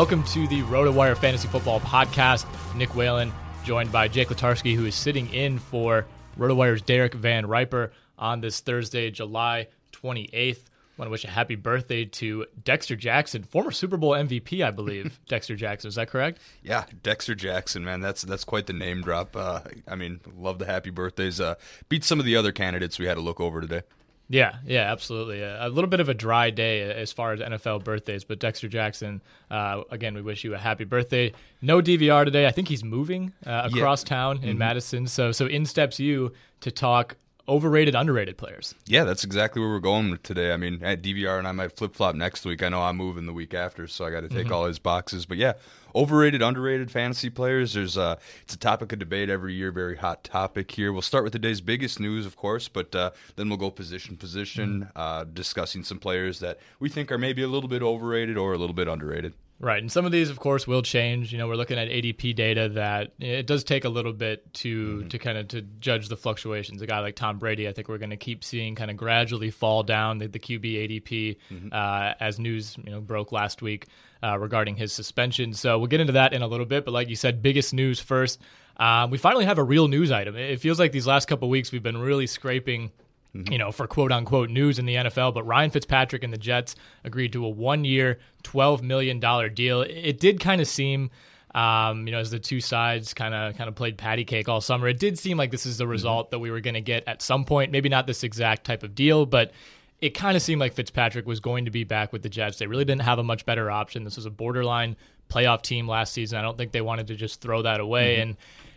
Welcome 0.00 0.24
to 0.28 0.48
the 0.48 0.62
RotoWire 0.62 1.14
Fantasy 1.14 1.46
Football 1.46 1.78
Podcast. 1.80 2.46
Nick 2.74 2.94
Whalen, 2.94 3.30
joined 3.64 3.92
by 3.92 4.08
Jake 4.08 4.28
Latarski, 4.28 4.74
who 4.74 4.86
is 4.86 4.94
sitting 4.94 5.28
in 5.34 5.58
for 5.58 6.06
RotoWire's 6.38 6.80
Derek 6.80 7.12
Van 7.12 7.44
Riper 7.44 7.92
on 8.18 8.40
this 8.40 8.60
Thursday, 8.60 9.10
July 9.10 9.66
28th. 9.92 10.56
I 10.56 10.60
want 10.96 11.08
to 11.08 11.10
wish 11.10 11.24
a 11.26 11.28
happy 11.28 11.54
birthday 11.54 12.06
to 12.06 12.46
Dexter 12.64 12.96
Jackson, 12.96 13.42
former 13.42 13.70
Super 13.70 13.98
Bowl 13.98 14.12
MVP, 14.12 14.64
I 14.64 14.70
believe. 14.70 15.20
Dexter 15.28 15.54
Jackson, 15.54 15.88
is 15.88 15.96
that 15.96 16.08
correct? 16.08 16.38
Yeah, 16.62 16.86
Dexter 17.02 17.34
Jackson, 17.34 17.84
man, 17.84 18.00
that's 18.00 18.22
that's 18.22 18.44
quite 18.44 18.68
the 18.68 18.72
name 18.72 19.02
drop. 19.02 19.36
Uh, 19.36 19.60
I 19.86 19.96
mean, 19.96 20.20
love 20.34 20.58
the 20.58 20.64
happy 20.64 20.88
birthdays. 20.88 21.42
Uh, 21.42 21.56
beat 21.90 22.04
some 22.04 22.18
of 22.18 22.24
the 22.24 22.36
other 22.36 22.52
candidates 22.52 22.98
we 22.98 23.04
had 23.04 23.16
to 23.16 23.20
look 23.20 23.38
over 23.38 23.60
today. 23.60 23.82
Yeah, 24.30 24.58
yeah, 24.64 24.92
absolutely. 24.92 25.42
A 25.42 25.68
little 25.68 25.90
bit 25.90 25.98
of 25.98 26.08
a 26.08 26.14
dry 26.14 26.50
day 26.50 26.82
as 26.82 27.10
far 27.10 27.32
as 27.32 27.40
NFL 27.40 27.82
birthdays, 27.82 28.22
but 28.22 28.38
Dexter 28.38 28.68
Jackson, 28.68 29.20
uh, 29.50 29.82
again, 29.90 30.14
we 30.14 30.22
wish 30.22 30.44
you 30.44 30.54
a 30.54 30.58
happy 30.58 30.84
birthday. 30.84 31.32
No 31.60 31.82
DVR 31.82 32.24
today. 32.24 32.46
I 32.46 32.52
think 32.52 32.68
he's 32.68 32.84
moving 32.84 33.32
uh, 33.44 33.68
across 33.72 34.04
yeah. 34.04 34.08
town 34.08 34.36
in 34.36 34.50
mm-hmm. 34.50 34.58
Madison. 34.58 35.08
So, 35.08 35.32
so 35.32 35.46
in 35.46 35.66
steps 35.66 35.98
you 35.98 36.32
to 36.60 36.70
talk 36.70 37.16
overrated, 37.48 37.96
underrated 37.96 38.38
players. 38.38 38.72
Yeah, 38.86 39.02
that's 39.02 39.24
exactly 39.24 39.60
where 39.60 39.70
we're 39.70 39.80
going 39.80 40.16
today. 40.22 40.52
I 40.52 40.56
mean, 40.56 40.80
at 40.84 41.02
DVR 41.02 41.36
and 41.36 41.48
I 41.48 41.52
might 41.52 41.76
flip 41.76 41.96
flop 41.96 42.14
next 42.14 42.44
week. 42.44 42.62
I 42.62 42.68
know 42.68 42.82
I'm 42.82 42.96
moving 42.96 43.26
the 43.26 43.32
week 43.32 43.52
after, 43.52 43.88
so 43.88 44.04
I 44.04 44.10
got 44.12 44.20
to 44.20 44.28
take 44.28 44.44
mm-hmm. 44.44 44.54
all 44.54 44.66
his 44.66 44.78
boxes. 44.78 45.26
But 45.26 45.38
yeah, 45.38 45.54
overrated, 45.94 46.42
underrated 46.42 46.90
fantasy 46.90 47.30
players. 47.30 47.74
There's 47.74 47.96
uh, 47.96 48.16
it's 48.42 48.54
a 48.54 48.58
topic 48.58 48.92
of 48.92 48.98
debate 48.98 49.30
every 49.30 49.54
year. 49.54 49.72
Very 49.72 49.96
hot 49.96 50.24
topic 50.24 50.70
here. 50.70 50.92
We'll 50.92 51.02
start 51.02 51.24
with 51.24 51.32
today's 51.32 51.60
biggest 51.60 52.00
news, 52.00 52.26
of 52.26 52.36
course, 52.36 52.68
but 52.68 52.94
uh, 52.94 53.10
then 53.36 53.48
we'll 53.48 53.58
go 53.58 53.70
position 53.70 54.16
position, 54.16 54.80
mm-hmm. 54.80 54.98
uh, 54.98 55.24
discussing 55.24 55.84
some 55.84 55.98
players 55.98 56.40
that 56.40 56.58
we 56.78 56.88
think 56.88 57.10
are 57.10 57.18
maybe 57.18 57.42
a 57.42 57.48
little 57.48 57.68
bit 57.68 57.82
overrated 57.82 58.36
or 58.36 58.52
a 58.52 58.58
little 58.58 58.74
bit 58.74 58.88
underrated. 58.88 59.34
Right, 59.62 59.82
and 59.82 59.92
some 59.92 60.06
of 60.06 60.12
these, 60.12 60.30
of 60.30 60.40
course, 60.40 60.66
will 60.66 60.80
change. 60.80 61.32
You 61.32 61.38
know, 61.38 61.46
we're 61.46 61.54
looking 61.54 61.78
at 61.78 61.86
ADP 61.88 62.34
data 62.34 62.70
that 62.70 63.12
it 63.18 63.46
does 63.46 63.62
take 63.62 63.84
a 63.84 63.90
little 63.90 64.14
bit 64.14 64.50
to 64.54 65.00
mm-hmm. 65.00 65.08
to 65.08 65.18
kind 65.18 65.36
of 65.36 65.48
to 65.48 65.60
judge 65.60 66.08
the 66.08 66.16
fluctuations. 66.16 66.80
A 66.80 66.86
guy 66.86 67.00
like 67.00 67.14
Tom 67.14 67.38
Brady, 67.38 67.68
I 67.68 67.74
think 67.74 67.86
we're 67.86 67.98
going 67.98 68.08
to 68.08 68.16
keep 68.16 68.42
seeing 68.42 68.74
kind 68.74 68.90
of 68.90 68.96
gradually 68.96 69.50
fall 69.50 69.82
down 69.82 70.16
the, 70.16 70.28
the 70.28 70.38
QB 70.38 70.62
ADP 70.62 71.36
mm-hmm. 71.50 71.68
uh, 71.72 72.14
as 72.18 72.38
news 72.38 72.74
you 72.82 72.90
know 72.90 73.02
broke 73.02 73.32
last 73.32 73.60
week 73.60 73.88
uh, 74.22 74.38
regarding 74.38 74.76
his 74.76 74.94
suspension. 74.94 75.52
So 75.52 75.78
we'll 75.78 75.88
get 75.88 76.00
into 76.00 76.14
that 76.14 76.32
in 76.32 76.40
a 76.40 76.46
little 76.46 76.64
bit. 76.64 76.86
But 76.86 76.92
like 76.92 77.10
you 77.10 77.16
said, 77.16 77.42
biggest 77.42 77.74
news 77.74 78.00
first. 78.00 78.40
Um, 78.78 79.10
we 79.10 79.18
finally 79.18 79.44
have 79.44 79.58
a 79.58 79.62
real 79.62 79.88
news 79.88 80.10
item. 80.10 80.36
It 80.36 80.58
feels 80.60 80.78
like 80.78 80.90
these 80.90 81.06
last 81.06 81.28
couple 81.28 81.50
weeks 81.50 81.70
we've 81.70 81.82
been 81.82 81.98
really 81.98 82.26
scraping. 82.26 82.92
You 83.32 83.58
know, 83.58 83.70
for 83.70 83.86
quote 83.86 84.12
unquote 84.12 84.50
news 84.50 84.78
in 84.78 84.86
the 84.86 84.94
NFL. 84.96 85.34
But 85.34 85.44
Ryan 85.44 85.70
Fitzpatrick 85.70 86.24
and 86.24 86.32
the 86.32 86.38
Jets 86.38 86.74
agreed 87.04 87.32
to 87.32 87.44
a 87.44 87.48
one 87.48 87.84
year, 87.84 88.18
$12 88.44 88.82
million 88.82 89.20
deal. 89.54 89.82
It 89.82 90.18
did 90.20 90.40
kind 90.40 90.60
of 90.60 90.66
seem. 90.66 91.10
Um, 91.52 92.06
you 92.06 92.12
know, 92.12 92.20
as 92.20 92.30
the 92.30 92.38
two 92.38 92.60
sides 92.60 93.12
kind 93.12 93.34
of 93.34 93.56
kind 93.56 93.66
of 93.66 93.74
played 93.74 93.98
patty 93.98 94.24
cake 94.24 94.48
all 94.48 94.60
summer, 94.60 94.86
it 94.86 95.00
did 95.00 95.18
seem 95.18 95.36
like 95.36 95.50
this 95.50 95.66
is 95.66 95.78
the 95.78 95.84
mm-hmm. 95.84 95.90
result 95.90 96.26
mm-hmm. 96.26 96.36
that 96.36 96.38
we 96.38 96.52
were 96.52 96.60
going 96.60 96.74
to 96.74 96.80
get 96.80 97.02
at 97.08 97.22
some 97.22 97.44
point. 97.44 97.72
Maybe 97.72 97.88
not 97.88 98.06
this 98.06 98.22
exact 98.22 98.64
type 98.64 98.84
of 98.84 98.94
deal, 98.94 99.26
but 99.26 99.50
it 100.00 100.10
kind 100.10 100.36
of 100.36 100.42
seemed 100.44 100.60
like 100.60 100.74
Fitzpatrick 100.74 101.26
was 101.26 101.40
going 101.40 101.64
to 101.64 101.70
be 101.72 101.82
back 101.82 102.12
with 102.12 102.22
the 102.22 102.28
Jets. 102.28 102.58
They 102.58 102.68
really 102.68 102.84
didn't 102.84 103.02
have 103.02 103.18
a 103.18 103.24
much 103.24 103.44
better 103.46 103.68
option. 103.68 104.04
This 104.04 104.14
was 104.14 104.26
a 104.26 104.30
borderline 104.30 104.96
playoff 105.28 105.62
team 105.62 105.88
last 105.88 106.12
season. 106.12 106.38
I 106.38 106.42
don't 106.42 106.56
think 106.56 106.70
they 106.70 106.80
wanted 106.80 107.08
to 107.08 107.16
just 107.16 107.40
throw 107.40 107.62
that 107.62 107.80
away. 107.80 108.18
Mm-hmm. 108.18 108.22
And, 108.22 108.36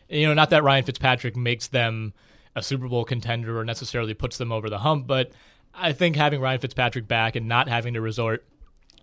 you 0.09 0.27
know, 0.27 0.33
not 0.33 0.49
that 0.49 0.63
Ryan 0.63 0.83
Fitzpatrick 0.83 1.35
makes 1.35 1.67
them 1.67 2.13
a 2.55 2.61
Super 2.63 2.87
Bowl 2.87 3.05
contender 3.05 3.59
or 3.59 3.65
necessarily 3.65 4.13
puts 4.13 4.37
them 4.37 4.51
over 4.51 4.69
the 4.69 4.79
hump, 4.79 5.07
but 5.07 5.31
I 5.73 5.91
think 5.93 6.15
having 6.15 6.39
Ryan 6.39 6.59
Fitzpatrick 6.59 7.07
back 7.07 7.35
and 7.35 7.47
not 7.47 7.67
having 7.67 7.95
to 7.95 8.01
resort 8.01 8.45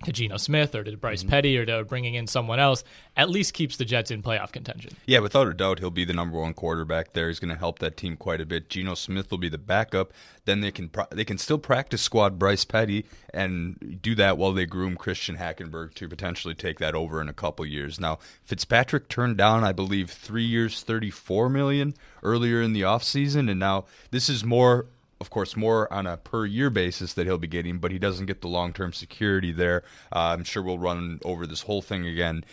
to 0.03 0.11
Geno 0.11 0.37
Smith 0.37 0.75
or 0.75 0.83
to 0.83 0.95
Bryce 0.97 1.21
mm-hmm. 1.21 1.29
Petty 1.29 1.57
or 1.57 1.65
to 1.65 1.83
bringing 1.83 2.15
in 2.15 2.27
someone 2.27 2.59
else 2.59 2.83
at 3.17 3.29
least 3.29 3.53
keeps 3.53 3.77
the 3.77 3.85
Jets 3.85 4.11
in 4.11 4.23
playoff 4.23 4.51
contention. 4.51 4.91
Yeah, 5.05 5.19
without 5.19 5.47
a 5.47 5.53
doubt, 5.53 5.79
he'll 5.79 5.91
be 5.91 6.05
the 6.05 6.13
number 6.13 6.39
one 6.39 6.53
quarterback 6.53 7.13
there. 7.13 7.27
He's 7.27 7.39
going 7.39 7.53
to 7.53 7.59
help 7.59 7.79
that 7.79 7.97
team 7.97 8.17
quite 8.17 8.41
a 8.41 8.45
bit. 8.45 8.69
Geno 8.69 8.95
Smith 8.95 9.31
will 9.31 9.37
be 9.37 9.49
the 9.49 9.57
backup. 9.57 10.13
Then 10.45 10.61
they 10.61 10.71
can 10.71 10.89
pro- 10.89 11.07
they 11.11 11.25
can 11.25 11.37
still 11.37 11.57
practice 11.57 12.01
squad 12.01 12.39
Bryce 12.39 12.65
Petty 12.65 13.05
and 13.33 13.99
do 14.01 14.15
that 14.15 14.37
while 14.37 14.53
they 14.53 14.65
groom 14.65 14.95
Christian 14.95 15.37
Hackenberg 15.37 15.93
to 15.95 16.07
potentially 16.07 16.55
take 16.55 16.79
that 16.79 16.95
over 16.95 17.21
in 17.21 17.29
a 17.29 17.33
couple 17.33 17.65
years. 17.65 17.99
Now 17.99 18.19
Fitzpatrick 18.43 19.07
turned 19.07 19.37
down, 19.37 19.63
I 19.63 19.71
believe, 19.71 20.09
three 20.09 20.45
years, 20.45 20.81
thirty 20.81 21.11
four 21.11 21.49
million 21.49 21.93
earlier 22.23 22.61
in 22.61 22.73
the 22.73 22.81
offseason, 22.81 23.49
and 23.49 23.59
now 23.59 23.85
this 24.09 24.29
is 24.29 24.43
more 24.43 24.87
of 25.21 25.29
course, 25.29 25.55
more 25.55 25.91
on 25.93 26.07
a 26.07 26.17
per 26.17 26.45
year 26.45 26.69
basis 26.69 27.13
that 27.13 27.25
he'll 27.27 27.37
be 27.37 27.47
getting, 27.47 27.77
but 27.77 27.91
he 27.91 27.99
doesn't 27.99 28.25
get 28.25 28.41
the 28.41 28.47
long 28.47 28.73
term 28.73 28.91
security 28.91 29.51
there. 29.51 29.83
Uh, 30.11 30.35
I'm 30.37 30.43
sure 30.43 30.61
we'll 30.63 30.79
run 30.79 31.19
over 31.23 31.47
this 31.47 31.61
whole 31.61 31.81
thing 31.81 32.05
again 32.05 32.43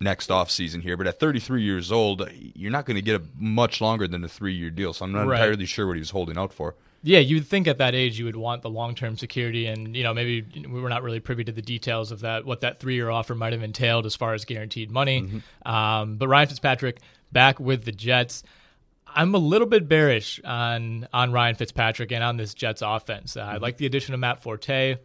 next 0.00 0.30
off 0.30 0.50
season 0.50 0.80
here. 0.80 0.96
But 0.96 1.06
at 1.06 1.20
33 1.20 1.62
years 1.62 1.90
old, 1.90 2.28
you're 2.32 2.70
not 2.70 2.86
going 2.86 2.96
to 2.96 3.02
get 3.02 3.20
a 3.20 3.24
much 3.38 3.80
longer 3.80 4.06
than 4.06 4.22
a 4.24 4.28
three 4.28 4.54
year 4.54 4.70
deal. 4.70 4.92
So 4.92 5.04
I'm 5.04 5.12
not 5.12 5.26
right. 5.26 5.40
entirely 5.40 5.66
sure 5.66 5.86
what 5.86 5.96
he's 5.96 6.10
holding 6.10 6.36
out 6.36 6.52
for. 6.52 6.74
Yeah, 7.04 7.20
you'd 7.20 7.46
think 7.46 7.68
at 7.68 7.78
that 7.78 7.94
age 7.94 8.18
you 8.18 8.24
would 8.24 8.36
want 8.36 8.62
the 8.62 8.70
long 8.70 8.96
term 8.96 9.16
security, 9.16 9.66
and 9.66 9.96
you 9.96 10.02
know 10.02 10.12
maybe 10.12 10.44
we 10.68 10.80
were 10.80 10.88
not 10.88 11.04
really 11.04 11.20
privy 11.20 11.44
to 11.44 11.52
the 11.52 11.62
details 11.62 12.10
of 12.10 12.20
that, 12.20 12.44
what 12.44 12.60
that 12.62 12.80
three 12.80 12.94
year 12.94 13.08
offer 13.08 13.36
might 13.36 13.52
have 13.52 13.62
entailed 13.62 14.04
as 14.04 14.16
far 14.16 14.34
as 14.34 14.44
guaranteed 14.44 14.90
money. 14.90 15.22
Mm-hmm. 15.22 15.72
Um, 15.72 16.16
but 16.16 16.26
Ryan 16.26 16.48
Fitzpatrick 16.48 16.98
back 17.30 17.60
with 17.60 17.84
the 17.84 17.92
Jets. 17.92 18.42
I'm 19.14 19.34
a 19.34 19.38
little 19.38 19.66
bit 19.66 19.88
bearish 19.88 20.40
on 20.44 21.08
on 21.12 21.32
Ryan 21.32 21.54
Fitzpatrick 21.54 22.12
and 22.12 22.22
on 22.22 22.36
this 22.36 22.54
Jets 22.54 22.82
offense. 22.84 23.36
Uh, 23.36 23.42
mm-hmm. 23.42 23.50
I 23.50 23.56
like 23.58 23.76
the 23.76 23.86
addition 23.86 24.14
of 24.14 24.20
Matt 24.20 24.42
Forte, 24.42 24.96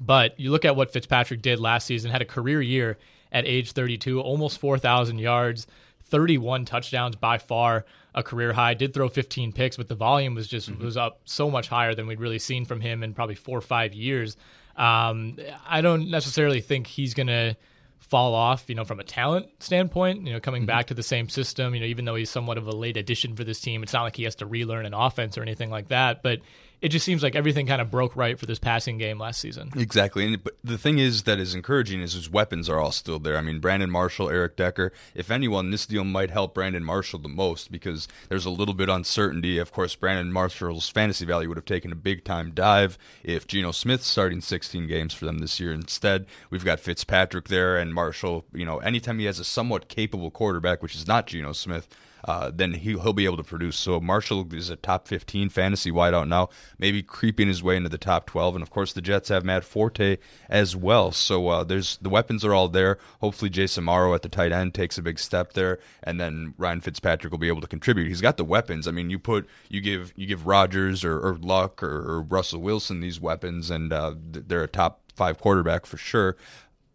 but 0.00 0.38
you 0.38 0.50
look 0.50 0.64
at 0.64 0.76
what 0.76 0.92
Fitzpatrick 0.92 1.42
did 1.42 1.60
last 1.60 1.86
season, 1.86 2.10
had 2.10 2.22
a 2.22 2.26
career 2.26 2.62
year 2.62 2.98
at 3.32 3.46
age 3.46 3.72
32, 3.72 4.20
almost 4.20 4.58
4,000 4.58 5.18
yards, 5.18 5.66
31 6.04 6.64
touchdowns 6.64 7.16
by 7.16 7.38
far 7.38 7.84
a 8.14 8.22
career 8.22 8.52
high. 8.52 8.74
Did 8.74 8.92
throw 8.92 9.08
15 9.08 9.52
picks, 9.52 9.76
but 9.76 9.88
the 9.88 9.94
volume 9.94 10.34
was 10.34 10.48
just 10.48 10.70
mm-hmm. 10.70 10.84
was 10.84 10.96
up 10.96 11.20
so 11.24 11.50
much 11.50 11.68
higher 11.68 11.94
than 11.94 12.06
we'd 12.06 12.20
really 12.20 12.38
seen 12.38 12.64
from 12.64 12.80
him 12.80 13.02
in 13.02 13.14
probably 13.14 13.36
four 13.36 13.58
or 13.58 13.62
five 13.62 13.94
years. 13.94 14.36
Um, 14.76 15.36
I 15.68 15.80
don't 15.80 16.10
necessarily 16.10 16.60
think 16.60 16.86
he's 16.86 17.14
going 17.14 17.26
to 17.26 17.56
fall 18.00 18.34
off, 18.34 18.64
you 18.68 18.74
know, 18.74 18.84
from 18.84 18.98
a 18.98 19.04
talent 19.04 19.46
standpoint, 19.60 20.26
you 20.26 20.32
know, 20.32 20.40
coming 20.40 20.62
mm-hmm. 20.62 20.66
back 20.66 20.86
to 20.88 20.94
the 20.94 21.02
same 21.02 21.28
system, 21.28 21.74
you 21.74 21.80
know, 21.80 21.86
even 21.86 22.04
though 22.04 22.16
he's 22.16 22.30
somewhat 22.30 22.58
of 22.58 22.66
a 22.66 22.72
late 22.72 22.96
addition 22.96 23.36
for 23.36 23.44
this 23.44 23.60
team, 23.60 23.82
it's 23.82 23.92
not 23.92 24.02
like 24.02 24.16
he 24.16 24.24
has 24.24 24.34
to 24.36 24.46
relearn 24.46 24.86
an 24.86 24.94
offense 24.94 25.38
or 25.38 25.42
anything 25.42 25.70
like 25.70 25.88
that. 25.88 26.22
But 26.22 26.40
it 26.80 26.88
just 26.88 27.04
seems 27.04 27.22
like 27.22 27.36
everything 27.36 27.66
kind 27.66 27.80
of 27.80 27.90
broke 27.90 28.16
right 28.16 28.38
for 28.38 28.46
this 28.46 28.58
passing 28.58 28.96
game 28.96 29.18
last 29.18 29.40
season. 29.40 29.70
Exactly. 29.76 30.26
And 30.26 30.42
but 30.42 30.56
the 30.64 30.78
thing 30.78 30.98
is 30.98 31.24
that 31.24 31.38
is 31.38 31.54
encouraging 31.54 32.00
is 32.00 32.14
his 32.14 32.30
weapons 32.30 32.68
are 32.68 32.78
all 32.78 32.92
still 32.92 33.18
there. 33.18 33.36
I 33.36 33.42
mean, 33.42 33.60
Brandon 33.60 33.90
Marshall, 33.90 34.30
Eric 34.30 34.56
Decker. 34.56 34.92
If 35.14 35.30
anyone, 35.30 35.70
this 35.70 35.86
deal 35.86 36.04
might 36.04 36.30
help 36.30 36.54
Brandon 36.54 36.84
Marshall 36.84 37.18
the 37.18 37.28
most 37.28 37.70
because 37.70 38.08
there's 38.28 38.46
a 38.46 38.50
little 38.50 38.74
bit 38.74 38.88
of 38.88 38.96
uncertainty. 38.96 39.58
Of 39.58 39.72
course, 39.72 39.94
Brandon 39.94 40.32
Marshall's 40.32 40.88
fantasy 40.88 41.26
value 41.26 41.48
would 41.48 41.58
have 41.58 41.64
taken 41.64 41.92
a 41.92 41.96
big 41.96 42.24
time 42.24 42.52
dive 42.52 42.96
if 43.22 43.46
Geno 43.46 43.72
Smith 43.72 44.02
starting 44.02 44.40
16 44.40 44.86
games 44.86 45.12
for 45.12 45.26
them 45.26 45.38
this 45.38 45.60
year. 45.60 45.72
Instead, 45.72 46.26
we've 46.48 46.64
got 46.64 46.80
Fitzpatrick 46.80 47.48
there 47.48 47.76
and 47.76 47.92
Marshall. 47.92 48.46
You 48.52 48.64
know, 48.64 48.78
anytime 48.78 49.18
he 49.18 49.26
has 49.26 49.38
a 49.38 49.44
somewhat 49.44 49.88
capable 49.88 50.30
quarterback, 50.30 50.82
which 50.82 50.94
is 50.94 51.06
not 51.06 51.26
Geno 51.26 51.52
Smith 51.52 51.88
uh, 52.24 52.50
then 52.54 52.74
he, 52.74 52.94
will 52.94 53.12
be 53.12 53.24
able 53.24 53.36
to 53.36 53.44
produce. 53.44 53.76
So 53.76 54.00
Marshall 54.00 54.52
is 54.54 54.70
a 54.70 54.76
top 54.76 55.08
15 55.08 55.48
fantasy 55.48 55.90
wideout 55.90 56.28
now, 56.28 56.48
maybe 56.78 57.02
creeping 57.02 57.48
his 57.48 57.62
way 57.62 57.76
into 57.76 57.88
the 57.88 57.98
top 57.98 58.26
12. 58.26 58.56
And 58.56 58.62
of 58.62 58.70
course, 58.70 58.92
the 58.92 59.00
Jets 59.00 59.28
have 59.28 59.44
Matt 59.44 59.64
Forte 59.64 60.18
as 60.48 60.76
well. 60.76 61.12
So 61.12 61.48
uh, 61.48 61.64
there's 61.64 61.96
the 61.98 62.08
weapons 62.10 62.44
are 62.44 62.54
all 62.54 62.68
there. 62.68 62.98
Hopefully, 63.20 63.50
Jace 63.50 63.78
Amaro 63.78 64.14
at 64.14 64.22
the 64.22 64.28
tight 64.28 64.52
end 64.52 64.74
takes 64.74 64.98
a 64.98 65.02
big 65.02 65.18
step 65.18 65.52
there, 65.54 65.78
and 66.02 66.20
then 66.20 66.54
Ryan 66.58 66.80
Fitzpatrick 66.80 67.30
will 67.30 67.38
be 67.38 67.48
able 67.48 67.60
to 67.60 67.66
contribute. 67.66 68.08
He's 68.08 68.20
got 68.20 68.36
the 68.36 68.44
weapons. 68.44 68.86
I 68.86 68.90
mean, 68.90 69.10
you 69.10 69.18
put 69.18 69.48
you 69.68 69.80
give 69.80 70.12
you 70.16 70.26
give 70.26 70.46
Rodgers 70.46 71.04
or, 71.04 71.18
or 71.18 71.36
Luck 71.36 71.82
or, 71.82 71.88
or, 71.88 72.22
Russell 72.22 72.60
Wilson 72.60 73.00
these 73.00 73.20
weapons, 73.20 73.70
and 73.70 73.92
uh, 73.92 74.14
they're 74.16 74.62
a 74.62 74.68
top 74.68 75.00
five 75.14 75.38
quarterback 75.38 75.86
for 75.86 75.96
sure. 75.96 76.36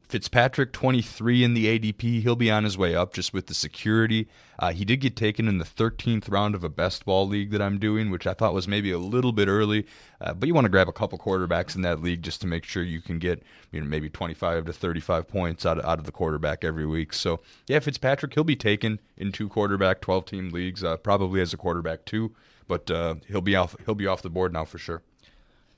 Fitzpatrick, 0.08 0.72
23 0.72 1.44
in 1.44 1.54
the 1.54 1.80
ADP. 1.80 2.22
He'll 2.22 2.36
be 2.36 2.52
on 2.52 2.64
his 2.64 2.78
way 2.78 2.96
up 2.96 3.14
just 3.14 3.34
with 3.34 3.48
the 3.48 3.54
security. 3.54 4.28
Uh, 4.60 4.72
he 4.72 4.86
did 4.86 4.98
get 4.98 5.16
taken 5.16 5.48
in 5.48 5.58
the 5.58 5.66
13th 5.66 6.30
round 6.32 6.56
of 6.56 6.64
a 6.64 6.70
best 6.70 7.06
ball 7.06 7.28
league 7.28 7.52
that 7.52 7.62
I'm 7.62 7.80
doing, 7.80 8.10
which 8.10 8.28
I 8.28 8.34
thought 8.34 8.54
was 8.54 8.68
maybe 8.68 8.92
a 8.92 8.98
little 8.98 9.32
bit 9.32 9.48
early. 9.48 9.86
Uh, 10.22 10.34
but 10.34 10.48
you 10.48 10.54
want 10.54 10.66
to 10.66 10.70
grab 10.70 10.88
a 10.88 10.94
couple 10.94 11.18
quarterbacks 11.18 11.76
in 11.76 11.82
that 11.82 12.02
league 12.02 12.22
just 12.22 12.40
to 12.42 12.48
make 12.48 12.64
sure 12.66 12.84
you 12.84 13.02
can 13.02 13.20
get 13.20 13.44
you 13.72 13.82
know, 13.82 13.88
maybe 13.88 14.10
25 14.10 14.66
to 14.66 14.74
35 14.74 15.28
points 15.28 15.66
out 15.66 15.80
of, 15.80 15.86
out 15.86 16.00
of 16.00 16.06
the 16.06 16.12
quarterback 16.12 16.64
every 16.64 16.86
week. 16.86 17.12
So, 17.12 17.42
yeah, 17.68 17.80
Fitzpatrick, 17.80 18.34
he'll 18.36 18.44
be 18.44 18.56
taken 18.56 19.00
in 19.18 19.32
two 19.32 19.50
quarterback, 19.50 20.02
12 20.02 20.26
team 20.26 20.50
leagues, 20.50 20.84
uh, 20.84 20.98
probably 20.98 21.42
as 21.42 21.54
a 21.54 21.58
quarterback 21.58 22.06
too. 22.06 22.34
But 22.68 22.90
uh, 22.90 23.16
he'll 23.28 23.42
be 23.42 23.56
off. 23.56 23.76
He'll 23.86 23.94
be 23.94 24.08
off 24.08 24.24
the 24.24 24.30
board 24.30 24.52
now 24.54 24.66
for 24.66 24.80
sure. 24.80 25.04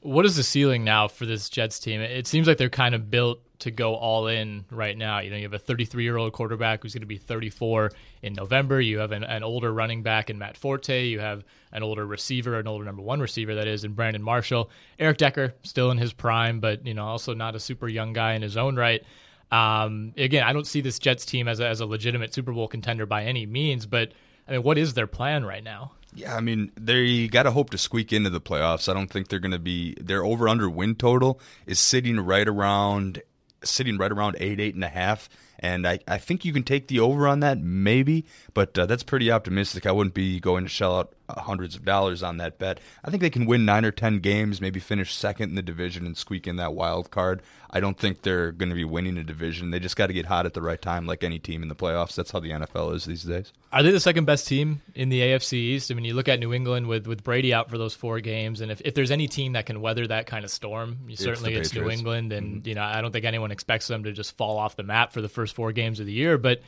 What 0.01 0.25
is 0.25 0.35
the 0.35 0.43
ceiling 0.43 0.83
now 0.83 1.07
for 1.07 1.25
this 1.25 1.49
Jets 1.49 1.79
team? 1.79 2.01
It 2.01 2.27
seems 2.27 2.47
like 2.47 2.57
they're 2.57 2.69
kind 2.69 2.95
of 2.95 3.09
built 3.09 3.41
to 3.59 3.71
go 3.71 3.95
all 3.95 4.27
in 4.27 4.65
right 4.69 4.95
now. 4.95 5.19
You 5.19 5.31
know, 5.31 5.37
you 5.37 5.43
have 5.43 5.53
a 5.53 5.59
33 5.59 6.03
year 6.03 6.17
old 6.17 6.33
quarterback 6.33 6.83
who's 6.83 6.93
going 6.93 7.01
to 7.01 7.07
be 7.07 7.17
34 7.17 7.91
in 8.21 8.33
November. 8.33 8.79
You 8.79 8.99
have 8.99 9.11
an, 9.11 9.23
an, 9.23 9.43
older 9.43 9.73
running 9.73 10.03
back 10.03 10.29
in 10.29 10.37
Matt 10.37 10.57
Forte. 10.57 11.07
You 11.07 11.19
have 11.19 11.43
an 11.71 11.83
older 11.83 12.05
receiver, 12.05 12.59
an 12.59 12.67
older 12.67 12.85
number 12.85 13.01
one 13.01 13.19
receiver 13.19 13.55
that 13.55 13.67
is 13.67 13.83
in 13.83 13.93
Brandon 13.93 14.21
Marshall. 14.21 14.69
Eric 14.99 15.17
Decker 15.17 15.55
still 15.63 15.89
in 15.91 15.97
his 15.97 16.13
prime, 16.13 16.59
but 16.59 16.85
you 16.85 16.93
know 16.93 17.05
also 17.05 17.33
not 17.33 17.55
a 17.55 17.59
super 17.59 17.87
young 17.87 18.13
guy 18.13 18.33
in 18.33 18.41
his 18.41 18.57
own 18.57 18.75
right. 18.75 19.03
Um, 19.51 20.13
again, 20.17 20.43
I 20.43 20.53
don't 20.53 20.67
see 20.67 20.81
this 20.81 20.99
Jets 20.99 21.25
team 21.25 21.47
as 21.47 21.59
a, 21.59 21.67
as 21.67 21.79
a 21.79 21.85
legitimate 21.85 22.33
Super 22.33 22.51
Bowl 22.51 22.67
contender 22.67 23.05
by 23.05 23.23
any 23.23 23.45
means, 23.45 23.85
but 23.85 24.11
I 24.47 24.51
mean, 24.51 24.63
what 24.63 24.77
is 24.77 24.93
their 24.93 25.07
plan 25.07 25.45
right 25.45 25.63
now? 25.63 25.93
Yeah, 26.17 26.35
I 26.35 26.41
mean, 26.41 26.71
they 26.75 27.27
got 27.27 27.43
to 27.43 27.51
hope 27.51 27.69
to 27.69 27.77
squeak 27.77 28.11
into 28.11 28.31
the 28.31 28.41
playoffs. 28.41 28.89
I 28.89 28.95
don't 28.95 29.07
think 29.07 29.27
they're 29.27 29.37
going 29.37 29.51
to 29.51 29.59
be. 29.59 29.93
Their 30.01 30.25
over 30.25 30.49
under 30.49 30.67
win 30.67 30.95
total 30.95 31.39
is 31.67 31.79
sitting 31.79 32.19
right 32.19 32.47
around 32.47 33.21
sitting 33.63 33.97
right 33.97 34.11
around 34.11 34.35
eight, 34.39 34.59
eight 34.59 34.73
and 34.73 34.83
a 34.83 34.89
half. 34.89 35.29
And 35.59 35.87
I, 35.87 35.99
I 36.07 36.17
think 36.17 36.43
you 36.43 36.53
can 36.53 36.63
take 36.63 36.87
the 36.87 36.99
over 36.99 37.27
on 37.27 37.41
that, 37.41 37.59
maybe, 37.59 38.25
but 38.57 38.75
uh, 38.75 38.87
that's 38.87 39.03
pretty 39.03 39.29
optimistic. 39.31 39.85
I 39.85 39.91
wouldn't 39.91 40.15
be 40.15 40.39
going 40.39 40.63
to 40.63 40.67
shell 40.67 40.97
out 40.97 41.13
uh, 41.29 41.41
hundreds 41.41 41.75
of 41.75 41.85
dollars 41.85 42.23
on 42.23 42.37
that 42.37 42.57
bet. 42.57 42.79
I 43.05 43.11
think 43.11 43.21
they 43.21 43.29
can 43.29 43.45
win 43.45 43.65
nine 43.65 43.85
or 43.85 43.91
ten 43.91 44.17
games, 44.17 44.59
maybe 44.59 44.79
finish 44.79 45.13
second 45.13 45.49
in 45.49 45.55
the 45.55 45.61
division 45.61 46.07
and 46.07 46.17
squeak 46.17 46.47
in 46.47 46.55
that 46.55 46.73
wild 46.73 47.11
card. 47.11 47.43
I 47.69 47.79
don't 47.79 47.99
think 47.99 48.23
they're 48.23 48.51
going 48.51 48.69
to 48.69 48.75
be 48.75 48.83
winning 48.83 49.15
a 49.19 49.23
division. 49.23 49.69
They 49.69 49.77
just 49.77 49.95
got 49.95 50.07
to 50.07 50.13
get 50.13 50.25
hot 50.25 50.47
at 50.47 50.55
the 50.55 50.63
right 50.63 50.81
time, 50.81 51.05
like 51.05 51.23
any 51.23 51.37
team 51.37 51.61
in 51.61 51.69
the 51.69 51.75
playoffs. 51.75 52.15
That's 52.15 52.31
how 52.31 52.39
the 52.39 52.49
NFL 52.49 52.95
is 52.95 53.05
these 53.05 53.25
days. 53.25 53.53
Are 53.71 53.83
they 53.83 53.91
the 53.91 53.99
second 53.99 54.25
best 54.25 54.47
team 54.47 54.81
in 54.95 55.09
the 55.09 55.21
AFC 55.21 55.53
East? 55.53 55.91
I 55.91 55.93
mean, 55.93 56.05
you 56.05 56.15
look 56.15 56.27
at 56.27 56.39
New 56.39 56.51
England 56.51 56.87
with, 56.87 57.05
with 57.05 57.23
Brady 57.23 57.53
out 57.53 57.69
for 57.69 57.77
those 57.77 57.93
four 57.93 58.21
games, 58.21 58.61
and 58.61 58.71
if, 58.71 58.81
if 58.83 58.95
there's 58.95 59.11
any 59.11 59.27
team 59.27 59.53
that 59.53 59.67
can 59.67 59.81
weather 59.81 60.07
that 60.07 60.25
kind 60.25 60.43
of 60.43 60.49
storm, 60.49 60.97
certainly 61.13 61.53
it's, 61.53 61.67
it's 61.67 61.75
New 61.75 61.91
England. 61.91 62.33
And 62.33 62.55
mm-hmm. 62.55 62.67
you 62.67 62.73
know, 62.73 62.81
I 62.81 63.01
don't 63.01 63.11
think 63.11 63.25
anyone 63.25 63.51
expects 63.51 63.87
them 63.87 64.05
to 64.05 64.13
just 64.13 64.35
fall 64.35 64.57
off 64.57 64.75
the 64.75 64.81
map 64.81 65.13
for 65.13 65.21
the 65.21 65.29
first 65.29 65.53
four 65.53 65.71
games 65.73 65.99
of 65.99 66.07
the 66.07 66.13
year, 66.13 66.39
but 66.39 66.61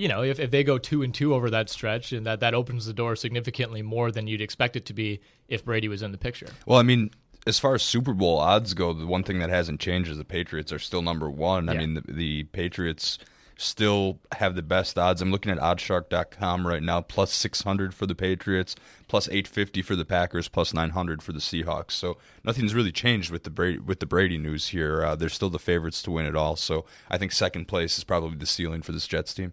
you 0.00 0.08
know, 0.08 0.22
if, 0.22 0.40
if 0.40 0.50
they 0.50 0.64
go 0.64 0.78
two 0.78 1.02
and 1.02 1.12
two 1.12 1.34
over 1.34 1.50
that 1.50 1.68
stretch, 1.68 2.12
and 2.12 2.24
that, 2.24 2.40
that 2.40 2.54
opens 2.54 2.86
the 2.86 2.94
door 2.94 3.14
significantly 3.16 3.82
more 3.82 4.10
than 4.10 4.26
you'd 4.26 4.40
expect 4.40 4.74
it 4.74 4.86
to 4.86 4.94
be 4.94 5.20
if 5.46 5.62
Brady 5.62 5.88
was 5.88 6.00
in 6.00 6.10
the 6.10 6.16
picture. 6.16 6.46
Well, 6.64 6.78
I 6.78 6.82
mean, 6.82 7.10
as 7.46 7.58
far 7.58 7.74
as 7.74 7.82
Super 7.82 8.14
Bowl 8.14 8.38
odds 8.38 8.72
go, 8.72 8.94
the 8.94 9.06
one 9.06 9.24
thing 9.24 9.40
that 9.40 9.50
hasn't 9.50 9.78
changed 9.78 10.10
is 10.10 10.16
the 10.16 10.24
Patriots 10.24 10.72
are 10.72 10.78
still 10.78 11.02
number 11.02 11.28
one. 11.28 11.66
Yeah. 11.66 11.72
I 11.72 11.76
mean, 11.76 11.94
the, 11.94 12.00
the, 12.08 12.44
Patriots 12.44 13.18
still 13.58 14.20
have 14.32 14.54
the 14.54 14.62
best 14.62 14.98
odds. 14.98 15.20
I'm 15.20 15.30
looking 15.30 15.52
at 15.52 15.58
oddshark.com 15.58 16.66
right 16.66 16.82
now, 16.82 17.02
plus 17.02 17.34
600 17.34 17.92
for 17.92 18.06
the 18.06 18.14
Patriots, 18.14 18.76
plus 19.06 19.28
850 19.28 19.82
for 19.82 19.96
the 19.96 20.06
Packers, 20.06 20.48
plus 20.48 20.72
900 20.72 21.22
for 21.22 21.32
the 21.32 21.40
Seahawks. 21.40 21.90
So 21.90 22.16
nothing's 22.42 22.74
really 22.74 22.92
changed 22.92 23.30
with 23.30 23.44
the 23.44 23.50
Brady, 23.50 23.76
with 23.76 24.00
the 24.00 24.06
Brady 24.06 24.38
news 24.38 24.68
here. 24.68 25.04
Uh, 25.04 25.14
they're 25.14 25.28
still 25.28 25.50
the 25.50 25.58
favorites 25.58 26.02
to 26.04 26.10
win 26.10 26.24
it 26.24 26.34
all. 26.34 26.56
So 26.56 26.86
I 27.10 27.18
think 27.18 27.32
second 27.32 27.68
place 27.68 27.98
is 27.98 28.04
probably 28.04 28.38
the 28.38 28.46
ceiling 28.46 28.80
for 28.80 28.92
this 28.92 29.06
Jets 29.06 29.34
team. 29.34 29.52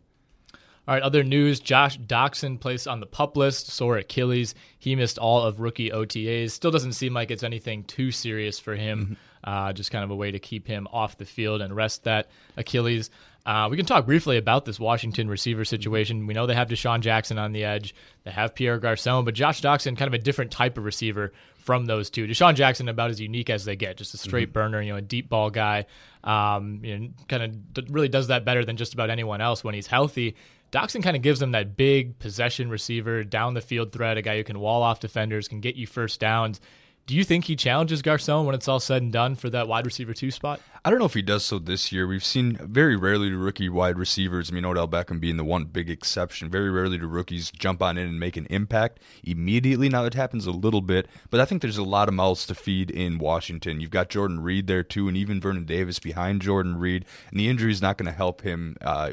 All 0.88 0.94
right, 0.94 1.03
other 1.03 1.24
news 1.24 1.60
Josh 1.60 2.00
Doctson 2.00 2.60
placed 2.60 2.88
on 2.88 3.01
the 3.01 3.06
pup 3.06 3.36
list, 3.36 3.67
sore 3.67 3.98
Achilles. 3.98 4.56
He 4.79 4.96
missed 4.96 5.17
all 5.17 5.41
of 5.41 5.60
rookie 5.60 5.89
OTAs. 5.89 6.51
Still 6.51 6.72
doesn't 6.72 6.94
seem 6.94 7.13
like 7.13 7.29
it's 7.29 7.44
anything 7.44 7.84
too 7.84 8.12
serious 8.12 8.58
for 8.58 8.74
him. 8.74 9.17
uh, 9.44 9.74
just 9.74 9.91
kind 9.91 10.03
of 10.03 10.12
a 10.12 10.15
way 10.15 10.32
to 10.32 10.39
keep 10.39 10.67
him 10.67 10.88
off 10.91 11.17
the 11.17 11.25
field 11.25 11.62
and 11.62 11.75
rest 11.75 12.06
that 12.06 12.29
Achilles. 12.56 13.10
Uh, 13.46 13.70
we 13.72 13.77
can 13.77 13.86
talk 13.86 14.06
briefly 14.06 14.38
about 14.38 14.65
this 14.65 14.77
Washington 14.77 15.29
receiver 15.29 15.63
situation. 15.63 16.27
We 16.27 16.34
know 16.34 16.46
they 16.46 16.56
have 16.56 16.67
DeSean 16.67 17.00
Jackson 17.00 17.38
on 17.38 17.53
the 17.53 17.63
edge, 17.63 17.96
they 18.25 18.32
have 18.32 18.56
Pierre 18.56 18.77
Garcon, 18.77 19.24
but 19.24 19.34
Josh 19.34 19.62
Doctson, 19.62 19.98
kind 19.98 20.08
of 20.08 20.13
a 20.13 20.17
different 20.17 20.51
type 20.51 20.77
of 20.77 20.84
receiver 20.84 21.32
from 21.56 21.86
those 21.86 22.10
two. 22.10 22.27
DeSean 22.27 22.56
Jackson, 22.56 22.89
about 22.89 23.10
as 23.10 23.22
unique 23.22 23.50
as 23.50 23.63
they 23.63 23.77
get, 23.77 23.98
just 23.98 24.13
a 24.13 24.17
straight 24.17 24.50
mm-hmm. 24.50 24.53
burner, 24.53 24.82
you 24.82 24.91
know, 24.91 24.98
a 24.98 25.01
deep 25.01 25.29
ball 25.29 25.50
guy. 25.50 25.86
Um, 26.25 26.82
you 26.84 26.98
know, 26.98 27.10
kind 27.29 27.44
of 27.77 27.89
really 27.89 28.10
does 28.10 28.27
that 28.27 28.44
better 28.44 28.65
than 28.65 28.75
just 28.75 28.94
about 28.94 29.10
anyone 29.10 29.39
else 29.39 29.63
when 29.63 29.75
he's 29.75 29.88
healthy. 29.88 30.36
Doctson 30.72 31.02
kind 31.02 31.16
of 31.16 31.22
gives 31.22 31.40
them 31.40 31.52
that 31.52 31.78
big 31.78 32.20
possession 32.20 32.70
receiver, 32.70 33.24
down 33.24 33.54
the 33.54 33.62
field 33.62 33.92
threat, 33.92 34.18
a 34.18 34.22
guy 34.22 34.38
who 34.38 34.44
can 34.44 34.60
wall 34.60 34.84
off 34.84 35.00
defenders, 35.00 35.48
can 35.48 35.62
get 35.62 35.76
you 35.76 35.88
first 35.88 36.20
downs. 36.20 36.60
Do 37.06 37.16
you 37.16 37.24
think 37.24 37.46
he 37.46 37.56
challenges 37.56 38.02
Garcon 38.02 38.46
when 38.46 38.54
it's 38.54 38.68
all 38.68 38.82
said 38.82 39.02
and 39.02 39.14
done 39.14 39.36
for 39.36 39.50
that 39.50 39.70
wide 39.70 39.86
receiver 39.86 40.14
two 40.14 40.30
spot? 40.30 40.60
I 40.88 40.89
don't 40.89 41.00
know 41.00 41.06
if 41.06 41.15
he 41.15 41.22
does 41.22 41.44
so 41.44 41.60
this 41.60 41.91
year. 41.91 42.08
We've 42.08 42.24
seen 42.24 42.56
very 42.62 42.96
rarely 42.96 43.27
do 43.29 43.38
rookie 43.38 43.67
wide 43.67 44.00
receivers, 44.00 44.50
I 44.50 44.53
mean, 44.53 44.63
Odell 44.63 44.88
Beckham 44.88 45.20
being 45.20 45.36
the 45.36 45.44
one 45.44 45.65
big 45.65 45.89
exception, 45.89 46.50
very 46.50 46.72
rarely 46.72 46.98
do 46.98 47.08
rookies 47.08 47.51
jump 47.51 47.82
on 47.82 47.98
in 47.98 48.08
and 48.08 48.17
make 48.17 48.38
an 48.38 48.48
impact 48.50 49.01
immediately. 49.22 49.89
Now, 49.89 50.06
it 50.06 50.13
happens 50.13 50.46
a 50.46 50.51
little 50.51 50.79
bit, 50.79 51.10
but 51.29 51.41
I 51.41 51.46
think 51.46 51.62
there's 51.62 51.77
a 51.77 51.84
lot 51.84 52.08
of 52.08 52.13
mouths 52.13 52.48
to 52.48 52.56
feed 52.56 52.89
in 52.89 53.17
Washington. 53.17 53.82
You've 53.82 53.91
got 53.91 54.08
Jordan 54.08 54.39
Reed 54.39 54.67
there, 54.67 54.82
too, 54.82 55.10
and 55.10 55.17
even 55.17 55.41
Vernon 55.41 55.65
Davis 55.65 56.00
behind 56.00 56.41
Jordan 56.41 56.77
Reed. 56.77 57.03
And 57.32 57.38
the 57.38 57.50
injury 57.50 57.74
is 57.74 57.82
not 57.82 57.98
going 57.98 58.10
to 58.10 58.17
help 58.17 58.44
him 58.44 58.77
uh, 58.79 59.12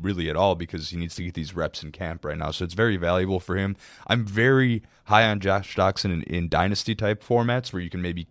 really 0.00 0.28
at 0.28 0.34
all 0.34 0.56
because 0.56 0.90
he 0.90 0.96
needs 0.96 1.14
to 1.14 1.22
get 1.22 1.34
these 1.34 1.54
reps 1.54 1.84
in 1.84 1.92
camp 1.92 2.24
right 2.24 2.36
now. 2.36 2.50
So 2.50 2.64
it's 2.64 2.74
very 2.74 2.96
valuable 2.96 3.38
for 3.38 3.54
him. 3.54 3.76
I'm 4.08 4.24
very 4.24 4.82
high 5.04 5.30
on 5.30 5.38
Josh 5.38 5.76
Doctson 5.76 6.06
in, 6.06 6.22
in 6.24 6.48
dynasty 6.48 6.96
type 6.96 7.22
formats 7.22 7.72
where 7.72 7.80
you 7.80 7.90
can 7.90 8.02
maybe 8.02 8.26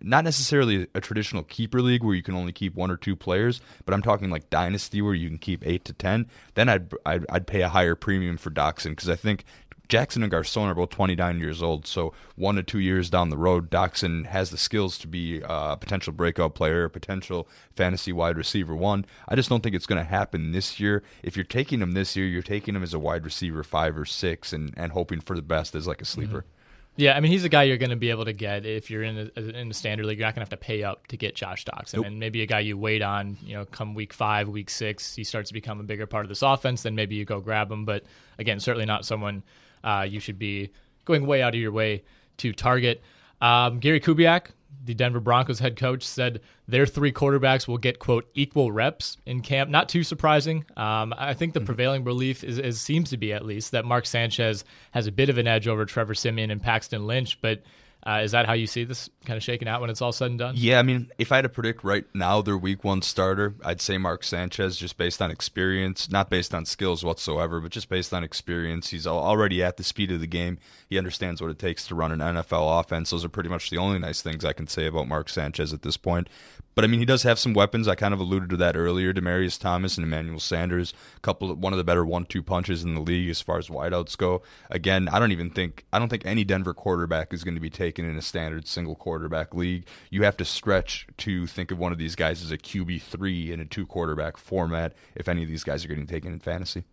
not 0.00 0.24
necessarily 0.24 0.86
a 0.94 1.00
traditional 1.00 1.42
keeper 1.42 1.82
league 1.82 2.02
where 2.02 2.14
you 2.14 2.22
can 2.22 2.34
only 2.34 2.52
keep 2.52 2.74
one 2.74 2.90
or 2.90 2.96
two 2.96 3.14
players, 3.14 3.60
but 3.84 3.94
I'm 3.94 4.02
talking 4.02 4.30
like 4.30 4.50
dynasty 4.50 5.02
where 5.02 5.14
you 5.14 5.28
can 5.28 5.38
keep 5.38 5.66
eight 5.66 5.84
to 5.86 5.92
ten. 5.92 6.26
Then 6.54 6.68
I'd 6.68 6.92
I'd, 7.04 7.26
I'd 7.28 7.46
pay 7.46 7.62
a 7.62 7.68
higher 7.68 7.94
premium 7.94 8.36
for 8.36 8.50
Doctson 8.50 8.90
because 8.90 9.10
I 9.10 9.16
think 9.16 9.44
Jackson 9.92 10.22
and 10.22 10.32
Garcon 10.32 10.68
are 10.68 10.74
both 10.74 10.88
29 10.88 11.38
years 11.38 11.62
old, 11.62 11.86
so 11.86 12.14
one 12.34 12.54
to 12.54 12.62
two 12.62 12.78
years 12.78 13.10
down 13.10 13.28
the 13.28 13.36
road, 13.36 13.70
Doctson 13.70 14.24
has 14.24 14.48
the 14.48 14.56
skills 14.56 14.96
to 14.96 15.06
be 15.06 15.42
a 15.44 15.76
potential 15.76 16.14
breakout 16.14 16.54
player, 16.54 16.84
a 16.84 16.90
potential 16.90 17.46
fantasy 17.76 18.10
wide 18.10 18.38
receiver 18.38 18.74
one. 18.74 19.04
I 19.28 19.36
just 19.36 19.50
don't 19.50 19.62
think 19.62 19.74
it's 19.74 19.84
going 19.84 20.02
to 20.02 20.08
happen 20.08 20.52
this 20.52 20.80
year. 20.80 21.02
If 21.22 21.36
you're 21.36 21.44
taking 21.44 21.82
him 21.82 21.92
this 21.92 22.16
year, 22.16 22.26
you're 22.26 22.40
taking 22.40 22.74
him 22.74 22.82
as 22.82 22.94
a 22.94 22.98
wide 22.98 23.26
receiver 23.26 23.62
five 23.62 23.98
or 23.98 24.06
six 24.06 24.54
and, 24.54 24.72
and 24.78 24.92
hoping 24.92 25.20
for 25.20 25.36
the 25.36 25.42
best 25.42 25.74
as 25.74 25.86
like 25.86 26.00
a 26.00 26.06
sleeper. 26.06 26.38
Mm-hmm. 26.38 26.61
Yeah, 26.96 27.16
I 27.16 27.20
mean 27.20 27.32
he's 27.32 27.44
a 27.44 27.48
guy 27.48 27.62
you're 27.62 27.78
going 27.78 27.90
to 27.90 27.96
be 27.96 28.10
able 28.10 28.26
to 28.26 28.34
get 28.34 28.66
if 28.66 28.90
you're 28.90 29.02
in 29.02 29.30
a, 29.34 29.40
in 29.40 29.68
the 29.68 29.74
standard 29.74 30.04
league. 30.04 30.18
You're 30.18 30.26
not 30.26 30.34
going 30.34 30.46
to 30.46 30.50
have 30.50 30.60
to 30.60 30.64
pay 30.64 30.82
up 30.82 31.06
to 31.06 31.16
get 31.16 31.34
Josh 31.34 31.64
Doctson, 31.64 31.94
nope. 31.94 32.06
and 32.06 32.20
maybe 32.20 32.42
a 32.42 32.46
guy 32.46 32.60
you 32.60 32.76
wait 32.76 33.00
on. 33.00 33.38
You 33.42 33.54
know, 33.54 33.64
come 33.64 33.94
week 33.94 34.12
five, 34.12 34.48
week 34.48 34.68
six, 34.68 35.14
he 35.14 35.24
starts 35.24 35.48
to 35.48 35.54
become 35.54 35.80
a 35.80 35.84
bigger 35.84 36.06
part 36.06 36.24
of 36.24 36.28
this 36.28 36.42
offense. 36.42 36.82
Then 36.82 36.94
maybe 36.94 37.14
you 37.14 37.24
go 37.24 37.40
grab 37.40 37.70
him. 37.70 37.86
But 37.86 38.04
again, 38.38 38.60
certainly 38.60 38.86
not 38.86 39.06
someone 39.06 39.42
uh, 39.82 40.06
you 40.08 40.20
should 40.20 40.38
be 40.38 40.70
going 41.04 41.26
way 41.26 41.42
out 41.42 41.54
of 41.54 41.60
your 41.60 41.72
way 41.72 42.02
to 42.38 42.52
target. 42.52 43.02
Um, 43.40 43.78
Gary 43.80 44.00
Kubiak, 44.00 44.48
the 44.84 44.94
Denver 44.94 45.20
Broncos 45.20 45.58
head 45.58 45.76
coach, 45.76 46.02
said 46.02 46.40
their 46.66 46.86
three 46.86 47.12
quarterbacks 47.12 47.68
will 47.68 47.78
get 47.78 47.98
quote 47.98 48.28
equal 48.34 48.72
reps 48.72 49.16
in 49.26 49.40
camp. 49.40 49.70
Not 49.70 49.88
too 49.88 50.02
surprising. 50.02 50.64
Um, 50.76 51.14
I 51.16 51.34
think 51.34 51.54
the 51.54 51.60
mm-hmm. 51.60 51.66
prevailing 51.66 52.04
belief 52.04 52.42
is, 52.42 52.58
is, 52.58 52.80
seems 52.80 53.10
to 53.10 53.16
be 53.16 53.32
at 53.32 53.44
least 53.44 53.72
that 53.72 53.84
Mark 53.84 54.06
Sanchez 54.06 54.64
has 54.92 55.06
a 55.06 55.12
bit 55.12 55.28
of 55.28 55.38
an 55.38 55.46
edge 55.46 55.68
over 55.68 55.84
Trevor 55.84 56.14
Siemian 56.14 56.50
and 56.50 56.62
Paxton 56.62 57.06
Lynch, 57.06 57.40
but 57.40 57.62
uh, 58.04 58.20
is 58.24 58.32
that 58.32 58.46
how 58.46 58.52
you 58.52 58.66
see 58.66 58.82
this 58.82 59.08
kind 59.24 59.36
of 59.36 59.44
shaking 59.44 59.68
out 59.68 59.80
when 59.80 59.88
it's 59.88 60.02
all 60.02 60.10
said 60.10 60.30
and 60.30 60.38
done? 60.38 60.54
Yeah, 60.56 60.80
I 60.80 60.82
mean, 60.82 61.10
if 61.18 61.30
I 61.30 61.36
had 61.36 61.42
to 61.42 61.48
predict 61.48 61.84
right 61.84 62.04
now 62.14 62.42
their 62.42 62.58
week 62.58 62.82
one 62.82 63.00
starter, 63.00 63.54
I'd 63.64 63.80
say 63.80 63.96
Mark 63.96 64.24
Sanchez 64.24 64.76
just 64.76 64.96
based 64.96 65.22
on 65.22 65.30
experience, 65.30 66.10
not 66.10 66.28
based 66.28 66.52
on 66.52 66.64
skills 66.64 67.04
whatsoever, 67.04 67.60
but 67.60 67.70
just 67.70 67.88
based 67.88 68.12
on 68.12 68.24
experience. 68.24 68.90
He's 68.90 69.06
already 69.06 69.62
at 69.62 69.76
the 69.76 69.84
speed 69.84 70.10
of 70.10 70.20
the 70.20 70.26
game. 70.26 70.58
He 70.88 70.98
understands 70.98 71.40
what 71.40 71.50
it 71.50 71.60
takes 71.60 71.86
to 71.86 71.94
run 71.94 72.10
an 72.10 72.18
NFL 72.18 72.80
offense. 72.80 73.10
Those 73.10 73.24
are 73.24 73.28
pretty 73.28 73.48
much 73.48 73.70
the 73.70 73.78
only 73.78 74.00
nice 74.00 74.20
things 74.20 74.44
I 74.44 74.52
can 74.52 74.66
say 74.66 74.86
about 74.86 75.06
Mark 75.06 75.28
Sanchez 75.28 75.72
at 75.72 75.82
this 75.82 75.96
point. 75.96 76.28
But 76.74 76.84
I 76.84 76.88
mean, 76.88 77.00
he 77.00 77.06
does 77.06 77.22
have 77.22 77.38
some 77.38 77.52
weapons. 77.52 77.86
I 77.86 77.94
kind 77.94 78.14
of 78.14 78.20
alluded 78.20 78.50
to 78.50 78.56
that 78.58 78.76
earlier. 78.76 79.12
Demaryius 79.12 79.60
Thomas 79.60 79.96
and 79.96 80.04
Emmanuel 80.04 80.40
Sanders, 80.40 80.94
couple, 81.20 81.50
of, 81.50 81.58
one 81.58 81.72
of 81.72 81.76
the 81.76 81.84
better 81.84 82.04
one-two 82.04 82.42
punches 82.42 82.82
in 82.82 82.94
the 82.94 83.00
league 83.00 83.28
as 83.28 83.42
far 83.42 83.58
as 83.58 83.68
wideouts 83.68 84.16
go. 84.16 84.42
Again, 84.70 85.08
I 85.08 85.18
don't 85.18 85.32
even 85.32 85.50
think 85.50 85.84
I 85.92 85.98
don't 85.98 86.08
think 86.08 86.24
any 86.24 86.44
Denver 86.44 86.72
quarterback 86.72 87.34
is 87.34 87.44
going 87.44 87.54
to 87.54 87.60
be 87.60 87.70
taken 87.92 88.08
in 88.08 88.16
a 88.16 88.22
standard 88.22 88.66
single 88.66 88.94
quarterback 88.94 89.54
league. 89.54 89.86
You 90.10 90.22
have 90.24 90.36
to 90.38 90.44
stretch 90.44 91.06
to 91.18 91.46
think 91.46 91.70
of 91.70 91.78
one 91.78 91.92
of 91.92 91.98
these 91.98 92.16
guys 92.16 92.42
as 92.42 92.50
a 92.50 92.58
QB 92.58 93.02
three 93.02 93.52
in 93.52 93.60
a 93.60 93.64
two 93.64 93.86
quarterback 93.86 94.36
format. 94.36 94.94
If 95.14 95.28
any 95.28 95.42
of 95.42 95.48
these 95.48 95.64
guys 95.64 95.84
are 95.84 95.88
getting 95.88 96.06
taken 96.06 96.32
in 96.32 96.40
fantasy. 96.40 96.84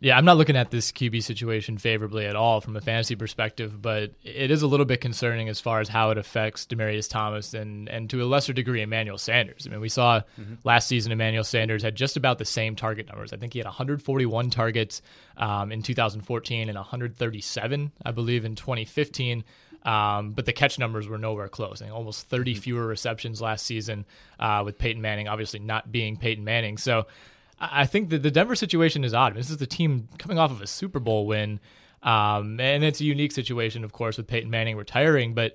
Yeah, 0.00 0.18
I'm 0.18 0.24
not 0.26 0.36
looking 0.36 0.56
at 0.56 0.70
this 0.70 0.92
QB 0.92 1.22
situation 1.22 1.78
favorably 1.78 2.26
at 2.26 2.36
all 2.36 2.60
from 2.60 2.76
a 2.76 2.80
fantasy 2.80 3.14
perspective, 3.14 3.80
but 3.80 4.10
it 4.22 4.50
is 4.50 4.60
a 4.60 4.66
little 4.66 4.84
bit 4.84 5.00
concerning 5.00 5.48
as 5.48 5.60
far 5.60 5.80
as 5.80 5.88
how 5.88 6.10
it 6.10 6.18
affects 6.18 6.66
Demaryius 6.66 7.08
Thomas 7.08 7.54
and, 7.54 7.88
and 7.88 8.10
to 8.10 8.22
a 8.22 8.26
lesser 8.26 8.52
degree 8.52 8.82
Emmanuel 8.82 9.16
Sanders. 9.16 9.66
I 9.66 9.70
mean, 9.70 9.80
we 9.80 9.88
saw 9.88 10.20
mm-hmm. 10.38 10.54
last 10.64 10.88
season 10.88 11.10
Emmanuel 11.10 11.44
Sanders 11.44 11.82
had 11.82 11.94
just 11.94 12.18
about 12.18 12.36
the 12.36 12.44
same 12.44 12.76
target 12.76 13.06
numbers. 13.06 13.32
I 13.32 13.36
think 13.36 13.54
he 13.54 13.60
had 13.60 13.66
141 13.66 14.50
targets 14.50 15.00
um, 15.38 15.72
in 15.72 15.82
2014 15.82 16.68
and 16.68 16.76
137, 16.76 17.92
I 18.04 18.10
believe, 18.10 18.44
in 18.44 18.56
2015. 18.56 19.42
Um, 19.84 20.32
but 20.32 20.46
the 20.46 20.52
catch 20.52 20.78
numbers 20.78 21.08
were 21.08 21.18
nowhere 21.18 21.48
close. 21.48 21.82
I 21.82 21.86
think 21.86 21.96
almost 21.96 22.28
30 22.28 22.52
mm-hmm. 22.52 22.60
fewer 22.60 22.86
receptions 22.86 23.42
last 23.42 23.66
season 23.66 24.06
uh, 24.40 24.62
with 24.64 24.78
Peyton 24.78 25.02
Manning, 25.02 25.28
obviously 25.28 25.60
not 25.60 25.92
being 25.92 26.16
Peyton 26.16 26.42
Manning. 26.42 26.78
So 26.78 27.06
I 27.60 27.86
think 27.86 28.10
that 28.10 28.22
the 28.22 28.30
Denver 28.30 28.54
situation 28.54 29.04
is 29.04 29.14
odd. 29.14 29.34
This 29.34 29.50
is 29.50 29.58
the 29.58 29.66
team 29.66 30.08
coming 30.18 30.38
off 30.38 30.50
of 30.50 30.60
a 30.60 30.66
Super 30.66 31.00
Bowl 31.00 31.26
win, 31.26 31.60
um, 32.02 32.58
and 32.60 32.82
it's 32.82 33.00
a 33.00 33.04
unique 33.04 33.32
situation, 33.32 33.84
of 33.84 33.92
course, 33.92 34.16
with 34.16 34.26
Peyton 34.26 34.50
Manning 34.50 34.76
retiring. 34.76 35.34
But 35.34 35.54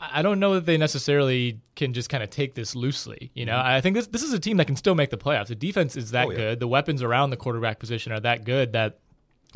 I 0.00 0.22
don't 0.22 0.40
know 0.40 0.54
that 0.54 0.66
they 0.66 0.76
necessarily 0.76 1.60
can 1.76 1.92
just 1.92 2.08
kind 2.08 2.22
of 2.22 2.30
take 2.30 2.54
this 2.54 2.74
loosely. 2.74 3.30
You 3.34 3.46
know, 3.46 3.56
mm-hmm. 3.56 3.68
I 3.68 3.80
think 3.80 3.94
this 3.94 4.06
this 4.06 4.22
is 4.22 4.32
a 4.32 4.38
team 4.38 4.56
that 4.56 4.66
can 4.66 4.76
still 4.76 4.94
make 4.94 5.10
the 5.10 5.18
playoffs. 5.18 5.48
The 5.48 5.54
defense 5.54 5.96
is 5.96 6.10
that 6.12 6.26
oh, 6.26 6.30
yeah. 6.30 6.36
good. 6.36 6.60
The 6.60 6.68
weapons 6.68 7.02
around 7.02 7.30
the 7.30 7.36
quarterback 7.36 7.78
position 7.78 8.12
are 8.12 8.20
that 8.20 8.44
good 8.44 8.72
that 8.72 8.98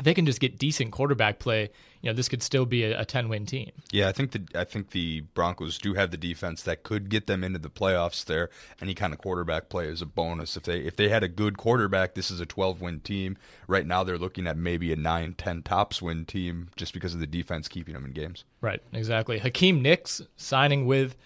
they 0.03 0.15
can 0.15 0.27
just 0.27 0.41
get 0.41 0.59
decent 0.59 0.93
quarterback 0.93 1.39
play 1.39 1.71
you 2.01 2.11
know 2.11 2.15
this 2.15 2.29
could 2.29 2.43
still 2.43 2.67
be 2.67 2.85
a, 2.85 3.01
a 3.01 3.05
10 3.05 3.29
win 3.29 3.47
team. 3.47 3.71
Yeah, 3.91 4.09
I 4.09 4.13
think 4.13 4.33
the 4.33 4.43
I 4.55 4.65
think 4.65 4.91
the 4.91 5.23
Broncos 5.35 5.79
do 5.79 5.95
have 5.95 6.11
the 6.11 6.17
defense 6.17 6.63
that 6.63 6.83
could 6.83 7.09
get 7.09 7.27
them 7.27 7.43
into 7.43 7.59
the 7.59 7.71
playoffs 7.71 8.25
there. 8.25 8.51
Any 8.81 8.95
kind 8.95 9.13
of 9.13 9.19
quarterback 9.19 9.69
play 9.69 9.87
is 9.87 10.03
a 10.03 10.07
bonus. 10.07 10.57
If 10.57 10.65
they 10.65 10.79
if 10.81 10.97
they 10.97 11.09
had 11.09 11.23
a 11.23 11.29
good 11.29 11.59
quarterback, 11.59 12.15
this 12.15 12.31
is 12.31 12.41
a 12.41 12.47
12 12.47 12.81
win 12.81 13.01
team. 13.01 13.37
Right 13.67 13.87
now 13.87 14.05
they're 14.05 14.19
looking 14.19 14.47
at 14.47 14.57
maybe 14.57 14.93
a 14.93 14.97
9 14.97 15.35
10 15.37 15.63
tops 15.63 16.01
win 16.01 16.25
team 16.25 16.69
just 16.77 16.95
because 16.95 17.15
of 17.15 17.21
the 17.21 17.27
defense 17.27 17.69
keeping 17.69 17.95
them 17.95 18.05
in 18.05 18.13
games. 18.13 18.45
Right, 18.61 18.81
exactly. 18.93 19.39
Hakeem 19.39 19.83
Nicks 19.83 20.23
signing 20.37 20.87
with 20.87 21.17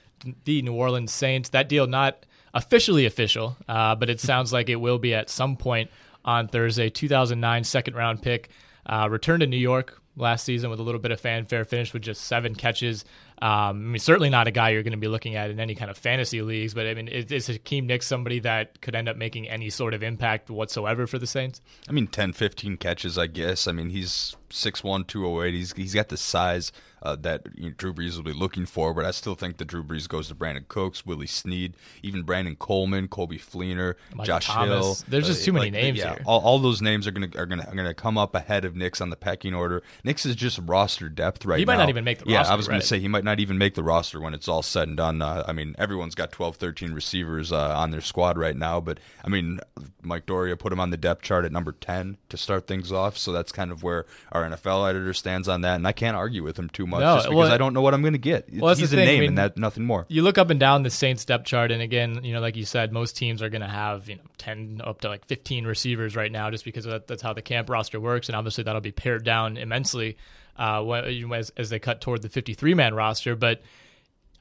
the 0.44 0.62
New 0.62 0.74
Orleans 0.74 1.12
Saints. 1.12 1.50
That 1.50 1.68
deal 1.68 1.86
not 1.86 2.24
officially 2.54 3.06
official, 3.06 3.56
uh, 3.68 3.94
but 3.94 4.08
it 4.08 4.20
sounds 4.20 4.52
like 4.52 4.68
it 4.68 4.76
will 4.76 4.98
be 4.98 5.14
at 5.14 5.28
some 5.28 5.56
point 5.56 5.90
on 6.24 6.48
Thursday. 6.48 6.90
2009 6.90 7.64
second 7.64 7.94
round 7.94 8.22
pick. 8.22 8.50
Uh, 8.84 9.08
returned 9.10 9.40
to 9.40 9.46
New 9.46 9.56
York 9.56 10.02
last 10.16 10.44
season 10.44 10.70
with 10.70 10.78
a 10.78 10.82
little 10.82 11.00
bit 11.00 11.10
of 11.10 11.20
fanfare, 11.20 11.64
finished 11.64 11.92
with 11.92 12.02
just 12.02 12.22
seven 12.24 12.54
catches. 12.54 13.04
Um, 13.40 13.48
I 13.48 13.72
mean, 13.72 13.98
certainly 13.98 14.30
not 14.30 14.46
a 14.46 14.50
guy 14.50 14.70
you're 14.70 14.82
going 14.82 14.92
to 14.92 14.98
be 14.98 15.08
looking 15.08 15.36
at 15.36 15.50
in 15.50 15.58
any 15.58 15.74
kind 15.74 15.90
of 15.90 15.96
fantasy 15.96 16.42
leagues, 16.42 16.74
but 16.74 16.86
I 16.86 16.94
mean, 16.94 17.08
is, 17.08 17.30
is 17.32 17.46
Hakeem 17.46 17.86
Nicks 17.86 18.06
somebody 18.06 18.38
that 18.40 18.80
could 18.80 18.94
end 18.94 19.08
up 19.08 19.16
making 19.16 19.48
any 19.48 19.70
sort 19.70 19.94
of 19.94 20.02
impact 20.02 20.50
whatsoever 20.50 21.06
for 21.06 21.18
the 21.18 21.26
Saints? 21.26 21.60
I 21.88 21.92
mean, 21.92 22.06
10, 22.06 22.34
15 22.34 22.76
catches, 22.76 23.18
I 23.18 23.26
guess. 23.26 23.66
I 23.66 23.72
mean, 23.72 23.90
he's 23.90 24.36
6'1", 24.50 25.06
208. 25.06 25.54
He's, 25.54 25.72
he's 25.72 25.94
got 25.94 26.08
the 26.08 26.16
size 26.16 26.72
uh, 27.02 27.16
that 27.16 27.46
you 27.54 27.70
know, 27.70 27.74
Drew 27.76 27.92
Brees 27.92 28.16
will 28.16 28.22
be 28.22 28.32
looking 28.32 28.66
for. 28.66 28.94
But 28.94 29.04
I 29.04 29.10
still 29.10 29.34
think 29.34 29.56
that 29.58 29.66
Drew 29.66 29.82
Brees 29.82 30.08
goes 30.08 30.28
to 30.28 30.34
Brandin 30.34 30.66
Cooks, 30.68 31.04
Willie 31.04 31.26
Snead, 31.26 31.74
even 32.02 32.22
Brandon 32.22 32.56
Coleman, 32.56 33.08
Coby 33.08 33.40
Fleener, 33.40 33.94
Michael 34.10 34.24
Josh 34.24 34.46
Thomas. 34.46 34.68
Hill. 34.68 34.96
There's 35.08 35.26
just 35.26 35.42
uh, 35.42 35.44
too 35.44 35.52
many 35.52 35.66
like, 35.66 35.72
names 35.72 35.98
yeah, 35.98 36.14
here. 36.14 36.22
All, 36.26 36.40
all, 36.40 36.58
those 36.58 36.80
names 36.80 37.06
are 37.06 37.10
gonna 37.10 37.30
are 37.36 37.46
gonna 37.46 37.66
are 37.68 37.74
gonna 37.74 37.94
come 37.94 38.16
up 38.16 38.34
ahead 38.34 38.64
of 38.64 38.76
Nicks 38.76 39.00
on 39.00 39.10
the 39.10 39.16
pecking 39.16 39.54
order. 39.54 39.82
Nicks 40.04 40.24
is 40.24 40.36
just 40.36 40.58
roster 40.62 41.08
depth 41.08 41.44
right 41.44 41.56
now. 41.56 41.58
He 41.58 41.64
might 41.64 41.74
now. 41.74 41.80
not 41.80 41.88
even 41.88 42.04
make 42.04 42.20
the 42.20 42.30
yeah, 42.30 42.38
roster. 42.38 42.50
Yeah, 42.50 42.54
I 42.54 42.56
was 42.56 42.68
gonna 42.68 42.82
say 42.82 43.00
he 43.00 43.08
might 43.08 43.24
not 43.24 43.40
even 43.40 43.58
make 43.58 43.74
the 43.74 43.82
roster 43.82 44.20
when 44.20 44.34
it's 44.34 44.48
all 44.48 44.62
said 44.62 44.88
and 44.88 44.96
done. 44.96 45.22
Uh, 45.22 45.44
I 45.46 45.52
mean, 45.52 45.74
everyone's 45.78 46.14
got 46.14 46.30
12, 46.30 46.56
13 46.56 46.92
receivers 46.92 47.52
uh, 47.52 47.76
on 47.76 47.90
their 47.90 48.00
squad 48.00 48.38
right 48.38 48.56
now, 48.56 48.80
but 48.80 49.00
I 49.24 49.28
mean, 49.28 49.60
Mike 50.02 50.26
Doria 50.26 50.56
put 50.56 50.72
him 50.72 50.80
on 50.80 50.90
the 50.90 50.96
depth 50.96 51.22
chart 51.22 51.44
at 51.44 51.52
number 51.52 51.72
10 51.72 52.18
to 52.28 52.36
start 52.36 52.66
things 52.66 52.92
off. 52.92 53.18
So 53.18 53.32
that's 53.32 53.52
kind 53.52 53.70
of 53.72 53.82
where 53.82 54.06
our 54.30 54.42
NFL 54.48 54.88
editor 54.88 55.12
stands 55.14 55.48
on 55.48 55.62
that, 55.62 55.76
and 55.76 55.86
I 55.86 55.92
can't 55.92 56.16
argue 56.16 56.42
with 56.42 56.58
him 56.58 56.68
too 56.68 56.86
much 56.92 57.00
no, 57.00 57.16
just 57.16 57.26
because 57.26 57.36
well, 57.36 57.52
I 57.52 57.56
don't 57.56 57.74
know 57.74 57.82
what 57.82 57.94
I'm 57.94 58.02
going 58.02 58.12
to 58.12 58.18
get. 58.18 58.48
Well, 58.54 58.74
He's 58.74 58.92
a 58.92 58.96
name 58.96 59.08
I 59.08 59.20
mean, 59.20 59.28
and 59.30 59.38
that 59.38 59.56
nothing 59.56 59.84
more. 59.84 60.06
You 60.08 60.22
look 60.22 60.38
up 60.38 60.50
and 60.50 60.60
down 60.60 60.82
the 60.84 60.90
Saints 60.90 61.24
depth 61.24 61.44
chart, 61.44 61.72
and 61.72 61.82
again, 61.82 62.22
you 62.22 62.32
know, 62.32 62.40
like 62.40 62.56
you 62.56 62.64
said, 62.64 62.92
most 62.92 63.16
teams 63.16 63.42
are 63.42 63.48
going 63.48 63.62
to 63.62 63.68
have 63.68 64.08
you 64.08 64.16
know 64.16 64.22
10 64.38 64.80
up 64.84 65.00
to 65.00 65.08
like 65.08 65.26
15 65.26 65.66
receivers 65.66 66.14
right 66.14 66.30
now, 66.30 66.50
just 66.50 66.64
because 66.64 66.84
that, 66.84 67.06
that's 67.06 67.22
how 67.22 67.32
the 67.32 67.42
camp 67.42 67.68
roster 67.68 67.98
works, 67.98 68.28
and 68.28 68.36
obviously 68.36 68.64
that'll 68.64 68.80
be 68.80 68.92
pared 68.92 69.24
down 69.24 69.56
immensely 69.56 70.16
uh, 70.58 70.88
as, 70.90 71.50
as 71.56 71.70
they 71.70 71.78
cut 71.78 72.00
toward 72.00 72.22
the 72.22 72.28
53 72.28 72.74
man 72.74 72.94
roster, 72.94 73.34
but 73.34 73.62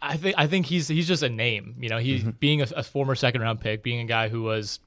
I 0.01 0.17
think 0.17 0.35
I 0.37 0.47
think 0.47 0.65
he's 0.65 0.87
he's 0.87 1.07
just 1.07 1.23
a 1.23 1.29
name. 1.29 1.75
You 1.79 1.89
know, 1.89 1.99
he's 1.99 2.21
Mm-hmm. 2.21 2.29
being 2.39 2.61
a, 2.61 2.67
a 2.75 2.83
former 2.83 3.15
second 3.15 3.41
round 3.41 3.61
pick, 3.61 3.83
being 3.83 3.99
a 3.99 4.05
guy 4.05 4.29
who 4.29 4.41
was 4.41 4.79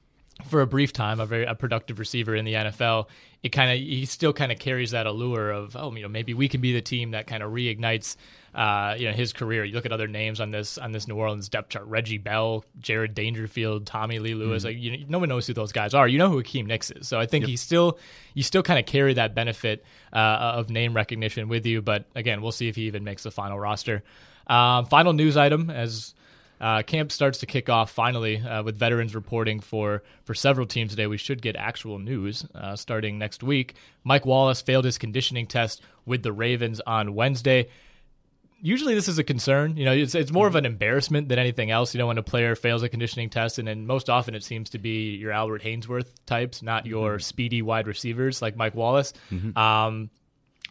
for 0.43 0.61
a 0.61 0.67
brief 0.67 0.91
time 0.91 1.19
a 1.19 1.25
very 1.25 1.45
a 1.45 1.55
productive 1.55 1.99
receiver 1.99 2.35
in 2.35 2.45
the 2.45 2.53
NFL. 2.53 3.07
It 3.41 3.49
kind 3.49 3.71
of 3.71 3.77
he 3.77 4.05
still 4.05 4.33
kind 4.33 4.51
of 4.51 4.59
carries 4.59 4.91
that 4.91 5.05
allure 5.05 5.51
of 5.51 5.75
oh 5.75 5.93
you 5.95 6.01
know 6.01 6.09
maybe 6.09 6.33
we 6.33 6.49
can 6.49 6.61
be 6.61 6.73
the 6.73 6.81
team 6.81 7.11
that 7.11 7.27
kind 7.27 7.41
of 7.41 7.51
reignites 7.51 8.17
uh, 8.53 8.95
you 8.97 9.07
know 9.07 9.13
his 9.13 9.33
career. 9.33 9.63
You 9.63 9.73
look 9.73 9.85
at 9.85 9.91
other 9.91 10.07
names 10.07 10.41
on 10.41 10.51
this 10.51 10.77
on 10.77 10.91
this 10.91 11.07
New 11.07 11.15
Orleans 11.15 11.47
depth 11.47 11.69
chart: 11.69 11.85
Reggie 11.85 12.17
Bell, 12.17 12.65
Jared 12.79 13.13
Dangerfield, 13.13 13.85
Tommy 13.85 14.19
Lee 14.19 14.33
Lewis. 14.33 14.63
Mm-hmm. 14.63 14.75
Like 14.75 14.99
you 14.99 15.05
no 15.07 15.19
one 15.19 15.29
knows 15.29 15.47
who 15.47 15.53
those 15.53 15.71
guys 15.71 15.93
are. 15.93 16.07
You 16.07 16.17
know 16.17 16.29
who 16.29 16.37
Hakeem 16.37 16.65
Nicks 16.65 16.91
is. 16.91 17.07
So 17.07 17.19
I 17.19 17.25
think 17.25 17.45
he 17.45 17.55
still 17.55 17.97
you 18.33 18.43
still 18.43 18.63
kind 18.63 18.79
of 18.79 18.85
carry 18.85 19.13
that 19.13 19.35
benefit 19.35 19.85
uh, 20.11 20.17
of 20.55 20.69
name 20.69 20.93
recognition 20.95 21.47
with 21.47 21.65
you. 21.65 21.81
But 21.81 22.05
again, 22.15 22.41
we'll 22.41 22.51
see 22.51 22.67
if 22.67 22.75
he 22.75 22.83
even 22.83 23.03
makes 23.03 23.23
the 23.23 23.31
final 23.31 23.59
roster. 23.59 24.03
Um, 24.47 24.85
final 24.85 25.13
news 25.13 25.37
item 25.37 25.69
as 25.69 26.13
uh, 26.61 26.83
camp 26.83 27.11
starts 27.11 27.39
to 27.39 27.45
kick 27.45 27.69
off 27.69 27.91
finally 27.91 28.39
uh, 28.41 28.63
with 28.63 28.77
veterans 28.77 29.13
reporting 29.15 29.59
for 29.59 30.03
for 30.23 30.33
several 30.33 30.65
teams 30.65 30.91
today. 30.91 31.07
We 31.07 31.17
should 31.17 31.41
get 31.41 31.55
actual 31.55 31.99
news 31.99 32.45
uh, 32.55 32.75
starting 32.75 33.17
next 33.17 33.43
week. 33.43 33.75
Mike 34.03 34.25
Wallace 34.25 34.61
failed 34.61 34.85
his 34.85 34.97
conditioning 34.97 35.47
test 35.47 35.81
with 36.05 36.23
the 36.23 36.31
Ravens 36.31 36.81
on 36.81 37.13
Wednesday. 37.15 37.67
Usually, 38.61 38.95
this 38.95 39.07
is 39.07 39.19
a 39.19 39.23
concern. 39.23 39.75
You 39.77 39.85
know, 39.85 39.91
it's 39.91 40.15
it's 40.15 40.31
more 40.31 40.47
of 40.47 40.55
an 40.55 40.65
embarrassment 40.65 41.27
than 41.29 41.37
anything 41.37 41.71
else. 41.71 41.93
You 41.93 41.99
know, 41.99 42.07
when 42.07 42.17
a 42.17 42.23
player 42.23 42.55
fails 42.55 42.83
a 42.83 42.89
conditioning 42.89 43.29
test, 43.29 43.59
and 43.59 43.67
then 43.67 43.85
most 43.85 44.09
often 44.09 44.33
it 44.33 44.43
seems 44.43 44.69
to 44.71 44.79
be 44.79 45.15
your 45.15 45.31
Albert 45.31 45.61
Haynesworth 45.61 46.07
types, 46.25 46.63
not 46.63 46.85
your 46.85 47.19
speedy 47.19 47.61
wide 47.61 47.85
receivers 47.85 48.41
like 48.41 48.55
Mike 48.55 48.73
Wallace. 48.73 49.13
Um, 49.57 50.09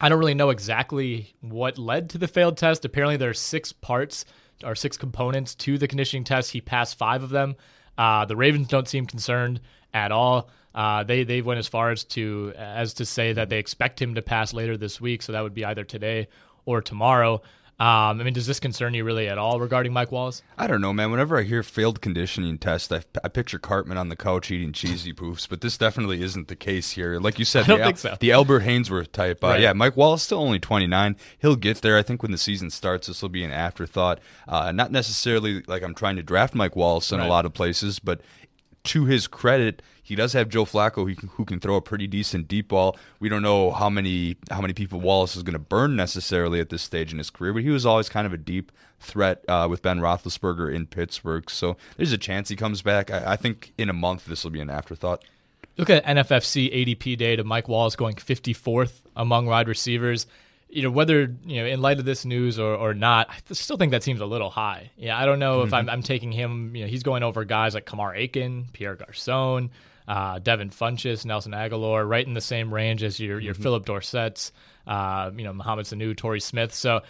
I 0.00 0.08
don't 0.08 0.18
really 0.18 0.34
know 0.34 0.50
exactly 0.50 1.34
what 1.40 1.78
led 1.78 2.10
to 2.10 2.18
the 2.18 2.26
failed 2.26 2.56
test. 2.56 2.84
Apparently, 2.84 3.16
there 3.16 3.30
are 3.30 3.34
six 3.34 3.72
parts 3.72 4.24
or 4.62 4.75
six 4.75 4.96
components 4.96 5.54
to 5.56 5.78
the 5.78 5.88
conditioning 5.88 6.25
test. 6.25 6.50
He 6.50 6.61
passed 6.61 6.96
five 6.96 7.23
of 7.23 7.30
them. 7.30 7.56
Uh, 7.96 8.25
the 8.25 8.37
Ravens 8.37 8.68
don't 8.68 8.88
seem 8.88 9.06
concerned 9.06 9.61
at 9.92 10.12
all. 10.12 10.50
Uh, 10.75 11.04
they 11.04 11.23
they 11.23 11.40
went 11.40 11.58
as 11.58 11.68
far 11.68 11.90
as 11.90 12.04
to 12.04 12.52
as 12.56 12.94
to 12.94 13.04
say 13.04 13.32
that 13.32 13.49
they 13.49 13.58
expect 13.58 14.02
him 14.02 14.16
to 14.16 14.23
pass 14.23 14.52
later 14.52 14.76
this 14.76 15.00
week. 15.00 15.23
So 15.23 15.32
that 15.32 15.42
would 15.42 15.54
be 15.54 15.64
either 15.64 15.84
today 15.84 16.28
or 16.64 16.82
tomorrow. 16.82 17.42
Um, 17.80 18.20
I 18.20 18.22
mean, 18.22 18.34
does 18.34 18.46
this 18.46 18.60
concern 18.60 18.94
you 18.94 19.02
really 19.02 19.28
at 19.28 19.36
all 19.36 19.58
regarding 19.58 19.92
Mike 19.92 20.12
Wallace? 20.12 20.42
I 20.56 20.68
don't 20.68 20.80
know, 20.80 20.92
man. 20.92 21.10
Whenever 21.10 21.36
I 21.36 21.42
hear 21.42 21.64
failed 21.64 22.00
conditioning 22.00 22.56
test, 22.56 22.92
I, 22.92 23.02
I 23.24 23.28
picture 23.28 23.58
Cartman 23.58 23.98
on 23.98 24.08
the 24.10 24.14
couch 24.16 24.50
eating 24.52 24.72
cheesy 24.72 25.12
poofs, 25.12 25.48
but 25.48 25.60
this 25.60 25.76
definitely 25.76 26.22
isn't 26.22 26.46
the 26.46 26.54
case 26.54 26.92
here. 26.92 27.18
Like 27.18 27.40
you 27.40 27.44
said, 27.44 27.66
the, 27.66 27.80
Al- 27.82 27.96
so. 27.96 28.16
the 28.20 28.30
Albert 28.30 28.60
Haynesworth 28.62 29.10
type. 29.10 29.42
Uh, 29.42 29.48
Right. 29.48 29.60
Yeah, 29.60 29.72
Mike 29.72 29.96
Wallace 29.96 30.22
still 30.22 30.38
only 30.38 30.60
29. 30.60 31.16
He'll 31.38 31.56
get 31.56 31.82
there. 31.82 31.98
I 31.98 32.02
think 32.02 32.22
when 32.22 32.30
the 32.32 32.38
season 32.38 32.70
starts, 32.70 33.08
this 33.08 33.20
will 33.22 33.28
be 33.28 33.42
an 33.44 33.50
afterthought. 33.50 34.20
Uh, 34.46 34.70
not 34.70 34.92
necessarily 34.92 35.62
like 35.66 35.82
I'm 35.82 35.94
trying 35.94 36.16
to 36.16 36.22
draft 36.22 36.54
Mike 36.54 36.76
Wallace 36.76 37.10
in 37.10 37.18
Right. 37.18 37.26
a 37.26 37.28
lot 37.28 37.44
of 37.44 37.54
places, 37.54 37.98
but 37.98 38.20
to 38.84 39.06
his 39.06 39.26
credit, 39.26 39.82
he 40.02 40.14
does 40.14 40.34
have 40.34 40.48
Joe 40.48 40.64
Flacco 40.64 41.08
who 41.08 41.14
can, 41.14 41.28
who 41.30 41.44
can 41.44 41.58
throw 41.58 41.76
a 41.76 41.80
pretty 41.80 42.06
decent 42.06 42.46
deep 42.46 42.68
ball. 42.68 42.96
We 43.18 43.28
don't 43.28 43.42
know 43.42 43.70
how 43.70 43.88
many 43.88 44.36
how 44.50 44.60
many 44.60 44.74
people 44.74 45.00
Wallace 45.00 45.34
is 45.34 45.42
going 45.42 45.54
to 45.54 45.58
burn 45.58 45.96
necessarily 45.96 46.60
at 46.60 46.68
this 46.68 46.82
stage 46.82 47.10
in 47.10 47.18
his 47.18 47.30
career, 47.30 47.54
but 47.54 47.62
he 47.62 47.70
was 47.70 47.86
always 47.86 48.08
kind 48.08 48.26
of 48.26 48.32
a 48.32 48.38
deep 48.38 48.70
threat 49.00 49.44
uh, 49.48 49.66
with 49.68 49.82
Ben 49.82 50.00
Roethlisberger 50.00 50.72
in 50.72 50.86
Pittsburgh. 50.86 51.50
So 51.50 51.76
there's 51.96 52.12
a 52.12 52.18
chance 52.18 52.50
he 52.50 52.56
comes 52.56 52.82
back. 52.82 53.10
I, 53.10 53.32
I 53.32 53.36
think 53.36 53.72
in 53.78 53.88
a 53.88 53.94
month 53.94 54.26
this 54.26 54.44
will 54.44 54.50
be 54.50 54.60
an 54.60 54.70
afterthought. 54.70 55.24
Look 55.76 55.90
at 55.90 56.04
NFFC 56.04 56.72
ADP 56.72 57.16
data. 57.18 57.42
Mike 57.42 57.68
Wallace 57.68 57.96
going 57.96 58.14
54th 58.14 59.00
among 59.16 59.46
wide 59.46 59.66
receivers. 59.66 60.26
You 60.74 60.82
know 60.82 60.90
whether 60.90 61.34
you 61.44 61.60
know 61.60 61.66
in 61.66 61.80
light 61.80 61.98
of 61.98 62.04
this 62.04 62.24
news 62.24 62.58
or, 62.58 62.74
or 62.74 62.94
not, 62.94 63.28
I 63.30 63.54
still 63.54 63.76
think 63.76 63.92
that 63.92 64.02
seems 64.02 64.20
a 64.20 64.26
little 64.26 64.50
high. 64.50 64.90
Yeah, 64.96 65.18
I 65.18 65.24
don't 65.24 65.38
know 65.38 65.62
if 65.62 65.72
I'm, 65.72 65.88
I'm 65.88 66.02
taking 66.02 66.32
him. 66.32 66.74
You 66.74 66.82
know, 66.82 66.88
he's 66.88 67.02
going 67.02 67.22
over 67.22 67.44
guys 67.44 67.74
like 67.74 67.86
Kamar 67.86 68.14
Aiken, 68.14 68.66
Pierre 68.72 68.96
Garcon, 68.96 69.70
uh, 70.08 70.40
Devin 70.40 70.70
Funchess, 70.70 71.24
Nelson 71.24 71.52
Agholor, 71.52 72.08
right 72.08 72.26
in 72.26 72.34
the 72.34 72.40
same 72.40 72.74
range 72.74 73.02
as 73.02 73.20
your 73.20 73.38
your 73.38 73.54
Phillip 73.54 73.86
Dorsett's. 73.86 74.52
Uh, 74.86 75.30
you 75.36 75.44
know, 75.44 75.52
Mohamed 75.52 75.86
Sanu, 75.86 76.16
Torrey 76.16 76.40
Smith. 76.40 76.74
So. 76.74 77.02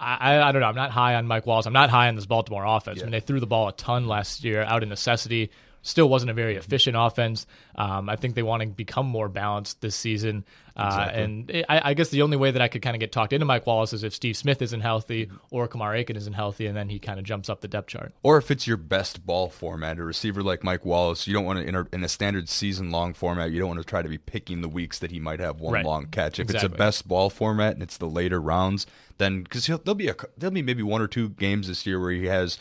I, 0.00 0.36
I, 0.36 0.48
I 0.48 0.52
don't 0.52 0.60
know. 0.60 0.68
I'm 0.68 0.76
not 0.76 0.92
high 0.92 1.16
on 1.16 1.26
Mike 1.26 1.44
Wallace. 1.44 1.66
I'm 1.66 1.72
not 1.72 1.90
high 1.90 2.06
on 2.06 2.14
this 2.14 2.24
Baltimore 2.24 2.64
offense. 2.64 3.00
I 3.00 3.02
mean, 3.02 3.10
they 3.10 3.18
threw 3.18 3.40
the 3.40 3.48
ball 3.48 3.66
a 3.66 3.72
ton 3.72 4.06
last 4.06 4.44
year 4.44 4.62
out 4.62 4.84
of 4.84 4.88
necessity. 4.88 5.50
Still 5.82 6.08
wasn't 6.08 6.30
a 6.30 6.34
very 6.34 6.56
efficient 6.56 6.96
offense. 6.98 7.46
Um, 7.76 8.08
I 8.08 8.16
think 8.16 8.34
they 8.34 8.42
want 8.42 8.62
to 8.62 8.68
become 8.68 9.06
more 9.06 9.28
balanced 9.28 9.80
this 9.80 9.94
season. 9.96 10.44
Uh, 10.76 11.08
and 11.12 11.50
it, 11.50 11.66
I, 11.68 11.90
I 11.90 11.94
guess 11.94 12.10
the 12.10 12.22
only 12.22 12.36
way 12.36 12.52
that 12.52 12.62
I 12.62 12.68
could 12.68 12.82
kind 12.82 12.94
of 12.94 13.00
get 13.00 13.10
talked 13.10 13.32
into 13.32 13.44
Mike 13.46 13.66
Wallace 13.66 13.92
is 13.92 14.04
if 14.04 14.14
Steve 14.14 14.36
Smith 14.36 14.62
isn't 14.62 14.80
healthy 14.80 15.28
or 15.50 15.66
Kamar 15.66 15.96
Aiken 15.96 16.14
isn't 16.16 16.34
healthy, 16.34 16.66
and 16.66 16.76
then 16.76 16.88
he 16.88 17.00
kind 17.00 17.18
of 17.18 17.24
jumps 17.24 17.48
up 17.48 17.60
the 17.62 17.68
depth 17.68 17.88
chart. 17.88 18.12
Or 18.22 18.38
if 18.38 18.50
it's 18.52 18.66
your 18.66 18.76
best 18.76 19.26
ball 19.26 19.48
format, 19.48 19.98
a 19.98 20.04
receiver 20.04 20.40
like 20.42 20.62
Mike 20.62 20.84
Wallace, 20.84 21.26
you 21.26 21.32
don't 21.34 21.44
want 21.44 21.58
to 21.60 21.66
in 21.66 21.74
a, 21.74 21.86
in 21.92 22.04
a 22.04 22.08
standard 22.08 22.48
season 22.48 22.90
long 22.92 23.12
format. 23.12 23.50
You 23.50 23.58
don't 23.58 23.68
want 23.68 23.80
to 23.80 23.86
try 23.86 24.02
to 24.02 24.08
be 24.08 24.18
picking 24.18 24.60
the 24.60 24.68
weeks 24.68 25.00
that 25.00 25.10
he 25.10 25.18
might 25.18 25.40
have 25.40 25.60
one 25.60 25.74
Right. 25.74 25.84
long 25.84 26.06
catch. 26.06 26.38
If 26.38 26.50
it's 26.50 26.62
a 26.62 26.68
best 26.68 27.08
ball 27.08 27.28
format 27.28 27.74
and 27.74 27.82
it's 27.82 27.96
the 27.96 28.08
later 28.08 28.40
rounds, 28.40 28.86
then 29.18 29.42
because 29.42 29.66
there'll 29.66 29.94
be 29.96 30.08
a 30.08 30.14
there'll 30.36 30.54
be 30.54 30.62
maybe 30.62 30.84
one 30.84 31.02
or 31.02 31.08
two 31.08 31.30
games 31.30 31.66
this 31.66 31.86
year 31.86 31.98
where 32.00 32.12
he 32.12 32.26
has 32.26 32.56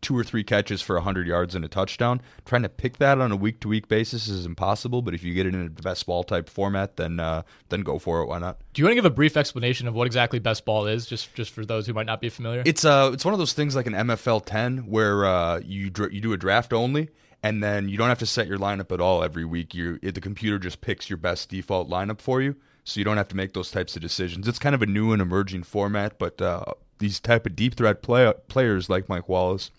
two 0.00 0.16
or 0.16 0.22
three 0.22 0.44
catches 0.44 0.80
for 0.80 0.94
100 0.96 1.26
yards 1.26 1.54
and 1.54 1.64
a 1.64 1.68
touchdown. 1.68 2.20
Trying 2.44 2.62
to 2.62 2.68
pick 2.68 2.98
that 2.98 3.20
on 3.20 3.32
a 3.32 3.36
week 3.36 3.60
to 3.60 3.68
week 3.68 3.88
basis 3.88 4.28
is 4.28 4.46
impossible. 4.46 5.02
But 5.02 5.14
if 5.14 5.22
you 5.22 5.34
get 5.34 5.46
it 5.46 5.54
in 5.54 5.66
a 5.66 5.68
best 5.70 6.06
ball 6.06 6.24
type 6.24 6.48
format, 6.48 6.96
then 6.96 7.20
uh, 7.20 7.42
then 7.68 7.82
go 7.82 7.98
for 7.98 8.20
it. 8.22 8.26
Why 8.26 8.38
not? 8.38 8.58
Do 8.74 8.80
you 8.80 8.86
want 8.86 8.92
to 8.92 8.96
give 8.96 9.04
a 9.04 9.10
brief 9.10 9.36
explanation 9.36 9.88
of 9.88 9.94
what 9.94 10.06
exactly 10.06 10.38
best 10.38 10.64
ball 10.64 10.86
is, 10.86 11.06
just 11.06 11.34
just 11.34 11.50
for 11.50 11.64
those 11.64 11.86
who 11.86 11.92
might 11.92 12.06
not 12.06 12.20
be 12.20 12.28
familiar? 12.28 12.62
It's 12.64 12.84
uh, 12.84 13.10
it's 13.12 13.24
one 13.24 13.34
of 13.34 13.38
those 13.38 13.52
things 13.52 13.74
like 13.74 13.86
an 13.86 13.94
MFL 13.94 14.44
10 14.44 14.78
where 14.86 15.26
uh, 15.26 15.60
you 15.64 15.90
dr- 15.90 16.12
you 16.12 16.20
do 16.20 16.32
a 16.32 16.36
draft 16.36 16.72
only, 16.72 17.08
and 17.42 17.62
then 17.62 17.88
you 17.88 17.96
don't 17.98 18.08
have 18.08 18.18
to 18.20 18.26
set 18.26 18.46
your 18.46 18.58
lineup 18.58 18.92
at 18.92 19.00
all 19.00 19.22
every 19.22 19.44
week. 19.44 19.74
You 19.74 19.98
the 19.98 20.20
computer 20.20 20.58
just 20.58 20.80
picks 20.80 21.10
your 21.10 21.16
best 21.16 21.48
default 21.48 21.88
lineup 21.90 22.20
for 22.20 22.40
you, 22.40 22.56
so 22.84 23.00
you 23.00 23.04
don't 23.04 23.16
have 23.16 23.28
to 23.28 23.36
make 23.36 23.52
those 23.52 23.70
types 23.70 23.96
of 23.96 24.02
decisions. 24.02 24.46
It's 24.46 24.58
kind 24.58 24.74
of 24.74 24.82
a 24.82 24.86
new 24.86 25.12
and 25.12 25.20
emerging 25.20 25.64
format, 25.64 26.18
but 26.18 26.40
uh, 26.40 26.64
these 26.98 27.20
type 27.20 27.46
of 27.46 27.56
deep 27.56 27.74
threat 27.74 28.02
play- 28.02 28.32
players 28.48 28.88
like 28.88 29.08
Mike 29.08 29.28
Wallace. 29.28 29.70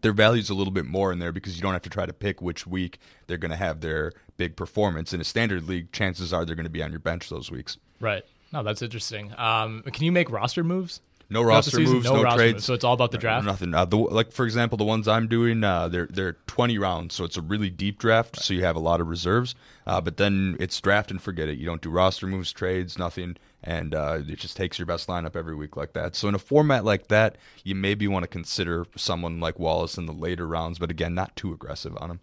Their 0.00 0.12
value's 0.12 0.50
a 0.50 0.54
little 0.54 0.72
bit 0.72 0.86
more 0.86 1.12
in 1.12 1.18
there 1.18 1.32
because 1.32 1.54
you 1.56 1.62
don't 1.62 1.74
have 1.74 1.82
to 1.82 1.90
try 1.90 2.06
to 2.06 2.12
pick 2.12 2.40
which 2.40 2.66
week 2.66 2.98
they're 3.26 3.36
going 3.38 3.50
to 3.50 3.56
have 3.56 3.80
their 3.80 4.12
big 4.36 4.56
performance. 4.56 5.12
In 5.12 5.20
a 5.20 5.24
standard 5.24 5.68
league, 5.68 5.92
chances 5.92 6.32
are 6.32 6.44
they're 6.44 6.56
going 6.56 6.64
to 6.64 6.70
be 6.70 6.82
on 6.82 6.90
your 6.90 6.98
bench 7.00 7.28
those 7.28 7.50
weeks. 7.50 7.76
right. 8.00 8.24
No, 8.54 8.62
that's 8.62 8.82
interesting. 8.82 9.32
Um, 9.38 9.82
can 9.92 10.04
you 10.04 10.12
make 10.12 10.30
roster 10.30 10.62
moves? 10.62 11.00
No 11.30 11.40
roster 11.42 11.80
moves, 11.80 12.04
No 12.04 12.16
no, 12.16 12.22
roster 12.22 12.38
trades. 12.38 12.54
moves, 12.56 12.64
so 12.66 12.74
it's 12.74 12.84
all 12.84 12.92
about 12.92 13.10
the 13.10 13.16
draft? 13.16 13.46
Nothing. 13.46 13.72
Uh, 13.72 13.86
the, 13.86 13.96
like 13.96 14.30
for 14.30 14.44
example, 14.44 14.76
the 14.76 14.84
ones 14.84 15.08
I'm 15.08 15.26
doing, 15.26 15.64
uh, 15.64 15.88
they're 15.88 16.06
they're 16.10 16.34
20 16.48 16.76
rounds, 16.76 17.14
so 17.14 17.24
it's 17.24 17.38
a 17.38 17.40
really 17.40 17.70
deep 17.70 17.98
draft. 17.98 18.36
So 18.36 18.52
you 18.52 18.62
have 18.64 18.76
a 18.76 18.80
lot 18.80 19.00
of 19.00 19.08
reserves. 19.08 19.54
Uh, 19.86 20.02
but 20.02 20.18
then 20.18 20.58
it's 20.60 20.78
draft 20.82 21.10
and 21.10 21.22
forget 21.22 21.48
it. 21.48 21.56
You 21.56 21.64
don't 21.64 21.80
do 21.80 21.88
roster 21.88 22.26
moves, 22.26 22.52
trades, 22.52 22.98
nothing, 22.98 23.38
and 23.64 23.94
uh, 23.94 24.20
it 24.26 24.38
just 24.38 24.56
takes 24.56 24.78
your 24.78 24.86
best 24.86 25.08
lineup 25.08 25.36
every 25.36 25.54
week 25.54 25.76
like 25.76 25.92
that. 25.92 26.16
So 26.16 26.28
in 26.28 26.34
a 26.34 26.38
format 26.38 26.84
like 26.84 27.08
that, 27.08 27.36
you 27.64 27.74
maybe 27.74 28.08
want 28.08 28.24
to 28.24 28.28
consider 28.28 28.86
someone 28.96 29.40
like 29.40 29.58
Wallace 29.58 29.98
in 29.98 30.06
the 30.06 30.12
later 30.12 30.46
rounds, 30.46 30.78
but 30.78 30.90
again, 30.90 31.14
not 31.14 31.36
too 31.36 31.52
aggressive 31.52 31.96
on 31.98 32.10
him. 32.10 32.20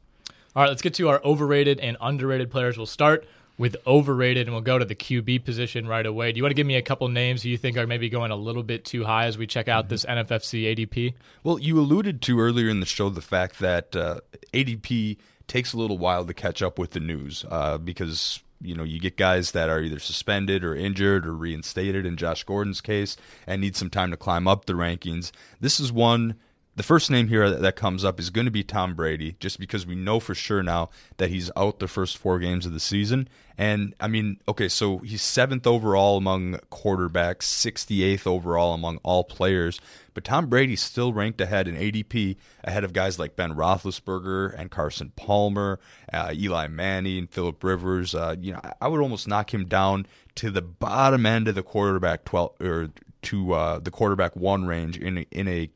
All 0.56 0.64
right, 0.64 0.70
let's 0.70 0.82
get 0.82 0.96
to 0.96 1.10
our 1.10 1.22
overrated 1.24 1.80
and 1.80 1.96
underrated 2.02 2.52
players. 2.52 2.76
We'll 2.78 2.88
start 2.88 3.26
with 3.60 3.76
overrated, 3.86 4.48
and 4.48 4.54
we'll 4.54 4.62
go 4.62 4.80
to 4.80 4.86
the 4.86 4.96
QB 4.96 5.44
position 5.44 5.86
right 5.86 6.06
away. 6.06 6.32
Do 6.32 6.38
you 6.38 6.44
want 6.44 6.52
to 6.52 6.56
give 6.56 6.66
me 6.66 6.76
a 6.76 6.82
couple 6.82 7.08
names 7.10 7.46
you 7.46 7.58
think 7.58 7.78
are 7.78 7.86
maybe 7.86 8.10
going 8.10 8.32
a 8.32 8.36
little 8.36 8.64
bit 8.64 8.86
too 8.86 9.04
high 9.04 9.26
as 9.26 9.38
we 9.38 9.46
check 9.46 9.68
out 9.68 9.90
this 9.90 10.06
NFFC 10.06 10.76
ADP? 10.76 11.14
Well, 11.44 11.60
you 11.60 11.78
alluded 11.78 12.22
to 12.24 12.40
earlier 12.40 12.70
in 12.70 12.80
the 12.80 12.86
show 12.86 13.10
the 13.10 13.22
fact 13.22 13.60
that 13.60 13.96
uh, 13.96 14.22
ADP 14.54 15.18
takes 15.48 15.74
a 15.74 15.78
little 15.78 15.98
while 15.98 16.26
to 16.26 16.34
catch 16.34 16.62
up 16.62 16.80
with 16.80 16.92
the 16.92 17.02
news 17.02 17.44
uh, 17.50 17.78
because 17.78 18.42
you 18.62 18.76
know 18.76 18.84
you 18.84 19.00
get 19.00 19.18
guys 19.18 19.52
that 19.52 19.70
are 19.70 19.82
either 19.82 20.00
suspended 20.00 20.64
or 20.64 20.76
injured 20.76 21.26
or 21.26 21.34
reinstated 21.34 22.06
in 22.06 22.18
Josh 22.18 22.44
Gordon's 22.44 22.82
case 22.82 23.16
and 23.48 23.62
need 23.62 23.76
some 23.76 23.90
time 23.90 24.12
to 24.12 24.18
climb 24.18 24.48
up 24.48 24.66
the 24.66 24.74
rankings. 24.74 25.32
This 25.60 25.80
is 25.80 25.92
one. 25.92 26.36
The 26.80 26.84
first 26.84 27.12
name 27.12 27.28
here 27.28 27.50
that, 27.50 27.76
comes 27.76 28.06
up 28.06 28.22
is 28.22 28.30
going 28.30 28.46
to 28.46 28.52
be 28.52 28.64
Tom 28.64 28.96
Brady, 28.96 29.36
just 29.42 29.60
because 29.60 29.86
we 29.86 29.96
know 29.96 30.22
for 30.22 30.34
sure 30.34 30.64
now 30.64 30.90
that 31.18 31.30
he's 31.30 31.52
out 31.58 31.80
the 31.80 31.90
first 31.90 32.18
four 32.18 32.40
games 32.40 32.66
of 32.66 32.72
the 32.72 32.80
season. 32.80 33.28
And 33.58 33.94
I 34.00 34.08
mean, 34.08 34.40
okay, 34.48 34.70
so 34.70 35.00
he's 35.00 35.22
seventh 35.22 35.68
overall 35.68 36.16
among 36.16 36.54
quarterbacks, 36.72 37.42
68th 37.42 38.26
overall 38.26 38.74
among 38.74 39.00
all 39.04 39.26
players. 39.26 39.82
But 40.14 40.24
Tom 40.24 40.48
Brady's 40.48 40.82
still 40.82 41.12
ranked 41.12 41.42
ahead 41.42 41.68
in 41.68 41.76
ADP, 41.76 42.38
ahead 42.64 42.86
of 42.86 42.94
guys 42.94 43.20
like 43.20 43.36
Ben 43.36 43.56
Roethlisberger 43.56 44.58
and 44.58 44.72
Carson 44.72 45.12
Palmer, 45.18 45.82
uh, 46.14 46.32
Eli 46.34 46.68
Manning, 46.68 47.18
and 47.18 47.30
Philip 47.30 47.62
Rivers. 47.62 48.16
Uh, 48.16 48.38
you 48.40 48.54
know, 48.54 48.62
I- 48.64 48.76
I 48.84 48.88
would 48.88 49.02
almost 49.02 49.28
knock 49.28 49.54
him 49.54 49.66
down 49.66 50.08
to 50.36 50.50
the 50.50 50.62
bottom 50.62 51.26
end 51.26 51.50
of 51.50 51.56
the 51.56 51.64
quarterback 51.64 52.24
12 52.24 52.54
or 52.62 52.90
to 53.22 53.52
uh, 53.52 53.80
the 53.80 53.92
quarterback 53.92 54.34
one 54.38 54.66
range 54.66 54.98
in 54.98 55.18
a, 55.18 55.26
in 55.30 55.50
a 55.50 55.70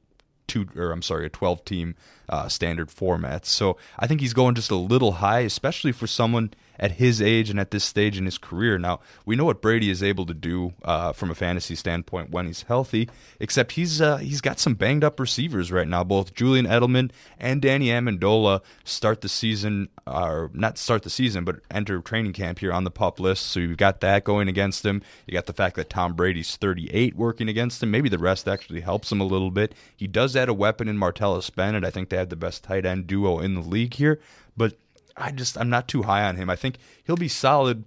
two 0.47 0.67
or 0.75 0.91
I'm 0.91 1.01
sorry, 1.01 1.25
a 1.25 1.29
12 1.29 1.65
team 1.65 1.95
uh, 2.29 2.47
standard 2.47 2.91
format. 2.91 3.45
So 3.45 3.77
I 3.99 4.07
think 4.07 4.21
he's 4.21 4.33
going 4.33 4.55
just 4.55 4.71
a 4.71 4.75
little 4.75 5.13
high, 5.13 5.39
especially 5.39 5.91
for 5.91 6.07
someone 6.07 6.53
at 6.79 6.93
his 6.93 7.21
age 7.21 7.49
and 7.49 7.59
at 7.59 7.71
this 7.71 7.83
stage 7.83 8.17
in 8.17 8.25
his 8.25 8.37
career. 8.37 8.77
Now, 8.77 8.99
we 9.25 9.35
know 9.35 9.45
what 9.45 9.61
Brady 9.61 9.89
is 9.89 10.01
able 10.01 10.25
to 10.25 10.33
do 10.33 10.73
uh, 10.83 11.13
from 11.13 11.29
a 11.29 11.35
fantasy 11.35 11.75
standpoint 11.75 12.31
when 12.31 12.47
he's 12.47 12.63
healthy, 12.63 13.09
except 13.39 13.73
he's 13.73 14.01
uh, 14.01 14.17
he's 14.17 14.41
got 14.41 14.59
some 14.59 14.75
banged 14.75 15.03
up 15.03 15.19
receivers 15.19 15.71
right 15.71 15.87
now. 15.87 16.03
Both 16.03 16.33
Julian 16.33 16.65
Edelman 16.65 17.11
and 17.39 17.61
Danny 17.61 17.87
Amendola 17.87 18.61
start 18.83 19.21
the 19.21 19.29
season, 19.29 19.89
or 20.07 20.49
not 20.53 20.77
start 20.77 21.03
the 21.03 21.09
season, 21.09 21.43
but 21.43 21.59
enter 21.71 21.99
training 22.01 22.33
camp 22.33 22.59
here 22.59 22.73
on 22.73 22.83
the 22.83 22.91
pup 22.91 23.19
list. 23.19 23.47
So 23.47 23.59
you've 23.59 23.77
got 23.77 24.01
that 24.01 24.23
going 24.23 24.47
against 24.47 24.85
him. 24.85 25.01
You 25.27 25.33
got 25.33 25.45
the 25.45 25.53
fact 25.53 25.75
that 25.75 25.89
Tom 25.89 26.13
Brady's 26.13 26.55
38 26.55 27.15
working 27.15 27.49
against 27.49 27.83
him. 27.83 27.91
Maybe 27.91 28.09
the 28.09 28.17
rest 28.17 28.47
actually 28.47 28.81
helps 28.81 29.11
him 29.11 29.21
a 29.21 29.25
little 29.25 29.51
bit. 29.51 29.73
He 29.95 30.07
does 30.07 30.35
add 30.35 30.49
a 30.49 30.53
weapon 30.53 30.87
in 30.87 30.97
Martellus 30.97 31.53
Bennett. 31.53 31.85
I 31.85 31.89
think 31.89 32.09
they 32.09 32.17
have 32.17 32.29
the 32.29 32.35
best 32.35 32.63
tight 32.63 32.85
end 32.85 33.07
duo 33.07 33.39
in 33.39 33.55
the 33.55 33.61
league 33.61 33.93
here, 33.95 34.19
but 34.57 34.77
I 35.15 35.31
just 35.31 35.57
I'm 35.57 35.69
not 35.69 35.87
too 35.87 36.03
high 36.03 36.23
on 36.23 36.37
him. 36.37 36.49
I 36.49 36.55
think 36.55 36.77
he'll 37.03 37.15
be 37.15 37.27
solid 37.27 37.85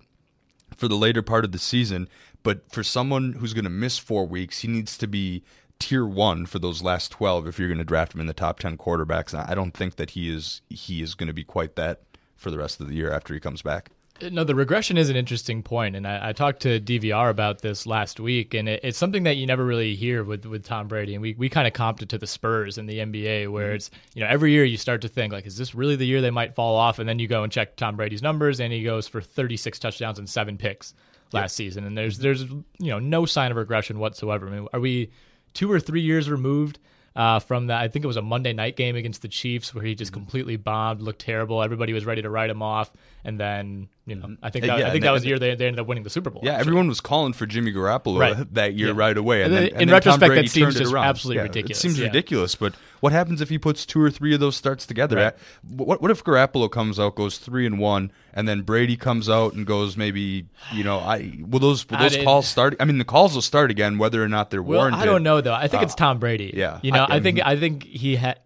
for 0.77 0.89
the 0.89 0.97
later 0.97 1.23
part 1.23 1.45
of 1.45 1.53
the 1.53 1.59
season, 1.59 2.09
but 2.43 2.71
for 2.71 2.83
someone 2.83 3.35
who's 3.35 3.55
going 3.55 3.65
to 3.65 3.71
miss 3.71 3.99
4 3.99 4.27
weeks, 4.27 4.61
he 4.61 4.69
needs 4.69 4.99
to 4.99 5.07
be 5.07 5.43
tier 5.79 6.07
1 6.07 6.47
for 6.47 6.59
those 6.59 6.83
last 6.83 7.11
12 7.13 7.47
if 7.47 7.59
you're 7.59 7.69
going 7.69 7.79
to 7.79 7.85
draft 7.85 8.15
him 8.15 8.21
in 8.21 8.27
the 8.27 8.33
top 8.33 8.59
10 8.59 8.77
quarterbacks. 8.79 9.35
I 9.35 9.55
don't 9.55 9.75
think 9.75 9.97
that 9.97 10.11
he 10.11 10.33
is 10.33 10.63
he 10.69 11.03
is 11.03 11.15
going 11.15 11.29
to 11.29 11.33
be 11.33 11.45
quite 11.45 11.77
that 11.77 12.03
for 12.37 12.51
the 12.51 12.59
rest 12.59 12.81
of 12.81 12.89
the 12.89 12.95
year 12.95 13.13
after 13.13 13.35
he 13.35 13.41
comes 13.41 13.63
back. 13.63 13.91
No, 14.23 14.45
the 14.45 14.55
regression 14.55 14.97
is 14.97 15.11
an 15.11 15.17
interesting 15.17 15.63
point, 15.63 15.95
and 15.95 16.07
I, 16.07 16.31
I 16.31 16.33
talked 16.33 16.61
to 16.63 16.81
DVR 16.81 17.29
about 17.29 17.61
this 17.61 17.87
last 17.87 18.19
week, 18.19 18.55
and 18.55 18.69
it, 18.69 18.81
it's 18.83 18.97
something 18.97 19.25
that 19.25 19.37
you 19.37 19.47
never 19.47 19.65
really 19.65 19.95
hear 19.95 20.25
with, 20.25 20.47
with 20.47 20.65
Tom 20.65 20.89
Brady, 20.89 21.15
and 21.15 21.23
we, 21.23 21.35
we 21.35 21.49
kind 21.49 21.67
of 21.67 21.73
comped 21.73 22.03
it 22.03 22.09
to 22.11 22.19
the 22.19 22.27
Spurs 22.27 22.79
in 22.79 22.87
the 22.87 22.99
NBA, 22.99 23.51
where 23.51 23.67
mm-hmm. 23.67 23.77
it's 23.77 23.91
you 24.15 24.23
know 24.23 24.29
every 24.29 24.53
year 24.53 24.65
you 24.65 24.77
start 24.77 25.03
to 25.03 25.09
think 25.09 25.33
like, 25.33 25.47
is 25.47 25.57
this 25.57 25.75
really 25.75 25.97
the 25.97 26.07
year 26.07 26.21
they 26.21 26.31
might 26.31 26.55
fall 26.55 26.77
off, 26.77 26.99
and 26.99 27.09
then 27.09 27.19
you 27.19 27.29
go 27.29 27.43
and 27.43 27.53
check 27.53 27.77
Tom 27.77 27.97
Brady's 27.97 28.23
numbers, 28.23 28.61
and 28.61 28.73
he 28.73 28.83
goes 28.83 29.07
for 29.07 29.21
36 29.21 29.79
touchdowns 29.79 30.19
and 30.19 30.29
seven 30.29 30.57
picks 30.57 30.95
last 31.33 31.59
yep. 31.59 31.67
season, 31.67 31.85
and 31.85 31.97
there's 31.97 32.19
there's 32.19 32.43
you 32.43 32.65
know 32.91 32.99
no 32.99 33.27
sign 33.27 33.51
of 33.51 33.57
regression 33.57 33.99
whatsoever. 33.99 34.49
I 34.49 34.51
mean, 34.51 34.69
are 34.73 34.81
we 34.81 35.11
two 35.53 35.71
or 35.71 35.79
three 35.81 36.03
years 36.03 36.31
removed? 36.31 36.79
uh, 37.17 37.39
from 37.39 37.69
that. 37.69 37.81
I 37.81 37.89
think 37.89 38.05
it 38.05 38.09
was 38.09 38.19
a 38.19 38.23
Monday 38.23 38.53
night 38.53 38.77
game 38.77 38.95
against 38.95 39.23
the 39.23 39.29
Chiefs 39.29 39.75
where 39.75 39.83
he 39.83 39.95
just 39.95 40.13
mm-hmm. 40.13 40.21
completely 40.21 40.57
bombed, 40.57 41.01
looked 41.01 41.23
terrible. 41.23 41.63
Everybody 41.63 41.93
was 41.95 42.05
ready 42.05 42.23
to 42.23 42.31
write 42.31 42.51
him 42.51 42.63
off, 42.63 42.93
and 43.25 43.41
then 43.41 43.89
you 44.07 44.15
know. 44.15 44.37
I 44.43 44.51
think 44.51 44.65
that, 44.65 44.79
yeah, 44.79 44.87
I 44.87 44.91
think 44.91 45.03
that 45.03 45.11
was 45.11 45.23
the 45.23 45.29
year 45.29 45.39
they, 45.39 45.55
they 45.55 45.67
ended 45.67 45.81
up 45.81 45.87
winning 45.87 46.05
the 46.05 46.11
Super 46.11 46.31
Bowl. 46.31 46.43
Yeah, 46.45 46.53
actually. 46.53 46.61
everyone 46.61 46.89
was 46.89 47.01
calling 47.01 47.33
for 47.33 47.45
Jimmy 47.45 47.73
Garoppolo 47.73 48.21
right. 48.21 48.55
that 48.55 48.75
year 48.75 48.89
yeah. 48.89 48.95
right 48.97 49.17
away, 49.17 49.43
and, 49.43 49.53
then, 49.53 49.65
and 49.65 49.73
in 49.73 49.79
then 49.89 49.95
retrospect, 49.95 50.35
that 50.35 50.49
seems 50.49 50.77
just 50.77 50.95
absolutely 50.95 51.39
yeah, 51.39 51.43
ridiculous. 51.43 51.79
It 51.79 51.81
seems 51.81 52.01
ridiculous, 52.01 52.55
but 52.55 52.75
what 53.01 53.13
happens 53.13 53.41
if 53.41 53.49
he 53.49 53.59
puts 53.59 53.85
two 53.85 54.01
or 54.01 54.11
three 54.11 54.33
of 54.33 54.41
those 54.41 54.57
starts 54.57 54.87
together? 54.87 55.17
Right. 55.17 55.35
What 55.69 56.01
what 56.01 56.11
if 56.11 56.23
Garoppolo 56.23 56.71
comes 56.71 57.01
out, 57.01 57.17
goes 57.17 57.39
three 57.39 57.67
and 57.67 57.79
one, 57.79 58.13
and 58.33 58.49
then 58.49 58.63
Brady 58.63 58.97
comes 58.97 59.29
out 59.29 59.55
and 59.55 59.67
goes 59.67 59.97
maybe 59.97 60.47
you 60.73 60.85
know 60.85 60.99
I 61.01 61.39
will 61.47 61.59
those 61.59 61.89
will 61.89 61.99
those 61.99 62.17
calls 62.17 62.47
start? 62.47 62.77
I 62.79 62.85
mean, 62.85 62.99
the 62.99 63.05
calls 63.05 63.35
will 63.35 63.43
start 63.43 63.71
again, 63.71 63.99
whether 63.99 64.23
or 64.23 64.29
not 64.29 64.51
they're 64.51 64.63
well, 64.63 64.79
warranted. 64.79 65.03
I 65.03 65.05
don't 65.05 65.25
know 65.25 65.41
though. 65.41 65.55
I 65.55 65.67
think 65.69 65.83
uh, 65.83 65.87
it's 65.87 65.95
Tom 65.97 66.19
Brady. 66.19 66.53
Yeah, 66.57 66.79
you 66.83 66.93
know, 66.93 67.05
I, 67.05 67.17
I 67.17 67.21
think 67.21 67.41
I 67.45 67.59
think 67.59 67.83
he 67.85 68.17
had 68.17 68.39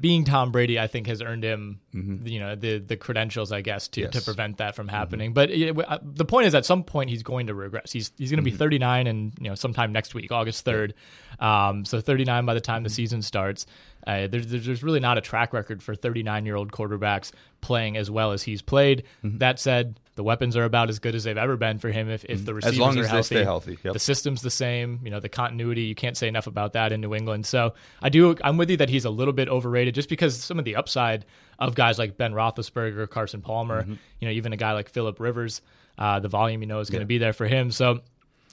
being 0.00 0.24
Tom 0.24 0.50
Brady, 0.50 0.80
I 0.80 0.88
think 0.88 1.06
has 1.06 1.22
earned 1.22 1.44
him, 1.44 1.80
mm-hmm. 1.94 2.26
you 2.26 2.40
know, 2.40 2.56
the 2.56 2.78
the 2.78 2.96
credentials, 2.96 3.52
I 3.52 3.60
guess, 3.60 3.86
to, 3.88 4.02
yes. 4.02 4.12
to 4.12 4.20
prevent 4.20 4.58
that 4.58 4.74
from 4.74 4.88
happening. 4.88 5.32
Mm-hmm. 5.32 5.76
But 5.76 5.88
uh, 5.88 5.98
the 6.02 6.24
point 6.24 6.46
is, 6.46 6.54
at 6.54 6.66
some 6.66 6.82
point, 6.82 7.10
he's 7.10 7.22
going 7.22 7.46
to 7.46 7.54
regress. 7.54 7.92
He's 7.92 8.10
he's 8.16 8.30
going 8.30 8.38
to 8.38 8.42
be 8.42 8.50
mm-hmm. 8.50 8.58
39, 8.58 9.06
and 9.06 9.32
you 9.40 9.48
know, 9.48 9.54
sometime 9.54 9.92
next 9.92 10.14
week, 10.14 10.32
August 10.32 10.64
3rd. 10.64 10.92
Um, 11.38 11.84
so 11.84 12.00
39 12.00 12.46
by 12.46 12.54
the 12.54 12.60
time 12.60 12.82
the 12.82 12.88
mm-hmm. 12.88 12.94
season 12.94 13.22
starts. 13.22 13.66
Uh, 14.06 14.28
there's, 14.28 14.46
there's 14.46 14.82
really 14.84 15.00
not 15.00 15.18
a 15.18 15.20
track 15.20 15.52
record 15.52 15.82
for 15.82 15.94
39 15.94 16.46
year 16.46 16.54
old 16.54 16.70
quarterbacks 16.70 17.32
playing 17.60 17.96
as 17.96 18.10
well 18.10 18.32
as 18.32 18.42
he's 18.42 18.62
played. 18.62 19.02
Mm-hmm. 19.24 19.38
That 19.38 19.58
said, 19.58 19.98
the 20.16 20.24
weapons 20.24 20.56
are 20.56 20.64
about 20.64 20.88
as 20.88 20.98
good 20.98 21.14
as 21.14 21.24
they've 21.24 21.36
ever 21.36 21.56
been 21.56 21.78
for 21.78 21.90
him. 21.90 22.10
If, 22.10 22.24
if 22.24 22.44
the 22.44 22.54
receivers 22.54 22.74
as 22.74 22.80
long 22.80 22.98
as 22.98 23.06
are 23.06 23.08
healthy, 23.08 23.34
they 23.34 23.40
stay 23.40 23.44
healthy, 23.44 23.78
yep. 23.84 23.92
the 23.92 23.98
system's 23.98 24.42
the 24.42 24.50
same. 24.50 25.00
You 25.04 25.10
know, 25.10 25.20
the 25.20 25.28
continuity. 25.28 25.82
You 25.82 25.94
can't 25.94 26.16
say 26.16 26.26
enough 26.26 26.46
about 26.46 26.72
that 26.72 26.90
in 26.90 27.00
New 27.00 27.14
England. 27.14 27.46
So 27.46 27.74
I 28.02 28.08
do. 28.08 28.34
I'm 28.42 28.56
with 28.56 28.70
you 28.70 28.78
that 28.78 28.88
he's 28.88 29.04
a 29.04 29.10
little 29.10 29.34
bit 29.34 29.48
overrated, 29.48 29.94
just 29.94 30.08
because 30.08 30.36
some 30.36 30.58
of 30.58 30.64
the 30.64 30.76
upside 30.76 31.24
of 31.58 31.74
guys 31.74 31.98
like 31.98 32.16
Ben 32.16 32.32
Roethlisberger, 32.32 33.08
Carson 33.08 33.42
Palmer, 33.42 33.82
mm-hmm. 33.82 33.94
you 34.20 34.28
know, 34.28 34.32
even 34.32 34.52
a 34.52 34.56
guy 34.56 34.72
like 34.72 34.88
Philip 34.88 35.20
Rivers, 35.20 35.60
uh, 35.98 36.18
the 36.18 36.28
volume 36.28 36.62
you 36.62 36.66
know 36.66 36.80
is 36.80 36.90
going 36.90 37.00
to 37.00 37.04
yeah. 37.04 37.18
be 37.18 37.18
there 37.18 37.32
for 37.32 37.46
him. 37.46 37.70
So 37.70 38.00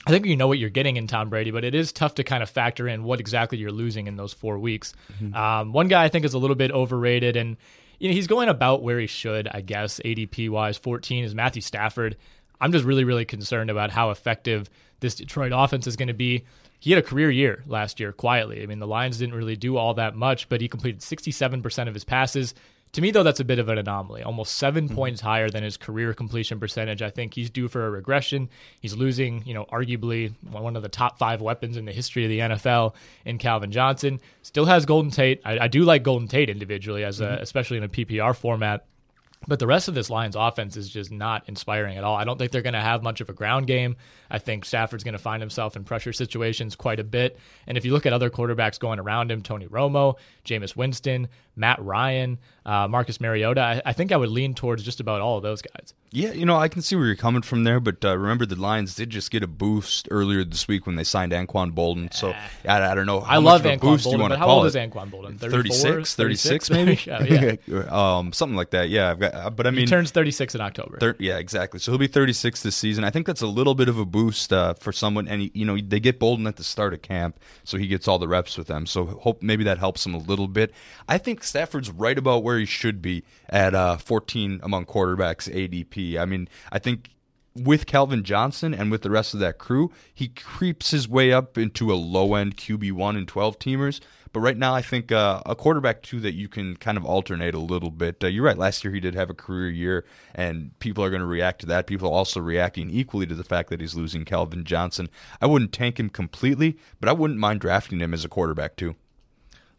I 0.06 0.10
think 0.10 0.26
you 0.26 0.36
know 0.36 0.48
what 0.48 0.60
you're 0.60 0.70
getting 0.70 0.98
in 0.98 1.08
Tom 1.08 1.30
Brady, 1.30 1.52
but 1.52 1.64
it 1.64 1.74
is 1.74 1.94
tough 1.94 2.16
to 2.16 2.24
kind 2.24 2.44
of 2.44 2.50
factor 2.50 2.88
in 2.88 3.04
what 3.04 3.20
exactly 3.20 3.58
you're 3.58 3.72
losing 3.72 4.08
in 4.08 4.18
those 4.18 4.34
four 4.34 4.60
weeks. 4.60 4.94
Mm-hmm. 5.14 5.34
Um, 5.34 5.72
one 5.72 5.88
guy 5.88 6.04
I 6.04 6.10
think 6.10 6.26
is 6.26 6.34
a 6.34 6.40
little 6.40 6.58
bit 6.58 6.72
overrated, 6.72 7.38
and 7.38 7.56
you 8.04 8.10
know 8.10 8.16
he's 8.16 8.28
going 8.28 8.50
about 8.50 8.84
where 8.84 9.00
he 9.00 9.08
should, 9.08 9.48
I 9.48 9.62
guess, 9.62 10.02
ADP 10.04 10.50
wise. 10.50 10.78
14 10.78 11.24
is 11.24 11.34
Matthew 11.34 11.62
Stafford. 11.62 12.18
I'm 12.60 12.74
just 12.74 12.84
really, 12.84 13.06
really 13.06 13.24
concerned 13.24 13.70
about 13.70 13.92
how 13.92 14.10
effective 14.10 14.70
this 15.00 15.16
Detroit 15.16 15.54
offense 15.56 15.88
is 15.88 15.96
going 15.96 16.10
to 16.10 16.14
be. 16.14 16.44
He 16.82 16.92
had 16.92 17.00
a 17.00 17.08
career 17.08 17.32
year 17.32 17.64
last 17.66 18.02
year, 18.02 18.12
quietly. 18.12 18.62
I 18.62 18.66
mean, 18.66 18.80
the 18.80 18.88
Lions 18.88 19.20
didn't 19.20 19.36
really 19.36 19.56
do 19.56 19.78
all 19.78 19.94
that 19.94 20.18
much, 20.18 20.50
but 20.50 20.60
he 20.60 20.68
completed 20.68 21.00
67% 21.00 21.88
of 21.88 21.94
his 21.94 22.04
passes, 22.04 22.54
to 22.94 23.02
me, 23.02 23.10
though, 23.10 23.24
that's 23.24 23.40
a 23.40 23.44
bit 23.44 23.60
of 23.60 23.70
an 23.70 23.80
anomaly. 23.80 24.22
Almost 24.22 24.56
7 24.58 24.86
mm-hmm. 24.86 24.96
points 24.96 25.20
higher 25.20 25.50
than 25.50 25.64
his 25.64 25.78
career 25.78 26.14
completion 26.14 26.60
percentage. 26.60 27.02
I 27.02 27.10
think 27.10 27.34
he's 27.34 27.50
due 27.50 27.68
for 27.68 27.86
a 27.86 27.90
regression. 27.90 28.50
He's 28.82 28.96
losing, 28.96 29.44
you 29.46 29.54
know, 29.56 29.66
arguably 29.66 30.34
one 30.50 30.76
of 30.76 30.84
the 30.84 30.90
top 30.90 31.18
five 31.18 31.42
weapons 31.42 31.76
in 31.76 31.86
the 31.86 31.92
history 31.92 32.24
of 32.24 32.30
the 32.30 32.40
NFL 32.40 32.94
in 33.26 33.40
Calvin 33.40 33.72
Johnson. 33.72 34.22
Still 34.44 34.66
has 34.66 34.86
Golden 34.86 35.10
Tate. 35.10 35.42
I, 35.44 35.60
I 35.60 35.68
do 35.68 35.84
like 35.84 36.04
Golden 36.04 36.28
Tate 36.28 36.50
individually, 36.50 37.04
as 37.04 37.20
a, 37.20 37.26
mm-hmm. 37.26 37.42
especially 37.42 37.78
in 37.78 37.84
a 37.84 37.90
PPR 37.90 38.36
format. 38.36 38.86
But 39.48 39.60
the 39.60 39.68
rest 39.68 39.88
of 39.88 39.96
this 39.96 40.10
Lions 40.10 40.36
offense 40.36 40.78
is 40.78 40.88
just 40.88 41.12
not 41.12 41.44
inspiring 41.48 41.98
at 41.98 42.04
all. 42.04 42.16
I 42.16 42.24
don't 42.24 42.38
think 42.38 42.52
they're 42.52 42.62
going 42.62 42.74
to 42.74 42.80
have 42.80 43.04
much 43.04 43.22
of 43.22 43.30
a 43.30 43.34
ground 43.34 43.68
game. 43.68 43.98
I 44.34 44.40
think 44.40 44.66
Stafford's 44.66 45.04
going 45.04 45.14
to 45.14 45.20
find 45.20 45.44
himself 45.44 45.76
in 45.76 45.84
pressure 45.84 46.12
situations 46.12 46.76
quite 46.76 47.00
a 47.00 47.04
bit. 47.04 47.38
And 47.68 47.78
if 47.78 47.86
you 47.86 47.94
look 47.94 48.08
at 48.08 48.14
other 48.14 48.32
quarterbacks 48.32 48.80
going 48.80 49.00
around 49.00 49.32
him, 49.32 49.44
Tony 49.44 49.68
Romo, 49.68 50.16
Jameis 50.44 50.76
Winston, 50.76 51.30
Matt 51.56 51.80
Ryan, 51.80 52.40
uh, 52.66 52.88
Marcus 52.88 53.22
Mariota, 53.22 53.62
I, 53.62 53.82
I, 53.86 53.94
think 53.94 54.12
I 54.12 54.18
would 54.18 54.30
lean 54.30 54.56
towards 54.56 54.84
just 54.84 55.00
about 55.00 55.22
all 55.22 55.38
of 55.38 55.44
those 55.44 55.62
guys. 55.62 55.94
Yeah, 56.10 56.32
you 56.32 56.46
know, 56.46 56.56
I 56.56 56.68
can 56.68 56.82
see 56.82 56.96
where 56.96 57.06
you're 57.06 57.16
coming 57.16 57.42
from 57.42 57.64
there, 57.64 57.80
but 57.80 58.04
uh, 58.04 58.18
remember 58.18 58.46
the 58.46 58.56
Lions 58.56 58.96
did 58.96 59.10
just 59.10 59.30
get 59.30 59.44
a 59.44 59.48
boost 59.48 60.08
earlier 60.10 60.44
this 60.44 60.68
week 60.68 60.86
when 60.86 60.96
they 60.96 61.04
signed 61.04 61.32
Anquan 61.32 61.74
Boldin. 61.74 62.14
So 62.14 62.34
I, 62.68 62.92
I 62.92 62.96
don't 62.96 63.06
know 63.06 63.20
I 63.20 63.38
love 63.38 63.64
Anquan 63.64 64.00
Boldin, 64.00 64.30
but 64.30 64.38
how 64.40 64.48
old 64.48 64.66
is 64.66 64.76
Anquan 64.76 65.12
Boldin? 65.12 65.40
36, 65.40 66.16
36 66.16 66.70
maybe? 66.72 67.00
yeah, 67.06 67.56
yeah. 67.68 67.84
um, 68.18 68.34
something 68.34 68.56
like 68.56 68.72
that, 68.72 68.90
yeah. 68.90 69.12
I've 69.12 69.20
Got, 69.20 69.34
uh, 69.36 69.50
but 69.52 69.68
I 69.68 69.72
mean, 69.72 69.82
he 69.82 69.86
turns 69.86 70.12
36 70.12 70.56
in 70.56 70.62
October. 70.62 70.98
Thir- 71.00 71.16
yeah, 71.20 71.38
exactly. 71.38 71.80
So 71.80 71.92
he'll 71.92 72.00
be 72.00 72.08
36 72.08 72.64
this 72.64 72.76
season. 72.76 73.04
I 73.04 73.12
think 73.12 73.28
that's 73.28 73.42
a 73.42 73.48
little 73.48 73.76
bit 73.76 73.90
of 73.90 73.98
a 73.98 74.06
boost 74.06 74.23
uh, 74.32 74.74
for 74.76 74.92
someone. 74.92 75.28
And, 75.28 75.50
you 75.54 75.66
know, 75.66 75.78
they 75.78 76.00
get 76.00 76.20
Boldin 76.20 76.48
at 76.48 76.56
the 76.56 76.64
start 76.64 76.94
of 76.94 77.02
camp, 77.02 77.40
so 77.64 77.78
he 77.78 77.88
gets 77.88 78.08
all 78.08 78.20
the 78.20 78.28
reps 78.28 78.58
with 78.58 78.68
them. 78.68 78.86
So 78.86 79.06
hope 79.06 79.42
maybe 79.42 79.64
that 79.64 79.78
helps 79.78 80.06
him 80.06 80.14
a 80.14 80.20
little 80.20 80.48
bit. 80.48 80.74
I 81.08 81.18
think 81.18 81.44
Stafford's 81.44 81.90
right 81.90 82.18
about 82.18 82.44
where 82.44 82.58
he 82.58 82.66
should 82.66 83.02
be 83.02 83.24
at 83.50 83.74
uh, 83.74 83.98
14 83.98 84.60
among 84.64 84.86
quarterbacks 84.86 85.52
ADP. 85.52 86.18
I 86.18 86.26
mean, 86.26 86.48
I 86.72 86.80
think 86.80 87.10
with 87.56 87.86
Calvin 87.86 88.24
Johnson 88.24 88.74
and 88.74 88.90
with 88.90 89.02
the 89.02 89.12
rest 89.12 89.34
of 89.34 89.40
that 89.42 89.58
crew, 89.58 89.92
he 90.14 90.28
creeps 90.28 90.92
his 90.92 91.08
way 91.08 91.32
up 91.32 91.58
into 91.58 91.92
a 91.92 91.96
low 91.96 92.36
end 92.36 92.58
QB1 92.58 93.18
and 93.18 93.28
12 93.28 93.60
teamers. 93.60 94.00
But 94.34 94.40
right 94.40 94.58
now, 94.58 94.74
I 94.74 94.82
think 94.82 95.12
uh, 95.12 95.44
a 95.46 95.56
quarterback 95.56 96.02
too 96.02 96.20
that 96.22 96.34
you 96.34 96.48
can 96.48 96.76
kind 96.76 96.98
of 96.98 97.06
alternate 97.06 97.54
a 97.54 97.60
little 97.60 97.92
bit. 97.92 98.24
Uh, 98.24 98.28
you're 98.28 98.44
right. 98.44 98.58
Last 98.58 98.84
year 98.84 98.92
he 98.92 99.00
did 99.00 99.14
have 99.14 99.30
a 99.30 99.36
career 99.36 99.70
year, 99.70 100.06
and 100.34 100.78
people 100.80 101.04
are 101.04 101.12
going 101.12 101.22
to 101.22 101.28
react 101.28 101.62
to 101.62 101.68
that. 101.68 101.86
People 101.86 102.10
are 102.10 102.14
also 102.14 102.40
reacting 102.40 102.90
equally 102.90 103.28
to 103.28 103.36
the 103.36 103.44
fact 103.44 103.70
that 103.70 103.80
he's 103.80 103.94
losing 103.94 104.26
Calvin 104.26 104.66
Johnson. 104.66 105.08
I 105.40 105.46
wouldn't 105.46 105.72
tank 105.72 106.00
him 106.00 106.10
completely, 106.10 106.78
but 107.00 107.10
I 107.10 107.14
wouldn't 107.14 107.40
mind 107.40 107.62
drafting 107.62 108.00
him 108.00 108.12
as 108.14 108.26
a 108.26 108.30
quarterback 108.30 108.76
too. 108.76 108.96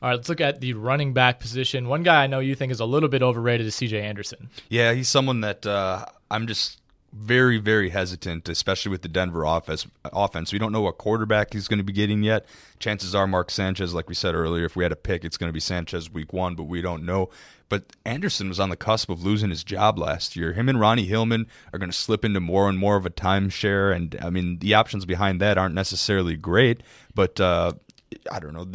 All 0.00 0.10
right, 0.10 0.16
let's 0.16 0.28
look 0.28 0.40
at 0.40 0.60
the 0.60 0.74
running 0.74 1.14
back 1.14 1.40
position. 1.40 1.88
One 1.88 2.04
guy 2.04 2.22
I 2.22 2.26
know 2.28 2.38
you 2.38 2.54
think 2.54 2.70
is 2.70 2.80
a 2.80 2.84
little 2.84 3.08
bit 3.08 3.22
overrated 3.22 3.66
is 3.66 3.74
C.J. 3.74 4.00
Anderson. 4.02 4.50
Yeah, 4.68 4.92
he's 4.92 5.08
someone 5.08 5.40
that 5.40 5.66
uh, 5.66 6.04
I'm 6.30 6.46
just 6.46 6.80
very, 7.14 7.58
very 7.58 7.90
hesitant, 7.90 8.48
especially 8.48 8.90
with 8.90 9.02
the 9.02 9.08
Denver 9.08 9.44
offense. 9.44 9.86
Offense, 10.04 10.52
we 10.52 10.58
don't 10.58 10.72
know 10.72 10.80
what 10.80 10.98
quarterback 10.98 11.52
he's 11.52 11.68
going 11.68 11.78
to 11.78 11.84
be 11.84 11.92
getting 11.92 12.24
yet. 12.24 12.44
Chances 12.80 13.14
are, 13.14 13.26
Mark 13.26 13.50
Sanchez, 13.50 13.94
like 13.94 14.08
we 14.08 14.16
said 14.16 14.34
earlier, 14.34 14.64
if 14.64 14.74
we 14.74 14.82
had 14.82 14.92
a 14.92 14.96
pick, 14.96 15.24
it's 15.24 15.36
going 15.36 15.48
to 15.48 15.54
be 15.54 15.60
Sanchez 15.60 16.10
week 16.10 16.32
one, 16.32 16.56
but 16.56 16.64
we 16.64 16.82
don't 16.82 17.04
know. 17.04 17.30
But 17.68 17.84
Anderson 18.04 18.48
was 18.48 18.58
on 18.58 18.68
the 18.68 18.76
cusp 18.76 19.08
of 19.10 19.24
losing 19.24 19.50
his 19.50 19.62
job 19.62 19.98
last 19.98 20.34
year. 20.34 20.52
Him 20.52 20.68
and 20.68 20.78
Ronnie 20.78 21.06
Hillman 21.06 21.46
are 21.72 21.78
going 21.78 21.90
to 21.90 21.96
slip 21.96 22.24
into 22.24 22.40
more 22.40 22.68
and 22.68 22.78
more 22.78 22.96
of 22.96 23.06
a 23.06 23.10
timeshare, 23.10 23.94
and 23.94 24.18
I 24.20 24.30
mean 24.30 24.58
the 24.58 24.74
options 24.74 25.04
behind 25.04 25.40
that 25.40 25.56
aren't 25.56 25.74
necessarily 25.74 26.36
great. 26.36 26.82
But 27.14 27.40
uh, 27.40 27.74
I 28.30 28.38
don't 28.38 28.54
know. 28.54 28.66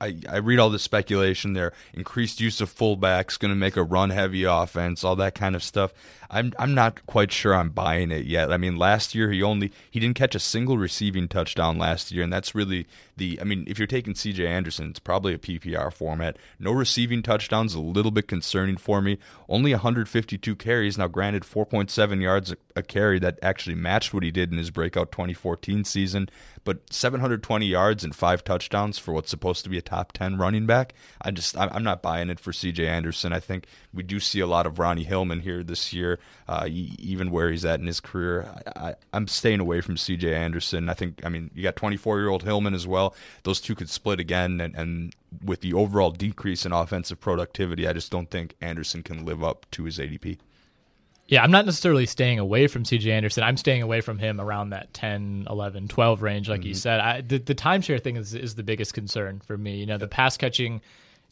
I, 0.00 0.16
I 0.28 0.36
read 0.38 0.58
all 0.58 0.70
this 0.70 0.82
speculation 0.82 1.52
there. 1.52 1.72
Increased 1.92 2.40
use 2.40 2.60
of 2.60 2.74
fullbacks 2.74 3.38
going 3.38 3.50
to 3.50 3.56
make 3.56 3.76
a 3.76 3.82
run 3.82 4.10
heavy 4.10 4.44
offense, 4.44 5.04
all 5.04 5.16
that 5.16 5.34
kind 5.34 5.54
of 5.54 5.62
stuff. 5.62 5.92
I'm 6.30 6.52
I'm 6.58 6.74
not 6.74 7.04
quite 7.06 7.32
sure 7.32 7.54
I'm 7.54 7.70
buying 7.70 8.10
it 8.10 8.26
yet. 8.26 8.52
I 8.52 8.56
mean, 8.56 8.76
last 8.76 9.14
year 9.14 9.30
he 9.30 9.42
only 9.42 9.72
he 9.90 10.00
didn't 10.00 10.16
catch 10.16 10.34
a 10.34 10.40
single 10.40 10.78
receiving 10.78 11.28
touchdown 11.28 11.78
last 11.78 12.10
year, 12.10 12.24
and 12.24 12.32
that's 12.32 12.54
really 12.54 12.86
the. 13.16 13.38
I 13.40 13.44
mean, 13.44 13.64
if 13.68 13.78
you're 13.78 13.86
taking 13.86 14.14
C.J. 14.14 14.46
Anderson, 14.46 14.90
it's 14.90 14.98
probably 14.98 15.34
a 15.34 15.38
PPR 15.38 15.92
format. 15.92 16.36
No 16.58 16.72
receiving 16.72 17.22
touchdowns, 17.22 17.74
a 17.74 17.80
little 17.80 18.10
bit 18.10 18.28
concerning 18.28 18.76
for 18.76 19.00
me. 19.00 19.18
Only 19.48 19.72
152 19.72 20.56
carries. 20.56 20.98
Now, 20.98 21.08
granted, 21.08 21.44
4.7 21.44 22.20
yards 22.20 22.52
a, 22.52 22.56
a 22.74 22.82
carry 22.82 23.18
that 23.20 23.38
actually 23.42 23.76
matched 23.76 24.12
what 24.12 24.22
he 24.22 24.30
did 24.30 24.50
in 24.50 24.58
his 24.58 24.70
breakout 24.70 25.12
2014 25.12 25.84
season 25.84 26.28
but 26.66 26.92
720 26.92 27.64
yards 27.64 28.02
and 28.02 28.12
five 28.12 28.42
touchdowns 28.42 28.98
for 28.98 29.14
what's 29.14 29.30
supposed 29.30 29.62
to 29.62 29.70
be 29.70 29.78
a 29.78 29.82
top 29.82 30.10
10 30.10 30.36
running 30.36 30.66
back. 30.66 30.94
I 31.22 31.30
just 31.30 31.56
I'm 31.56 31.84
not 31.84 32.02
buying 32.02 32.28
it 32.28 32.40
for 32.40 32.52
C.J. 32.52 32.84
Anderson. 32.88 33.32
I 33.32 33.38
think 33.38 33.66
we 33.94 34.02
do 34.02 34.18
see 34.18 34.40
a 34.40 34.48
lot 34.48 34.66
of 34.66 34.80
Ronnie 34.80 35.04
Hillman 35.04 35.40
here 35.40 35.62
this 35.62 35.92
year, 35.92 36.18
uh, 36.48 36.66
even 36.68 37.30
where 37.30 37.52
he's 37.52 37.64
at 37.64 37.78
in 37.78 37.86
his 37.86 38.00
career. 38.00 38.52
I, 38.74 38.96
am 39.12 39.28
staying 39.28 39.60
away 39.60 39.80
from 39.80 39.96
C.J. 39.96 40.34
Anderson. 40.34 40.88
I 40.88 40.94
think 40.94 41.24
I 41.24 41.28
mean 41.28 41.52
you 41.54 41.62
got 41.62 41.76
24 41.76 42.18
year 42.18 42.28
old 42.28 42.42
Hillman 42.42 42.74
as 42.74 42.86
well. 42.86 43.14
Those 43.44 43.60
two 43.60 43.76
could 43.76 43.88
split 43.88 44.18
again, 44.18 44.60
and, 44.60 44.74
and 44.74 45.14
with 45.44 45.60
the 45.60 45.72
overall 45.72 46.10
decrease 46.10 46.66
in 46.66 46.72
offensive 46.72 47.20
productivity, 47.20 47.86
I 47.86 47.92
just 47.92 48.10
don't 48.10 48.28
think 48.28 48.56
Anderson 48.60 49.04
can 49.04 49.24
live 49.24 49.44
up 49.44 49.66
to 49.70 49.84
his 49.84 49.98
ADP. 49.98 50.38
Yeah, 51.28 51.42
I'm 51.42 51.50
not 51.50 51.66
necessarily 51.66 52.06
staying 52.06 52.38
away 52.38 52.68
from 52.68 52.84
CJ 52.84 53.10
Anderson. 53.10 53.42
I'm 53.42 53.56
staying 53.56 53.82
away 53.82 54.00
from 54.00 54.18
him 54.18 54.40
around 54.40 54.70
that 54.70 54.92
10, 54.94 55.46
11, 55.50 55.88
12 55.88 56.22
range, 56.22 56.48
like 56.48 56.60
mm-hmm. 56.60 56.68
you 56.68 56.74
said. 56.74 57.00
I, 57.00 57.20
the, 57.20 57.38
the 57.38 57.54
timeshare 57.54 58.00
thing 58.00 58.16
is, 58.16 58.32
is 58.32 58.54
the 58.54 58.62
biggest 58.62 58.94
concern 58.94 59.40
for 59.44 59.58
me. 59.58 59.76
You 59.76 59.86
know, 59.86 59.98
the 59.98 60.06
pass 60.06 60.36
catching, 60.36 60.82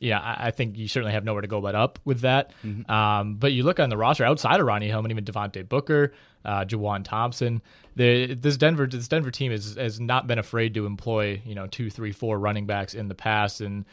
yeah, 0.00 0.18
I, 0.18 0.48
I 0.48 0.50
think 0.50 0.76
you 0.76 0.88
certainly 0.88 1.12
have 1.12 1.24
nowhere 1.24 1.42
to 1.42 1.48
go 1.48 1.60
but 1.60 1.76
up 1.76 2.00
with 2.04 2.22
that. 2.22 2.50
Mm-hmm. 2.64 2.90
Um, 2.90 3.36
but 3.36 3.52
you 3.52 3.62
look 3.62 3.78
on 3.78 3.88
the 3.88 3.96
roster 3.96 4.24
outside 4.24 4.58
of 4.58 4.66
Ronnie 4.66 4.88
Hillman, 4.88 5.12
even 5.12 5.24
Devontae 5.24 5.68
Booker, 5.68 6.12
uh, 6.44 6.64
Juwan 6.64 7.04
Thompson. 7.04 7.62
The, 7.94 8.34
this 8.34 8.56
Denver 8.56 8.88
this 8.88 9.06
Denver 9.06 9.30
team 9.30 9.52
is, 9.52 9.76
has 9.76 10.00
not 10.00 10.26
been 10.26 10.40
afraid 10.40 10.74
to 10.74 10.86
employ 10.86 11.40
you 11.44 11.54
know 11.54 11.68
two, 11.68 11.88
three, 11.88 12.10
four 12.10 12.38
running 12.40 12.66
backs 12.66 12.94
in 12.94 13.06
the 13.06 13.14
past, 13.14 13.60
and 13.60 13.84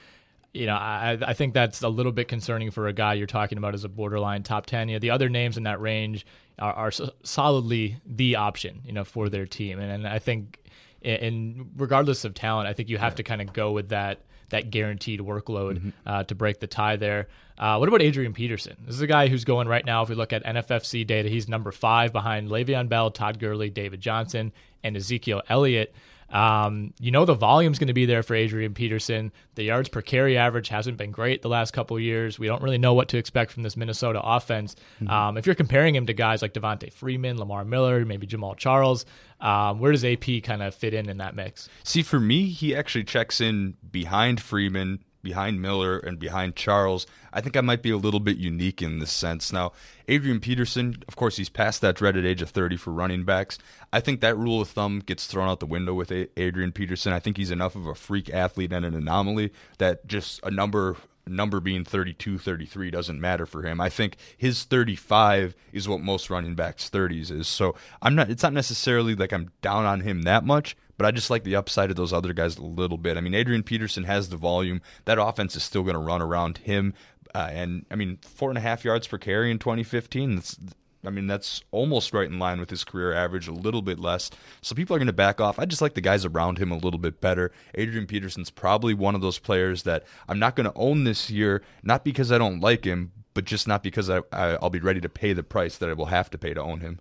you 0.53 0.65
know, 0.65 0.75
I, 0.75 1.17
I 1.21 1.33
think 1.33 1.53
that's 1.53 1.81
a 1.81 1.89
little 1.89 2.11
bit 2.11 2.27
concerning 2.27 2.71
for 2.71 2.87
a 2.87 2.93
guy 2.93 3.13
you're 3.13 3.27
talking 3.27 3.57
about 3.57 3.73
as 3.73 3.83
a 3.83 3.89
borderline 3.89 4.43
top 4.43 4.65
10. 4.65 4.89
You 4.89 4.95
know, 4.95 4.99
the 4.99 5.11
other 5.11 5.29
names 5.29 5.57
in 5.57 5.63
that 5.63 5.79
range 5.79 6.25
are, 6.59 6.73
are 6.73 6.91
solidly 7.23 7.97
the 8.05 8.35
option, 8.35 8.81
you 8.85 8.91
know, 8.91 9.05
for 9.05 9.29
their 9.29 9.45
team. 9.45 9.79
And, 9.79 9.91
and 9.91 10.07
I 10.07 10.19
think, 10.19 10.59
in 11.01 11.69
regardless 11.77 12.25
of 12.25 12.33
talent, 12.33 12.67
I 12.67 12.73
think 12.73 12.89
you 12.89 12.97
have 12.97 13.15
to 13.15 13.23
kind 13.23 13.41
of 13.41 13.53
go 13.53 13.71
with 13.71 13.89
that 13.89 14.21
that 14.49 14.69
guaranteed 14.69 15.21
workload 15.21 15.77
mm-hmm. 15.77 15.89
uh, 16.05 16.23
to 16.25 16.35
break 16.35 16.59
the 16.59 16.67
tie 16.67 16.97
there. 16.97 17.27
Uh, 17.57 17.77
what 17.77 17.87
about 17.87 18.01
Adrian 18.01 18.33
Peterson? 18.33 18.75
This 18.85 18.95
is 18.95 19.01
a 19.01 19.07
guy 19.07 19.27
who's 19.27 19.45
going 19.45 19.67
right 19.67 19.85
now. 19.85 20.03
If 20.03 20.09
we 20.09 20.15
look 20.15 20.33
at 20.33 20.43
NFFC 20.43 21.07
data, 21.07 21.29
he's 21.29 21.47
number 21.47 21.71
five 21.71 22.11
behind 22.11 22.49
Le'Veon 22.49 22.89
Bell, 22.89 23.11
Todd 23.11 23.39
Gurley, 23.39 23.69
David 23.69 24.01
Johnson, 24.01 24.51
and 24.83 24.97
Ezekiel 24.97 25.41
Elliott. 25.47 25.95
Um, 26.31 26.93
you 26.99 27.11
know 27.11 27.25
the 27.25 27.33
volume's 27.33 27.77
going 27.77 27.87
to 27.87 27.93
be 27.93 28.05
there 28.05 28.23
for 28.23 28.35
Adrian 28.35 28.73
Peterson. 28.73 29.31
The 29.55 29.63
yards 29.63 29.89
per 29.89 30.01
carry 30.01 30.37
average 30.37 30.69
hasn't 30.69 30.97
been 30.97 31.11
great 31.11 31.41
the 31.41 31.49
last 31.49 31.71
couple 31.71 31.99
years. 31.99 32.39
We 32.39 32.47
don't 32.47 32.63
really 32.63 32.77
know 32.77 32.93
what 32.93 33.09
to 33.09 33.17
expect 33.17 33.51
from 33.51 33.63
this 33.63 33.75
Minnesota 33.75 34.21
offense. 34.23 34.75
Mm-hmm. 35.01 35.09
Um, 35.09 35.37
if 35.37 35.45
you're 35.45 35.55
comparing 35.55 35.95
him 35.95 36.05
to 36.05 36.13
guys 36.13 36.41
like 36.41 36.53
Devonta 36.53 36.91
Freeman, 36.91 37.37
Lamar 37.37 37.65
Miller, 37.65 38.05
maybe 38.05 38.27
Jamaal 38.27 38.55
Charles, 38.55 39.05
um, 39.41 39.79
where 39.79 39.91
does 39.91 40.05
AP 40.05 40.43
kind 40.43 40.61
of 40.61 40.73
fit 40.73 40.93
in 40.93 41.09
in 41.09 41.17
that 41.17 41.35
mix? 41.35 41.67
See, 41.83 42.03
for 42.03 42.19
me, 42.19 42.47
he 42.47 42.75
actually 42.75 43.03
checks 43.03 43.41
in 43.41 43.75
behind 43.91 44.41
Freeman, 44.41 45.03
behind 45.21 45.61
Miller 45.61 45.97
and 45.97 46.19
behind 46.19 46.55
Charles, 46.55 47.05
I 47.33 47.41
think 47.41 47.55
I 47.55 47.61
might 47.61 47.81
be 47.81 47.91
a 47.91 47.97
little 47.97 48.19
bit 48.19 48.37
unique 48.37 48.81
in 48.81 48.99
this 48.99 49.11
sense. 49.11 49.53
Now, 49.53 49.71
Adrian 50.07 50.39
Peterson, 50.39 51.03
of 51.07 51.15
course, 51.15 51.37
he's 51.37 51.49
past 51.49 51.81
that 51.81 51.95
dreaded 51.95 52.25
age 52.25 52.41
of 52.41 52.49
30 52.49 52.77
for 52.77 52.91
running 52.91 53.23
backs. 53.23 53.57
I 53.93 53.99
think 53.99 54.21
that 54.21 54.37
rule 54.37 54.61
of 54.61 54.69
thumb 54.69 54.99
gets 54.99 55.27
thrown 55.27 55.49
out 55.49 55.59
the 55.59 55.65
window 55.65 55.93
with 55.93 56.11
Adrian 56.11 56.71
Peterson. 56.71 57.13
I 57.13 57.19
think 57.19 57.37
he's 57.37 57.51
enough 57.51 57.75
of 57.75 57.85
a 57.85 57.95
freak 57.95 58.29
athlete 58.29 58.73
and 58.73 58.85
an 58.85 58.95
anomaly 58.95 59.51
that 59.77 60.07
just 60.07 60.39
a 60.43 60.51
number 60.51 60.97
number 61.27 61.59
being 61.59 61.85
32 61.85 62.39
33 62.39 62.89
doesn't 62.89 63.21
matter 63.21 63.45
for 63.45 63.61
him 63.61 63.79
i 63.79 63.89
think 63.89 64.17
his 64.35 64.63
35 64.63 65.55
is 65.71 65.87
what 65.87 66.01
most 66.01 66.29
running 66.29 66.55
backs 66.55 66.89
30s 66.89 67.31
is 67.31 67.47
so 67.47 67.75
i'm 68.01 68.15
not 68.15 68.29
it's 68.29 68.43
not 68.43 68.53
necessarily 68.53 69.15
like 69.15 69.31
i'm 69.31 69.51
down 69.61 69.85
on 69.85 70.01
him 70.01 70.23
that 70.23 70.43
much 70.43 70.75
but 71.01 71.07
I 71.07 71.09
just 71.09 71.31
like 71.31 71.43
the 71.43 71.55
upside 71.55 71.89
of 71.89 71.95
those 71.95 72.13
other 72.13 72.31
guys 72.31 72.57
a 72.57 72.63
little 72.63 72.99
bit. 72.99 73.17
I 73.17 73.21
mean, 73.21 73.33
Adrian 73.33 73.63
Peterson 73.63 74.03
has 74.03 74.29
the 74.29 74.37
volume. 74.37 74.83
That 75.05 75.17
offense 75.17 75.55
is 75.55 75.63
still 75.63 75.81
going 75.81 75.95
to 75.95 75.99
run 75.99 76.21
around 76.21 76.59
him. 76.59 76.93
Uh, 77.33 77.49
and 77.51 77.87
I 77.89 77.95
mean, 77.95 78.19
four 78.21 78.49
and 78.49 78.57
a 78.59 78.61
half 78.61 78.85
yards 78.85 79.07
per 79.07 79.17
carry 79.17 79.49
in 79.49 79.57
2015. 79.57 80.35
That's, 80.35 80.59
I 81.03 81.09
mean, 81.09 81.25
that's 81.25 81.63
almost 81.71 82.13
right 82.13 82.27
in 82.27 82.37
line 82.37 82.59
with 82.59 82.69
his 82.69 82.83
career 82.83 83.13
average, 83.13 83.47
a 83.47 83.51
little 83.51 83.81
bit 83.81 83.97
less. 83.97 84.29
So 84.61 84.75
people 84.75 84.95
are 84.95 84.99
going 84.99 85.07
to 85.07 85.11
back 85.11 85.41
off. 85.41 85.57
I 85.57 85.65
just 85.65 85.81
like 85.81 85.95
the 85.95 86.01
guys 86.01 86.23
around 86.23 86.59
him 86.59 86.71
a 86.71 86.77
little 86.77 86.99
bit 86.99 87.19
better. 87.19 87.51
Adrian 87.73 88.05
Peterson's 88.05 88.51
probably 88.51 88.93
one 88.93 89.15
of 89.15 89.21
those 89.21 89.39
players 89.39 89.81
that 89.81 90.03
I'm 90.29 90.37
not 90.37 90.55
going 90.55 90.71
to 90.71 90.77
own 90.77 91.03
this 91.03 91.31
year, 91.31 91.63
not 91.81 92.05
because 92.05 92.31
I 92.31 92.37
don't 92.37 92.59
like 92.59 92.85
him, 92.85 93.11
but 93.33 93.45
just 93.45 93.67
not 93.67 93.81
because 93.81 94.07
I, 94.07 94.19
I, 94.31 94.49
I'll 94.61 94.69
be 94.69 94.77
ready 94.77 95.01
to 95.01 95.09
pay 95.09 95.33
the 95.33 95.41
price 95.41 95.79
that 95.79 95.89
I 95.89 95.93
will 95.93 96.05
have 96.05 96.29
to 96.29 96.37
pay 96.37 96.53
to 96.53 96.61
own 96.61 96.81
him. 96.81 96.99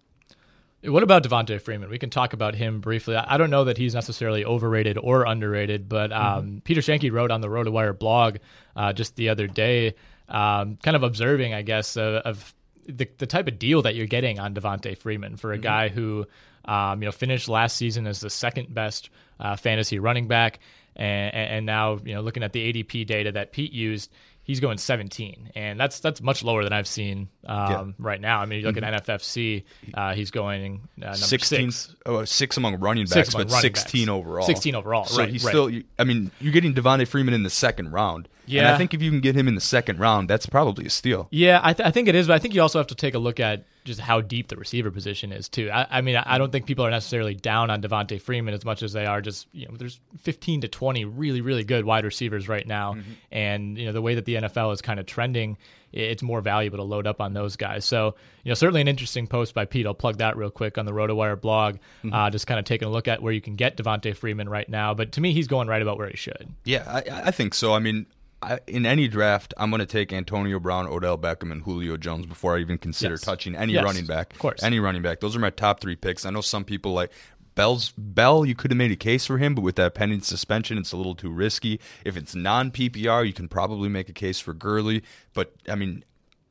What 0.82 1.02
about 1.02 1.24
Devonta 1.24 1.60
Freeman? 1.60 1.90
We 1.90 1.98
can 1.98 2.08
talk 2.08 2.32
about 2.32 2.54
him 2.54 2.80
briefly. 2.80 3.14
I 3.14 3.36
don't 3.36 3.50
know 3.50 3.64
that 3.64 3.76
he's 3.76 3.94
necessarily 3.94 4.44
overrated 4.44 4.96
or 4.96 5.26
underrated, 5.26 5.88
but 5.88 6.10
um, 6.10 6.46
mm-hmm. 6.46 6.58
Peter 6.60 6.80
Schoenke 6.80 7.12
wrote 7.12 7.30
on 7.30 7.42
the 7.42 7.48
RotoWire 7.48 7.98
blog 7.98 8.36
uh, 8.76 8.92
just 8.94 9.16
the 9.16 9.28
other 9.28 9.46
day, 9.46 9.94
um, 10.28 10.78
kind 10.82 10.96
of 10.96 11.02
observing, 11.02 11.52
I 11.52 11.60
guess, 11.62 11.98
uh, 11.98 12.22
of 12.24 12.54
the, 12.86 13.06
the 13.18 13.26
type 13.26 13.46
of 13.46 13.58
deal 13.58 13.82
that 13.82 13.94
you're 13.94 14.06
getting 14.06 14.40
on 14.40 14.54
Devonta 14.54 14.96
Freeman 14.96 15.36
for 15.36 15.52
a 15.52 15.56
mm-hmm. 15.56 15.62
guy 15.62 15.88
who, 15.88 16.26
um, 16.64 17.02
you 17.02 17.06
know, 17.06 17.12
finished 17.12 17.48
last 17.48 17.76
season 17.76 18.06
as 18.06 18.20
the 18.20 18.30
second 18.30 18.72
best 18.72 19.10
uh, 19.38 19.56
fantasy 19.56 19.98
running 19.98 20.28
back, 20.28 20.60
and, 20.96 21.34
and 21.34 21.66
now 21.66 21.98
you 22.04 22.14
know 22.14 22.20
looking 22.20 22.42
at 22.42 22.52
the 22.52 22.72
ADP 22.72 23.06
data 23.06 23.32
that 23.32 23.52
Pete 23.52 23.72
used, 23.72 24.10
he's 24.42 24.60
going 24.60 24.78
17, 24.78 25.52
and 25.54 25.78
that's 25.78 26.00
that's 26.00 26.20
much 26.20 26.42
lower 26.42 26.64
than 26.64 26.72
I've 26.72 26.88
seen 26.88 27.28
um, 27.46 27.70
yeah. 27.70 27.84
right 27.98 28.20
now. 28.20 28.40
I 28.40 28.46
mean, 28.46 28.60
you 28.60 28.66
look 28.66 28.76
mm-hmm. 28.76 28.94
at 28.94 29.06
NFFC, 29.06 29.64
uh, 29.94 30.14
he's 30.14 30.30
going 30.30 30.88
uh, 31.02 31.14
16, 31.14 31.70
six. 31.70 31.96
Oh, 32.06 32.24
six 32.24 32.56
among 32.56 32.80
running 32.80 33.06
backs, 33.06 33.34
among 33.34 33.46
but 33.46 33.52
running 33.52 33.74
16 33.74 34.06
backs. 34.06 34.10
overall. 34.10 34.46
16 34.46 34.74
overall, 34.74 35.04
so 35.04 35.18
right? 35.22 35.28
He's 35.28 35.44
right. 35.44 35.50
still. 35.50 35.70
I 35.98 36.04
mean, 36.04 36.30
you're 36.40 36.52
getting 36.52 36.74
Devonta 36.74 37.06
Freeman 37.06 37.34
in 37.34 37.42
the 37.42 37.50
second 37.50 37.92
round. 37.92 38.28
Yeah, 38.50 38.62
and 38.62 38.68
I 38.68 38.78
think 38.78 38.94
if 38.94 39.02
you 39.02 39.10
can 39.10 39.20
get 39.20 39.36
him 39.36 39.48
in 39.48 39.54
the 39.54 39.60
second 39.60 39.98
round, 39.98 40.28
that's 40.28 40.46
probably 40.46 40.86
a 40.86 40.90
steal. 40.90 41.28
Yeah, 41.30 41.60
I, 41.62 41.72
th- 41.72 41.86
I 41.86 41.90
think 41.90 42.08
it 42.08 42.14
is, 42.14 42.26
but 42.26 42.34
I 42.34 42.38
think 42.38 42.54
you 42.54 42.62
also 42.62 42.78
have 42.78 42.88
to 42.88 42.94
take 42.94 43.14
a 43.14 43.18
look 43.18 43.40
at 43.40 43.64
just 43.84 44.00
how 44.00 44.20
deep 44.20 44.48
the 44.48 44.56
receiver 44.56 44.90
position 44.90 45.32
is 45.32 45.48
too. 45.48 45.70
I, 45.70 45.86
I 45.90 46.00
mean, 46.00 46.16
I, 46.16 46.38
don't 46.38 46.52
think 46.52 46.66
people 46.66 46.84
are 46.84 46.90
necessarily 46.90 47.34
down 47.34 47.70
on 47.70 47.80
Devonta 47.80 48.20
Freeman 48.20 48.54
as 48.54 48.64
much 48.64 48.82
as 48.82 48.92
they 48.92 49.06
are 49.06 49.20
just 49.20 49.46
you 49.52 49.66
know 49.66 49.76
there's 49.76 50.00
15 50.18 50.62
to 50.62 50.68
20 50.68 51.04
really 51.04 51.40
really 51.40 51.64
good 51.64 51.84
wide 51.84 52.04
receivers 52.04 52.48
right 52.48 52.66
now, 52.66 52.94
mm-hmm. 52.94 53.12
and 53.32 53.78
you 53.78 53.86
know 53.86 53.92
the 53.92 54.02
way 54.02 54.14
that 54.14 54.24
the 54.24 54.34
NFL 54.34 54.72
is 54.72 54.82
kind 54.82 55.00
of 55.00 55.06
trending, 55.06 55.56
it's 55.92 56.22
more 56.22 56.40
valuable 56.40 56.78
to 56.78 56.84
load 56.84 57.06
up 57.06 57.20
on 57.20 57.32
those 57.32 57.56
guys. 57.56 57.84
So 57.84 58.14
you 58.44 58.50
know 58.50 58.54
certainly 58.54 58.80
an 58.80 58.88
interesting 58.88 59.26
post 59.26 59.54
by 59.54 59.64
Pete. 59.64 59.86
I'll 59.86 59.94
plug 59.94 60.18
that 60.18 60.36
real 60.36 60.50
quick 60.50 60.76
on 60.76 60.84
the 60.84 60.92
RotoWire 60.92 61.40
blog, 61.40 61.76
mm-hmm. 61.76 62.12
uh, 62.12 62.30
just 62.30 62.46
kind 62.46 62.58
of 62.58 62.66
taking 62.66 62.88
a 62.88 62.90
look 62.90 63.08
at 63.08 63.22
where 63.22 63.32
you 63.32 63.40
can 63.40 63.56
get 63.56 63.76
Devonta 63.76 64.14
Freeman 64.14 64.48
right 64.48 64.68
now. 64.68 64.94
But 64.94 65.12
to 65.12 65.20
me, 65.20 65.32
he's 65.32 65.48
going 65.48 65.68
right 65.68 65.82
about 65.82 65.98
where 65.98 66.08
he 66.08 66.16
should. 66.16 66.48
Yeah, 66.64 66.84
I, 66.86 67.28
I 67.28 67.30
think 67.30 67.54
so. 67.54 67.74
I 67.74 67.78
mean, 67.78 68.06
I, 68.42 68.58
in 68.66 68.86
any 68.86 69.06
draft, 69.06 69.52
I'm 69.58 69.70
going 69.70 69.80
to 69.80 69.86
take 69.86 70.12
Antonio 70.12 70.58
Brown, 70.58 70.86
Odell 70.86 71.18
Beckham, 71.18 71.52
and 71.52 71.62
Julio 71.62 71.96
Jones 71.96 72.26
before 72.26 72.56
I 72.56 72.60
even 72.60 72.78
consider 72.78 73.14
yes. 73.14 73.20
touching 73.20 73.54
any 73.54 73.74
yes, 73.74 73.84
running 73.84 74.06
back. 74.06 74.32
Of 74.32 74.38
course, 74.38 74.62
any 74.62 74.80
running 74.80 75.02
back. 75.02 75.20
Those 75.20 75.36
are 75.36 75.40
my 75.40 75.50
top 75.50 75.80
three 75.80 75.96
picks. 75.96 76.24
I 76.24 76.30
know 76.30 76.40
some 76.40 76.64
people 76.64 76.92
like 76.92 77.10
Bell's 77.54 77.92
Bell. 77.98 78.46
You 78.46 78.54
could 78.54 78.70
have 78.70 78.78
made 78.78 78.92
a 78.92 78.96
case 78.96 79.26
for 79.26 79.38
him, 79.38 79.54
but 79.54 79.62
with 79.62 79.76
that 79.76 79.94
pending 79.94 80.22
suspension, 80.22 80.78
it's 80.78 80.92
a 80.92 80.96
little 80.96 81.14
too 81.14 81.30
risky. 81.30 81.80
If 82.04 82.16
it's 82.16 82.34
non 82.34 82.70
PPR, 82.70 83.26
you 83.26 83.32
can 83.32 83.48
probably 83.48 83.88
make 83.88 84.08
a 84.08 84.14
case 84.14 84.40
for 84.40 84.54
Gurley. 84.54 85.02
But 85.34 85.52
I 85.68 85.74
mean, 85.74 86.04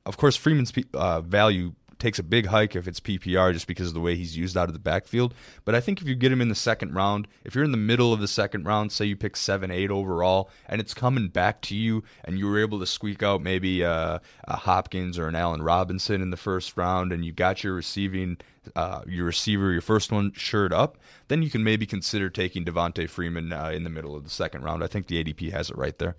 of 0.05 0.17
course, 0.17 0.35
Freeman's 0.35 0.71
uh, 0.93 1.21
value 1.21 1.73
takes 1.99 2.17
a 2.17 2.23
big 2.23 2.47
hike 2.47 2.75
if 2.75 2.87
it's 2.87 2.99
PPR 2.99 3.53
just 3.53 3.67
because 3.67 3.89
of 3.89 3.93
the 3.93 3.99
way 3.99 4.15
he's 4.15 4.37
used 4.37 4.57
out 4.57 4.69
of 4.69 4.73
the 4.73 4.79
backfield. 4.79 5.33
But 5.65 5.75
I 5.75 5.81
think 5.81 6.01
if 6.01 6.07
you 6.07 6.15
get 6.15 6.31
him 6.31 6.41
in 6.41 6.49
the 6.49 6.55
second 6.55 6.93
round, 6.93 7.27
if 7.43 7.53
you're 7.53 7.63
in 7.63 7.71
the 7.71 7.77
middle 7.77 8.13
of 8.13 8.19
the 8.19 8.27
second 8.27 8.65
round, 8.65 8.91
say 8.91 9.05
you 9.05 9.15
pick 9.15 9.35
seven, 9.35 9.69
eight 9.69 9.91
overall, 9.91 10.49
and 10.67 10.81
it's 10.81 10.93
coming 10.93 11.27
back 11.27 11.61
to 11.63 11.75
you, 11.75 12.03
and 12.23 12.39
you 12.39 12.47
were 12.47 12.59
able 12.59 12.79
to 12.79 12.87
squeak 12.87 13.21
out 13.21 13.41
maybe 13.41 13.83
uh, 13.83 14.19
a 14.45 14.55
Hopkins 14.55 15.19
or 15.19 15.27
an 15.27 15.35
Allen 15.35 15.61
Robinson 15.61 16.21
in 16.21 16.29
the 16.29 16.37
first 16.37 16.75
round, 16.77 17.11
and 17.11 17.23
you 17.25 17.31
got 17.31 17.63
your 17.63 17.73
receiving. 17.73 18.37
Uh, 18.75 19.01
your 19.07 19.25
receiver, 19.25 19.71
your 19.71 19.81
first 19.81 20.11
one, 20.11 20.31
shirt 20.33 20.71
up, 20.71 20.97
then 21.27 21.41
you 21.41 21.49
can 21.49 21.63
maybe 21.63 21.87
consider 21.87 22.29
taking 22.29 22.63
Devonta 22.63 23.09
Freeman 23.09 23.51
uh, 23.51 23.69
in 23.69 23.83
the 23.83 23.89
middle 23.89 24.15
of 24.15 24.23
the 24.23 24.29
second 24.29 24.61
round. 24.61 24.83
I 24.83 24.87
think 24.87 25.07
the 25.07 25.23
ADP 25.23 25.51
has 25.51 25.71
it 25.71 25.77
right 25.77 25.97
there. 25.97 26.15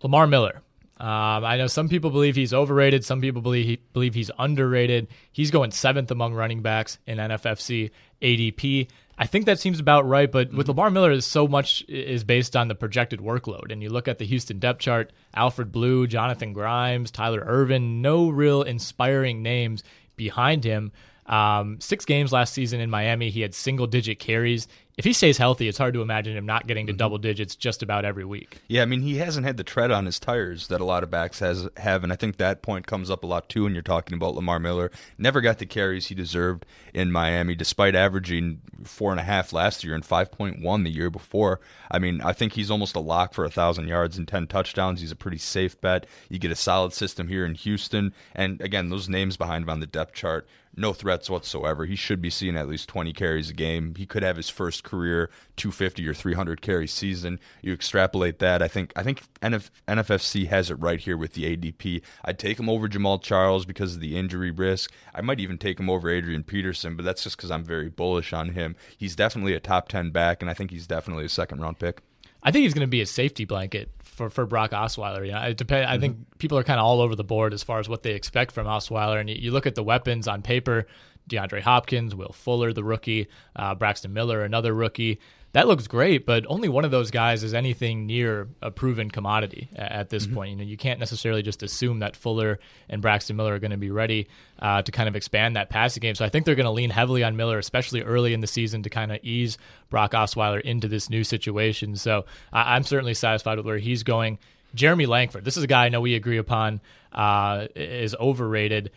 Lamar 0.00 0.28
Miller, 0.28 0.62
um, 1.00 1.44
I 1.44 1.56
know 1.56 1.68
some 1.68 1.88
people 1.88 2.10
believe 2.10 2.34
he's 2.34 2.52
overrated. 2.52 3.04
Some 3.04 3.20
people 3.20 3.40
believe 3.40 3.66
he, 3.66 3.76
believe 3.92 4.14
he's 4.14 4.32
underrated. 4.38 5.06
He's 5.30 5.52
going 5.52 5.70
seventh 5.70 6.10
among 6.10 6.34
running 6.34 6.60
backs 6.60 6.98
in 7.06 7.18
NFFC 7.18 7.90
ADP. 8.20 8.88
I 9.16 9.26
think 9.26 9.46
that 9.46 9.60
seems 9.60 9.78
about 9.78 10.08
right. 10.08 10.30
But 10.30 10.52
with 10.52 10.68
Lamar 10.68 10.90
Miller, 10.90 11.20
so 11.20 11.46
much 11.46 11.84
is 11.88 12.24
based 12.24 12.56
on 12.56 12.66
the 12.66 12.74
projected 12.74 13.20
workload. 13.20 13.70
And 13.70 13.80
you 13.80 13.90
look 13.90 14.08
at 14.08 14.18
the 14.18 14.26
Houston 14.26 14.58
depth 14.58 14.80
chart: 14.80 15.12
Alfred 15.34 15.70
Blue, 15.70 16.08
Jonathan 16.08 16.52
Grimes, 16.52 17.12
Tyler 17.12 17.44
Ervin. 17.46 18.02
No 18.02 18.28
real 18.28 18.62
inspiring 18.62 19.42
names 19.42 19.84
behind 20.16 20.64
him. 20.64 20.90
Um, 21.28 21.80
six 21.80 22.04
games 22.04 22.32
last 22.32 22.54
season 22.54 22.80
in 22.80 22.90
Miami, 22.90 23.30
he 23.30 23.40
had 23.42 23.54
single 23.54 23.86
digit 23.86 24.18
carries. 24.18 24.66
If 24.96 25.04
he 25.04 25.12
stays 25.12 25.38
healthy, 25.38 25.68
it's 25.68 25.78
hard 25.78 25.94
to 25.94 26.02
imagine 26.02 26.36
him 26.36 26.44
not 26.46 26.66
getting 26.66 26.86
to 26.86 26.92
Mm-hmm. 26.92 26.98
double 26.98 27.18
digits 27.18 27.54
just 27.54 27.84
about 27.84 28.04
every 28.04 28.24
week. 28.24 28.60
Yeah, 28.66 28.82
I 28.82 28.86
mean 28.86 29.02
he 29.02 29.18
hasn't 29.18 29.46
had 29.46 29.56
the 29.56 29.62
tread 29.62 29.92
on 29.92 30.06
his 30.06 30.18
tires 30.18 30.66
that 30.68 30.80
a 30.80 30.84
lot 30.84 31.04
of 31.04 31.10
backs 31.10 31.38
has 31.38 31.68
have, 31.76 32.02
and 32.02 32.12
I 32.12 32.16
think 32.16 32.36
that 32.38 32.62
point 32.62 32.88
comes 32.88 33.08
up 33.08 33.22
a 33.22 33.26
lot 33.26 33.48
too 33.48 33.62
when 33.64 33.74
you're 33.74 33.82
talking 33.82 34.14
about 34.16 34.34
Lamar 34.34 34.58
Miller. 34.58 34.90
Never 35.16 35.40
got 35.40 35.58
the 35.58 35.66
carries 35.66 36.06
he 36.08 36.16
deserved 36.16 36.66
in 36.92 37.12
Miami, 37.12 37.54
despite 37.54 37.94
averaging 37.94 38.60
four 38.82 39.12
and 39.12 39.20
a 39.20 39.24
half 39.24 39.52
last 39.52 39.84
year 39.84 39.94
and 39.94 40.04
five 40.04 40.32
point 40.32 40.60
one 40.60 40.82
the 40.82 40.90
year 40.90 41.10
before. 41.10 41.60
I 41.90 42.00
mean, 42.00 42.20
I 42.22 42.32
think 42.32 42.54
he's 42.54 42.70
almost 42.70 42.96
a 42.96 43.00
lock 43.00 43.34
for 43.34 43.44
a 43.44 43.50
thousand 43.50 43.86
yards 43.86 44.18
and 44.18 44.26
ten 44.26 44.48
touchdowns. 44.48 45.00
He's 45.00 45.12
a 45.12 45.16
pretty 45.16 45.38
safe 45.38 45.80
bet. 45.80 46.06
You 46.28 46.40
get 46.40 46.50
a 46.50 46.56
solid 46.56 46.92
system 46.92 47.28
here 47.28 47.44
in 47.46 47.54
Houston, 47.54 48.12
and 48.34 48.60
again, 48.60 48.88
those 48.88 49.08
names 49.08 49.36
behind 49.36 49.62
him 49.62 49.70
on 49.70 49.78
the 49.78 49.86
depth 49.86 50.14
chart 50.14 50.48
no 50.78 50.92
threats 50.92 51.28
whatsoever. 51.28 51.84
He 51.84 51.96
should 51.96 52.22
be 52.22 52.30
seeing 52.30 52.56
at 52.56 52.68
least 52.68 52.88
20 52.88 53.12
carries 53.12 53.50
a 53.50 53.52
game. 53.52 53.94
He 53.96 54.06
could 54.06 54.22
have 54.22 54.36
his 54.36 54.48
first 54.48 54.84
career 54.84 55.30
250 55.56 56.06
or 56.08 56.14
300 56.14 56.60
carry 56.60 56.86
season. 56.86 57.40
You 57.62 57.72
extrapolate 57.72 58.38
that. 58.38 58.62
I 58.62 58.68
think 58.68 58.92
I 58.96 59.02
think 59.02 59.22
NF, 59.42 59.70
NFFC 59.86 60.46
has 60.48 60.70
it 60.70 60.74
right 60.74 61.00
here 61.00 61.16
with 61.16 61.34
the 61.34 61.56
ADP. 61.56 62.02
I'd 62.24 62.38
take 62.38 62.58
him 62.58 62.68
over 62.68 62.88
Jamaal 62.88 63.22
Charles 63.22 63.64
because 63.64 63.94
of 63.94 64.00
the 64.00 64.16
injury 64.16 64.50
risk. 64.50 64.92
I 65.14 65.20
might 65.20 65.40
even 65.40 65.58
take 65.58 65.78
him 65.78 65.90
over 65.90 66.08
Adrian 66.08 66.44
Peterson, 66.44 66.96
but 66.96 67.04
that's 67.04 67.24
just 67.24 67.36
because 67.36 67.50
I'm 67.50 67.64
very 67.64 67.88
bullish 67.88 68.32
on 68.32 68.50
him. 68.50 68.76
He's 68.96 69.16
definitely 69.16 69.54
a 69.54 69.60
top 69.60 69.88
10 69.88 70.10
back, 70.10 70.42
and 70.42 70.50
I 70.50 70.54
think 70.54 70.70
he's 70.70 70.86
definitely 70.86 71.24
a 71.24 71.30
second 71.30 71.60
round 71.60 71.78
pick. 71.78 72.02
I 72.42 72.50
think 72.50 72.62
he's 72.62 72.74
going 72.74 72.86
to 72.86 72.90
be 72.90 73.00
a 73.00 73.06
safety 73.06 73.44
blanket 73.44 73.90
for, 74.18 74.28
for 74.28 74.44
Brock 74.44 74.72
Osweiler. 74.72 75.24
You 75.24 75.32
know, 75.32 75.42
it 75.42 75.56
depend, 75.56 75.86
I 75.86 75.98
think 75.98 76.18
people 76.38 76.58
are 76.58 76.64
kind 76.64 76.78
of 76.78 76.84
all 76.84 77.00
over 77.00 77.14
the 77.14 77.24
board 77.24 77.54
as 77.54 77.62
far 77.62 77.78
as 77.78 77.88
what 77.88 78.02
they 78.02 78.12
expect 78.12 78.52
from 78.52 78.66
Osweiler. 78.66 79.18
And 79.18 79.30
you, 79.30 79.36
you 79.36 79.50
look 79.52 79.66
at 79.66 79.74
the 79.74 79.82
weapons 79.82 80.28
on 80.28 80.42
paper 80.42 80.86
DeAndre 81.30 81.62
Hopkins, 81.62 82.14
Will 82.14 82.32
Fuller, 82.32 82.72
the 82.72 82.84
rookie, 82.84 83.28
uh, 83.56 83.74
Braxton 83.74 84.12
Miller, 84.12 84.42
another 84.42 84.74
rookie. 84.74 85.20
That 85.52 85.66
looks 85.66 85.86
great, 85.86 86.26
but 86.26 86.44
only 86.46 86.68
one 86.68 86.84
of 86.84 86.90
those 86.90 87.10
guys 87.10 87.42
is 87.42 87.54
anything 87.54 88.06
near 88.06 88.48
a 88.60 88.70
proven 88.70 89.10
commodity 89.10 89.70
at, 89.74 90.10
this 90.10 90.26
point. 90.26 90.50
You 90.50 90.56
know, 90.56 90.62
you 90.62 90.76
can't 90.76 91.00
necessarily 91.00 91.42
just 91.42 91.62
assume 91.62 92.00
that 92.00 92.16
Fuller 92.16 92.58
and 92.90 93.00
Braxton 93.00 93.34
Miller 93.34 93.54
are 93.54 93.58
going 93.58 93.70
to 93.70 93.78
be 93.78 93.90
ready 93.90 94.28
uh, 94.58 94.82
to 94.82 94.92
kind 94.92 95.08
of 95.08 95.16
expand 95.16 95.56
that 95.56 95.70
passing 95.70 96.02
game. 96.02 96.14
So 96.14 96.24
I 96.24 96.28
think 96.28 96.44
they're 96.44 96.54
going 96.54 96.66
to 96.66 96.70
lean 96.70 96.90
heavily 96.90 97.24
on 97.24 97.36
Miller, 97.36 97.58
especially 97.58 98.02
early 98.02 98.34
in 98.34 98.40
the 98.40 98.46
season, 98.46 98.82
to 98.82 98.90
kind 98.90 99.10
of 99.10 99.20
ease 99.22 99.56
Brock 99.88 100.12
Osweiler 100.12 100.60
into 100.60 100.86
this 100.86 101.08
new 101.08 101.24
situation. 101.24 101.96
So 101.96 102.26
I, 102.52 102.74
I'm 102.74 102.82
certainly 102.82 103.14
satisfied 103.14 103.56
with 103.56 103.64
where 103.64 103.78
he's 103.78 104.02
going. 104.02 104.38
Jeremy 104.74 105.06
Langford, 105.06 105.46
this 105.46 105.56
is 105.56 105.64
a 105.64 105.66
guy 105.66 105.86
I 105.86 105.88
know 105.88 106.02
we 106.02 106.14
agree 106.14 106.36
upon 106.36 106.82
uh, 107.12 107.68
is 107.74 108.14
overrated 108.14 108.90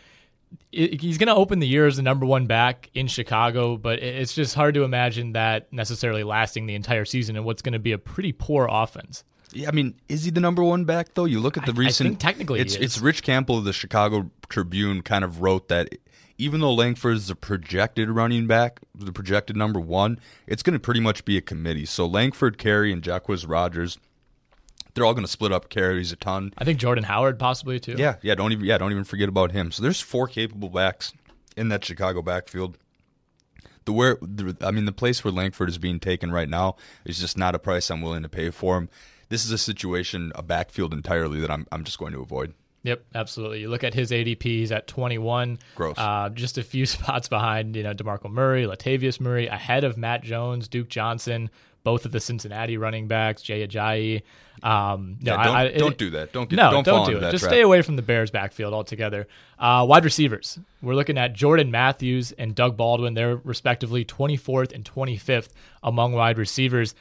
he's 0.72 1.18
going 1.18 1.28
to 1.28 1.36
open 1.36 1.60
the 1.60 1.68
year 1.68 1.86
as 1.88 1.98
the 1.98 2.02
number 2.02 2.26
one 2.26 2.46
back 2.48 2.90
in 2.94 3.08
Chicago, 3.08 3.78
but 3.78 4.00
it's 4.00 4.34
just 4.34 4.56
hard 4.56 4.74
to 4.76 4.84
imagine 4.84 5.34
that 5.34 5.72
necessarily 5.74 6.24
lasting 6.24 6.66
the 6.66 6.76
entire 6.76 7.06
season 7.06 7.36
in 7.36 7.44
what's 7.44 7.62
going 7.62 7.74
to 7.74 7.80
be 7.80 7.92
a 7.92 7.98
pretty 7.98 8.32
poor 8.32 8.68
offense. 8.70 9.24
Yeah, 9.54 9.68
I 9.68 9.72
mean, 9.72 9.96
is 10.08 10.24
he 10.24 10.32
the 10.32 10.40
number 10.40 10.64
one 10.64 10.86
back 10.86 11.14
though? 11.14 11.26
You 11.26 11.42
look 11.42 11.58
at 11.58 11.66
the 11.66 11.74
I- 11.74 11.76
I 11.76 11.80
recent. 11.80 12.08
think 12.08 12.20
technically 12.20 12.60
it's 12.62 12.76
is. 12.76 12.82
it's 12.82 13.00
Rich 13.00 13.24
Campbell 13.24 13.58
of 13.58 13.66
the 13.66 13.74
Chicago 13.74 14.32
Tribune 14.48 15.02
kind 15.02 15.26
of 15.26 15.42
wrote 15.42 15.68
that 15.68 15.90
even 16.38 16.62
though 16.62 16.74
Langford 16.74 17.18
is 17.18 17.28
the 17.28 17.36
projected 17.36 18.10
running 18.10 18.48
back, 18.48 18.80
the 18.96 19.12
projected 19.12 19.56
number 19.58 19.80
one, 19.80 20.20
it's 20.48 20.64
going 20.64 20.74
to 20.74 20.80
pretty 20.80 21.02
much 21.02 21.26
be 21.26 21.38
a 21.38 21.42
committee. 21.42 21.86
So 21.86 22.06
Langford, 22.06 22.58
Carey, 22.58 22.92
and 22.94 23.04
Jacquizz 23.04 23.48
Rodgers, 23.48 24.00
they're 24.94 25.06
all 25.06 25.14
going 25.14 25.26
to 25.26 25.32
split 25.32 25.52
up 25.52 25.70
carries 25.70 26.12
a 26.12 26.16
ton. 26.16 26.54
I 26.58 26.64
think 26.64 26.80
Jordan 26.80 27.04
Howard 27.04 27.40
possibly 27.40 27.80
too. 27.80 27.96
Yeah, 27.98 28.16
yeah. 28.22 28.36
Don't 28.36 28.52
even 28.52 28.66
yeah, 28.66 28.78
don't 28.78 28.92
even 28.92 29.04
forget 29.04 29.30
about 29.30 29.52
him. 29.52 29.72
So 29.72 29.84
there's 29.84 30.02
four 30.02 30.28
capable 30.28 30.70
backs 30.70 31.14
in 31.56 31.70
that 31.70 31.84
Chicago 31.84 32.22
backfield. 32.22 32.78
The 33.86 33.94
where 33.94 34.18
the, 34.22 34.56
I 34.62 34.72
mean, 34.72 34.86
the 34.86 34.92
place 34.92 35.24
where 35.24 35.32
Langford 35.32 35.70
is 35.70 35.78
being 35.78 36.00
taken 36.00 36.32
right 36.32 36.50
now 36.50 36.76
is 37.06 37.20
just 37.20 37.38
not 37.38 37.56
a 37.56 37.60
price 37.60 37.90
I'm 37.90 38.02
willing 38.02 38.24
to 38.24 38.30
pay 38.30 38.50
for 38.52 38.78
him. 38.78 38.90
This 39.30 39.46
is 39.46 39.52
a 39.52 39.58
situation, 39.58 40.32
a 40.36 40.44
backfield 40.44 40.94
entirely 40.94 41.40
that 41.40 41.50
I'm 41.50 41.66
I'm 41.72 41.84
just 41.84 41.98
going 41.98 42.14
to 42.14 42.22
avoid. 42.22 42.54
Yep, 42.84 43.06
absolutely. 43.14 43.62
You 43.62 43.70
look 43.70 43.84
at 43.84 43.94
his 43.94 44.12
ADP; 44.12 44.44
he's 44.44 44.72
at 44.72 44.88
21. 44.88 45.60
Gross. 45.76 45.98
Uh, 45.98 46.30
just 46.34 46.58
a 46.58 46.64
few 46.64 46.86
spots 46.88 47.28
behind, 47.28 47.76
you 47.76 47.84
know, 47.84 47.94
Demarco 47.94 48.30
Murray, 48.30 48.66
Latavius 48.66 49.20
Murray, 49.20 49.48
ahead 49.48 49.84
of 49.84 49.98
Matt 49.98 50.24
Jones, 50.24 50.68
Duke 50.68 50.90
Johnson, 50.90 51.50
both 51.84 52.06
of 52.06 52.12
the 52.12 52.20
Cincinnati 52.20 52.78
running 52.78 53.08
backs, 53.08 53.42
Jay 53.42 53.66
Ajayi. 53.68 54.22
Um, 54.64 55.18
no, 55.22 55.34
Yeah, 55.34 55.44
don't, 55.44 55.56
I, 55.56 55.62
I, 55.62 55.78
don't 55.78 55.98
do 55.98 56.10
that. 56.12 56.32
Don't 56.34 56.50
get 56.50 56.56
no, 56.58 56.72
don't, 56.72 56.86
don't, 56.86 57.10
do 57.10 57.18
it. 57.18 57.22
that 57.22 57.32
Just 57.32 57.46
stay 57.46 57.62
away 57.62 57.82
from 57.82 57.96
the 57.96 58.02
Bears 58.02 58.30
backfield 58.30 58.74
altogether. 58.74 59.28
Uh, 59.58 59.86
wide 59.88 60.06
receivers. 60.06 60.60
We're 60.82 60.96
looking 60.96 61.18
at 61.18 61.34
Jordan 61.34 61.72
Matthews 61.72 62.32
and 62.34 62.54
Doug 62.54 62.78
Baldwin. 62.78 63.14
They're 63.14 63.38
respectively 63.38 64.06
24th 64.06 64.72
and 64.74 64.86
25th 64.86 65.50
among 65.84 66.14
wide 66.14 66.38
receivers. 66.38 66.94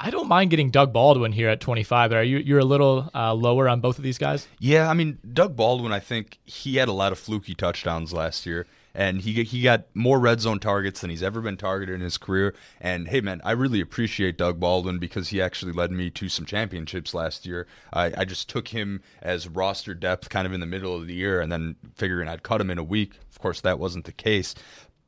I 0.00 0.10
don't 0.10 0.28
mind 0.28 0.50
getting 0.50 0.70
Doug 0.70 0.92
Baldwin 0.92 1.32
here 1.32 1.48
at 1.48 1.60
25. 1.60 2.10
But 2.10 2.16
are 2.16 2.22
you 2.22 2.38
you're 2.38 2.60
a 2.60 2.64
little 2.64 3.10
uh, 3.14 3.34
lower 3.34 3.68
on 3.68 3.80
both 3.80 3.98
of 3.98 4.04
these 4.04 4.18
guys? 4.18 4.46
Yeah, 4.60 4.88
I 4.88 4.94
mean 4.94 5.18
Doug 5.32 5.56
Baldwin. 5.56 5.92
I 5.92 5.98
think 5.98 6.38
he 6.44 6.76
had 6.76 6.88
a 6.88 6.92
lot 6.92 7.10
of 7.10 7.18
fluky 7.18 7.54
touchdowns 7.54 8.12
last 8.12 8.46
year, 8.46 8.66
and 8.94 9.20
he 9.20 9.44
he 9.44 9.62
got 9.62 9.84
more 9.94 10.18
red 10.18 10.40
zone 10.40 10.58
targets 10.58 11.00
than 11.00 11.10
he's 11.10 11.22
ever 11.22 11.40
been 11.40 11.56
targeted 11.56 11.94
in 11.94 12.00
his 12.00 12.18
career. 12.18 12.54
And 12.80 13.08
hey, 13.08 13.20
man, 13.20 13.40
I 13.44 13.52
really 13.52 13.80
appreciate 13.80 14.38
Doug 14.38 14.58
Baldwin 14.58 14.98
because 14.98 15.28
he 15.28 15.40
actually 15.40 15.72
led 15.72 15.90
me 15.90 16.10
to 16.10 16.28
some 16.28 16.44
championships 16.44 17.14
last 17.14 17.46
year. 17.46 17.66
I, 17.92 18.12
I 18.16 18.24
just 18.24 18.48
took 18.48 18.68
him 18.68 19.02
as 19.22 19.48
roster 19.48 19.94
depth, 19.94 20.28
kind 20.28 20.46
of 20.46 20.52
in 20.52 20.60
the 20.60 20.66
middle 20.66 20.96
of 20.96 21.06
the 21.06 21.14
year, 21.14 21.40
and 21.40 21.50
then 21.50 21.76
figuring 21.94 22.28
I'd 22.28 22.42
cut 22.42 22.60
him 22.60 22.70
in 22.70 22.78
a 22.78 22.84
week. 22.84 23.14
Of 23.30 23.38
course, 23.38 23.60
that 23.60 23.78
wasn't 23.78 24.04
the 24.04 24.12
case. 24.12 24.54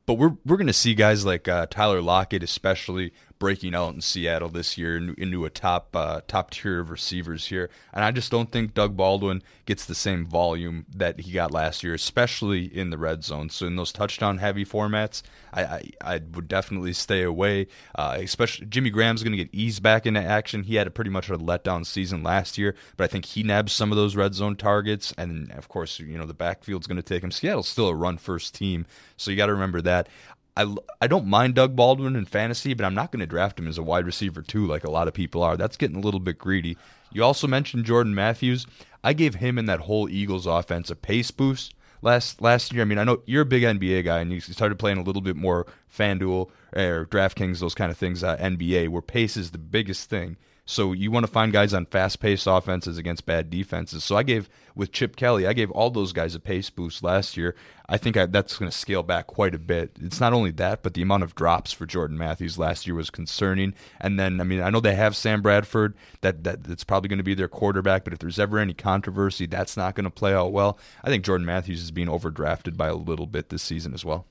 But 0.05 0.15
we're 0.15 0.35
we're 0.45 0.57
going 0.57 0.67
to 0.67 0.73
see 0.73 0.95
guys 0.95 1.25
like 1.25 1.47
uh, 1.47 1.67
Tyler 1.69 2.01
Lockett, 2.01 2.43
especially 2.43 3.13
breaking 3.41 3.73
out 3.73 3.95
in 3.95 4.01
Seattle 4.01 4.49
this 4.49 4.77
year 4.77 4.97
into, 4.97 5.45
a 5.45 5.49
top 5.49 5.95
uh, 5.95 6.21
top 6.27 6.51
tier 6.51 6.79
of 6.79 6.91
receivers 6.91 7.47
here. 7.47 7.71
And 7.91 8.05
I 8.05 8.11
just 8.11 8.29
don't 8.29 8.51
think 8.51 8.75
Doug 8.75 8.95
Baldwin 8.95 9.41
gets 9.65 9.83
the 9.83 9.95
same 9.95 10.27
volume 10.27 10.85
that 10.95 11.21
he 11.21 11.31
got 11.31 11.51
last 11.51 11.83
year, 11.83 11.95
especially 11.95 12.65
in 12.65 12.91
the 12.91 12.99
red 12.99 13.23
zone. 13.23 13.49
So 13.49 13.65
in 13.65 13.77
those 13.77 13.91
touchdown 13.91 14.37
heavy 14.37 14.63
formats, 14.63 15.23
I 15.51 15.63
I, 15.63 15.89
I 16.01 16.21
would 16.35 16.47
definitely 16.47 16.93
stay 16.93 17.23
away. 17.23 17.65
Uh, 17.95 18.19
especially 18.19 18.67
Jimmy 18.67 18.91
Graham's 18.91 19.23
going 19.23 19.35
to 19.35 19.43
get 19.43 19.49
eased 19.51 19.81
back 19.81 20.05
into 20.05 20.21
action. 20.21 20.61
He 20.63 20.75
had 20.75 20.85
a 20.85 20.91
pretty 20.91 21.09
much 21.09 21.31
a 21.31 21.37
letdown 21.37 21.83
season 21.83 22.21
last 22.21 22.59
year, 22.59 22.75
but 22.95 23.05
I 23.05 23.07
think 23.07 23.25
he 23.25 23.41
nabs 23.41 23.73
some 23.73 23.91
of 23.91 23.97
those 23.97 24.15
red 24.15 24.35
zone 24.35 24.55
targets. 24.55 25.15
And 25.17 25.51
of 25.53 25.67
course, 25.67 25.99
you 25.99 26.15
know 26.15 26.27
the 26.27 26.35
backfield's 26.35 26.85
going 26.85 26.97
to 26.97 27.01
take 27.01 27.23
him. 27.23 27.31
Seattle's 27.31 27.67
still 27.67 27.87
a 27.87 27.95
run 27.95 28.19
first 28.19 28.53
team, 28.53 28.85
so 29.17 29.31
you 29.31 29.37
got 29.37 29.47
to 29.47 29.53
remember 29.53 29.81
that. 29.81 30.07
I, 30.57 30.75
I 30.99 31.07
don't 31.07 31.27
mind 31.27 31.55
Doug 31.55 31.75
Baldwin 31.75 32.15
in 32.15 32.25
fantasy, 32.25 32.73
but 32.73 32.85
I'm 32.85 32.95
not 32.95 33.11
going 33.11 33.21
to 33.21 33.25
draft 33.25 33.59
him 33.59 33.67
as 33.67 33.77
a 33.77 33.83
wide 33.83 34.05
receiver 34.05 34.41
too, 34.41 34.65
like 34.67 34.83
a 34.83 34.91
lot 34.91 35.07
of 35.07 35.13
people 35.13 35.41
are. 35.43 35.55
That's 35.55 35.77
getting 35.77 35.97
a 35.97 36.01
little 36.01 36.19
bit 36.19 36.37
greedy. 36.37 36.77
You 37.11 37.23
also 37.23 37.47
mentioned 37.47 37.85
Jordan 37.85 38.15
Matthews. 38.15 38.65
I 39.03 39.13
gave 39.13 39.35
him 39.35 39.57
and 39.57 39.67
that 39.69 39.81
whole 39.81 40.09
Eagles 40.09 40.45
offense 40.45 40.89
a 40.89 40.95
pace 40.95 41.31
boost 41.31 41.73
last 42.01 42.41
last 42.41 42.73
year. 42.73 42.81
I 42.81 42.85
mean, 42.85 42.97
I 42.97 43.03
know 43.03 43.21
you're 43.25 43.43
a 43.43 43.45
big 43.45 43.63
NBA 43.63 44.05
guy, 44.05 44.19
and 44.19 44.31
you 44.31 44.39
started 44.39 44.79
playing 44.79 44.97
a 44.97 45.03
little 45.03 45.21
bit 45.21 45.35
more 45.35 45.65
FanDuel 45.95 46.49
or 46.75 47.05
DraftKings, 47.05 47.59
those 47.59 47.75
kind 47.75 47.91
of 47.91 47.97
things, 47.97 48.23
uh, 48.23 48.37
NBA, 48.37 48.89
where 48.89 49.01
pace 49.01 49.37
is 49.37 49.51
the 49.51 49.57
biggest 49.57 50.09
thing. 50.09 50.37
So 50.71 50.93
you 50.93 51.11
want 51.11 51.25
to 51.25 51.31
find 51.31 51.51
guys 51.51 51.73
on 51.73 51.85
fast-paced 51.85 52.47
offenses 52.47 52.97
against 52.97 53.25
bad 53.25 53.49
defenses. 53.49 54.05
So 54.05 54.15
I 54.15 54.23
gave 54.23 54.49
with 54.73 54.93
Chip 54.93 55.17
Kelly, 55.17 55.45
I 55.45 55.51
gave 55.51 55.69
all 55.71 55.89
those 55.89 56.13
guys 56.13 56.33
a 56.33 56.39
pace 56.39 56.69
boost 56.69 57.03
last 57.03 57.35
year. 57.35 57.55
I 57.89 57.97
think 57.97 58.15
I, 58.15 58.25
that's 58.25 58.57
going 58.57 58.71
to 58.71 58.77
scale 58.77 59.03
back 59.03 59.27
quite 59.27 59.53
a 59.53 59.59
bit. 59.59 59.91
It's 59.99 60.21
not 60.21 60.31
only 60.31 60.51
that, 60.51 60.81
but 60.81 60.93
the 60.93 61.01
amount 61.01 61.23
of 61.23 61.35
drops 61.35 61.73
for 61.73 61.85
Jordan 61.85 62.17
Matthews 62.17 62.57
last 62.57 62.87
year 62.87 62.95
was 62.95 63.09
concerning. 63.09 63.73
And 63.99 64.17
then, 64.17 64.39
I 64.39 64.45
mean, 64.45 64.61
I 64.61 64.69
know 64.69 64.79
they 64.79 64.95
have 64.95 65.13
Sam 65.13 65.41
Bradford. 65.41 65.93
That, 66.21 66.45
that 66.45 66.63
that's 66.63 66.85
probably 66.85 67.09
going 67.09 67.17
to 67.17 67.23
be 67.23 67.33
their 67.33 67.49
quarterback. 67.49 68.05
But 68.05 68.13
if 68.13 68.19
there's 68.19 68.39
ever 68.39 68.57
any 68.57 68.73
controversy, 68.73 69.47
that's 69.47 69.75
not 69.75 69.95
going 69.95 70.05
to 70.05 70.09
play 70.09 70.33
out 70.33 70.53
well. 70.53 70.79
I 71.03 71.09
think 71.09 71.25
Jordan 71.25 71.45
Matthews 71.45 71.81
is 71.81 71.91
being 71.91 72.07
overdrafted 72.07 72.77
by 72.77 72.87
a 72.87 72.95
little 72.95 73.27
bit 73.27 73.49
this 73.49 73.61
season 73.61 73.93
as 73.93 74.05
well. 74.05 74.25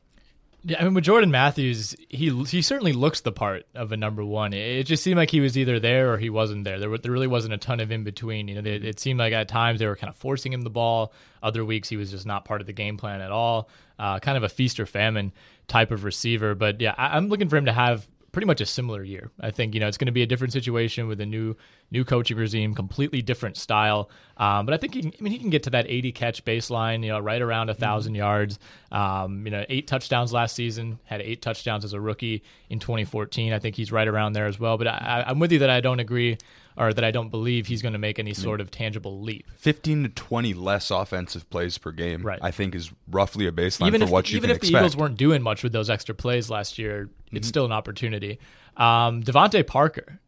Yeah, 0.62 0.78
I 0.80 0.84
mean, 0.84 0.92
with 0.92 1.04
Jordan 1.04 1.30
Matthews, 1.30 1.96
he 2.10 2.28
he 2.44 2.60
certainly 2.60 2.92
looks 2.92 3.22
the 3.22 3.32
part 3.32 3.64
of 3.74 3.92
a 3.92 3.96
number 3.96 4.22
one. 4.24 4.52
It 4.52 4.84
just 4.84 5.02
seemed 5.02 5.16
like 5.16 5.30
he 5.30 5.40
was 5.40 5.56
either 5.56 5.80
there 5.80 6.12
or 6.12 6.18
he 6.18 6.28
wasn't 6.28 6.64
there. 6.64 6.78
There, 6.78 6.98
there 6.98 7.12
really 7.12 7.26
wasn't 7.26 7.54
a 7.54 7.58
ton 7.58 7.80
of 7.80 7.90
in 7.90 8.04
between. 8.04 8.46
You 8.46 8.56
know, 8.56 8.60
they, 8.60 8.74
it 8.74 9.00
seemed 9.00 9.18
like 9.18 9.32
at 9.32 9.48
times 9.48 9.78
they 9.78 9.86
were 9.86 9.96
kind 9.96 10.10
of 10.10 10.16
forcing 10.16 10.52
him 10.52 10.60
the 10.60 10.70
ball. 10.70 11.14
Other 11.42 11.64
weeks 11.64 11.88
he 11.88 11.96
was 11.96 12.10
just 12.10 12.26
not 12.26 12.44
part 12.44 12.60
of 12.60 12.66
the 12.66 12.74
game 12.74 12.98
plan 12.98 13.22
at 13.22 13.32
all. 13.32 13.70
Uh, 13.98 14.18
kind 14.18 14.36
of 14.36 14.42
a 14.42 14.50
feast 14.50 14.78
or 14.78 14.86
famine 14.86 15.32
type 15.66 15.90
of 15.90 16.04
receiver. 16.04 16.54
But 16.54 16.80
yeah, 16.80 16.94
I, 16.96 17.16
I'm 17.16 17.28
looking 17.28 17.48
for 17.48 17.56
him 17.56 17.66
to 17.66 17.72
have 17.72 18.06
pretty 18.32 18.46
much 18.46 18.60
a 18.60 18.66
similar 18.66 19.02
year. 19.02 19.30
I 19.40 19.50
think 19.50 19.74
you 19.74 19.80
know 19.80 19.88
it's 19.88 19.96
going 19.96 20.06
to 20.06 20.12
be 20.12 20.22
a 20.22 20.26
different 20.26 20.52
situation 20.52 21.08
with 21.08 21.20
a 21.20 21.26
new 21.26 21.56
new 21.90 22.04
coaching 22.04 22.36
regime, 22.36 22.74
completely 22.74 23.22
different 23.22 23.56
style. 23.56 24.10
Um, 24.36 24.66
but 24.66 24.74
I 24.74 24.78
think 24.78 24.94
he, 24.94 25.00
I 25.06 25.22
mean 25.22 25.32
he 25.32 25.38
can 25.38 25.50
get 25.50 25.64
to 25.64 25.70
that 25.70 25.86
80 25.88 26.12
catch 26.12 26.44
baseline, 26.44 27.02
you 27.02 27.10
know, 27.10 27.18
right 27.18 27.42
around 27.42 27.68
a 27.68 27.72
1000 27.72 28.12
mm-hmm. 28.12 28.18
yards. 28.18 28.58
Um, 28.92 29.44
you 29.44 29.50
know, 29.50 29.64
eight 29.68 29.86
touchdowns 29.86 30.32
last 30.32 30.54
season. 30.54 30.98
Had 31.04 31.20
eight 31.20 31.42
touchdowns 31.42 31.84
as 31.84 31.92
a 31.92 32.00
rookie 32.00 32.42
in 32.68 32.78
2014. 32.78 33.52
I 33.52 33.58
think 33.58 33.76
he's 33.76 33.92
right 33.92 34.08
around 34.08 34.32
there 34.32 34.46
as 34.46 34.58
well. 34.58 34.78
But 34.78 34.88
I, 34.88 35.24
I'm 35.26 35.38
with 35.38 35.52
you 35.52 35.60
that 35.60 35.70
I 35.70 35.80
don't 35.80 36.00
agree 36.00 36.38
or 36.76 36.94
that 36.94 37.04
I 37.04 37.10
don't 37.10 37.28
believe 37.28 37.66
he's 37.66 37.82
going 37.82 37.92
to 37.92 37.98
make 37.98 38.18
any 38.18 38.32
sort 38.32 38.60
of 38.60 38.70
tangible 38.70 39.20
leap. 39.20 39.46
15 39.56 40.04
to 40.04 40.08
20 40.08 40.54
less 40.54 40.90
offensive 40.90 41.48
plays 41.50 41.76
per 41.76 41.92
game, 41.92 42.22
right. 42.22 42.38
I 42.40 42.50
think, 42.50 42.74
is 42.74 42.90
roughly 43.10 43.46
a 43.46 43.52
baseline 43.52 43.88
even 43.88 44.00
for 44.00 44.06
if, 44.06 44.10
what 44.10 44.30
you 44.30 44.38
even 44.38 44.48
can 44.48 44.50
if 44.52 44.56
expect. 44.58 44.72
the 44.72 44.78
Eagles 44.78 44.96
weren't 44.96 45.16
doing 45.18 45.42
much 45.42 45.62
with 45.62 45.72
those 45.72 45.90
extra 45.90 46.14
plays 46.14 46.48
last 46.48 46.78
year, 46.78 47.10
mm-hmm. 47.30 47.38
it's 47.38 47.48
still 47.48 47.64
an 47.64 47.72
opportunity. 47.72 48.38
Um, 48.76 49.22
DeVante 49.22 49.66
Parker. 49.66 50.20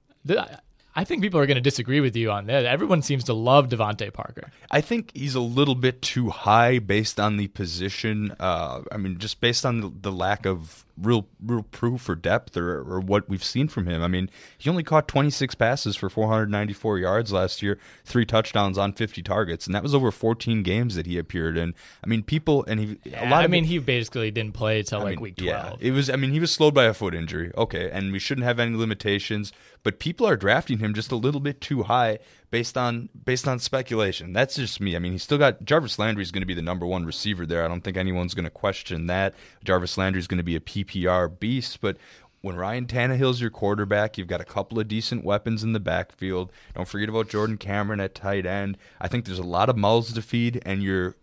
I 0.95 1.05
think 1.05 1.22
people 1.22 1.40
are 1.40 1.47
going 1.47 1.57
to 1.57 1.62
disagree 1.62 2.01
with 2.01 2.14
you 2.14 2.30
on 2.30 2.47
that. 2.47 2.66
Everyone 2.66 3.01
seems 3.01 3.24
to 3.24 3.32
love 3.32 3.68
DeVante 3.68 4.12
Parker. 4.12 4.51
I 4.70 4.82
think 4.82 5.11
he's 5.14 5.34
a 5.34 5.40
little 5.40 5.74
bit 5.74 6.03
too 6.03 6.28
high 6.28 6.78
based 6.78 7.18
on 7.18 7.38
the 7.38 7.49
position. 7.49 8.34
Uh, 8.38 8.82
I 8.93 8.99
mean, 8.99 9.18
just 9.18 9.40
based 9.40 9.64
on 9.64 9.99
the, 10.03 10.12
lack 10.12 10.45
of 10.45 10.84
real 11.01 11.26
real 11.43 11.62
proof 11.62 12.07
or 12.09 12.14
depth 12.14 12.57
or, 12.57 12.80
or 12.80 13.01
what 13.01 13.28
we've 13.28 13.43
seen 13.43 13.68
from 13.68 13.86
him. 13.86 14.03
I 14.03 14.09
mean, 14.09 14.28
he 14.59 14.68
only 14.68 14.82
caught 14.82 15.09
26 15.09 15.55
passes 15.55 15.97
for 15.97 16.11
494 16.11 16.99
yards 16.99 17.32
last 17.32 17.62
year, 17.62 17.78
three 18.05 18.26
touchdowns 18.26 18.76
on 18.76 18.93
50 18.93 19.22
targets, 19.22 19.66
and 19.66 19.74
that 19.74 19.82
was 19.82 19.95
over 19.95 20.11
14 20.11 20.62
games 20.62 20.95
that 20.95 21.07
he 21.07 21.16
appeared 21.16 21.57
in. 21.57 21.74
I 22.05 22.07
mean, 22.07 22.22
people 22.22 22.64
and 22.68 22.78
he 22.78 22.99
yeah, 23.05 23.26
a 23.26 23.30
lot. 23.30 23.45
I 23.45 23.47
mean, 23.47 23.64
it, 23.64 23.68
he 23.68 23.78
basically 23.78 24.30
didn't 24.30 24.55
play 24.55 24.80
until 24.80 25.01
like 25.01 25.16
mean, 25.16 25.20
week 25.20 25.36
12. 25.36 25.80
Yeah, 25.80 25.86
it 25.86 25.93
was. 25.93 26.11
I 26.11 26.16
mean, 26.16 26.32
he 26.32 26.40
was 26.40 26.53
slowed 26.53 26.74
by 26.74 26.84
a 26.84 26.95
foot 26.95 27.14
injury. 27.14 27.51
Okay, 27.57 27.90
and 27.90 28.12
we 28.12 28.18
shouldn't 28.18 28.45
have 28.45 28.61
any 28.61 28.76
limitations, 28.76 29.53
but 29.83 29.99
people 29.99 30.26
are 30.26 30.37
drafting 30.37 30.78
him 30.78 30.95
just 30.95 31.12
a 31.12 31.16
little 31.16 31.41
bit 31.41 31.61
too 31.61 31.85
high 31.85 32.18
based 32.51 32.76
on 32.76 33.09
based 33.24 33.49
on 33.49 33.59
speculation. 33.59 34.33
That's 34.33 34.57
just 34.57 34.80
me. 34.80 34.95
I 34.95 34.99
mean, 34.99 35.12
he's 35.12 35.22
still 35.22 35.39
got 35.39 35.64
Jarvis 35.64 35.99
Landry 35.99 36.22
is 36.22 36.30
going 36.30 36.43
to 36.43 36.47
be 36.47 36.55
the 36.55 36.62
number 36.62 36.87
one 36.87 37.05
receiver 37.05 37.47
there. 37.47 37.64
I 37.64 37.68
don't 37.68 37.83
think 37.83 37.97
anyone's 37.97 38.35
going 38.35 38.45
to 38.45 38.51
question 38.51 39.07
that. 39.07 39.35
Jarvis 39.64 39.99
Landry 39.99 40.20
is 40.20 40.28
going 40.28 40.39
to 40.39 40.45
be 40.45 40.57
a 40.57 40.61
PPR 40.61 41.39
beast, 41.39 41.80
but 41.80 41.97
when 42.43 42.57
Ryan 42.57 42.87
Tannehill's 42.87 43.41
your 43.41 43.51
quarterback, 43.51 44.18
you've 44.18 44.26
got 44.26 44.41
a 44.41 44.45
couple 44.45 44.78
of 44.80 44.89
decent 44.89 45.24
weapons 45.24 45.62
in 45.62 45.72
the 45.72 45.80
backfield. 45.80 46.51
Don't 46.74 46.89
forget 46.89 47.09
about 47.09 47.28
Jordan 47.28 47.57
Cameron 47.57 48.01
at 48.01 48.16
tight 48.16 48.47
end. 48.47 48.76
I 49.01 49.07
think 49.07 49.24
there's 49.24 49.39
a 49.39 49.45
lot 49.45 49.68
of 49.68 49.76
mouths 49.76 50.12
to 50.12 50.22
feed, 50.22 50.61
and 50.66 50.83
you're 50.83 51.14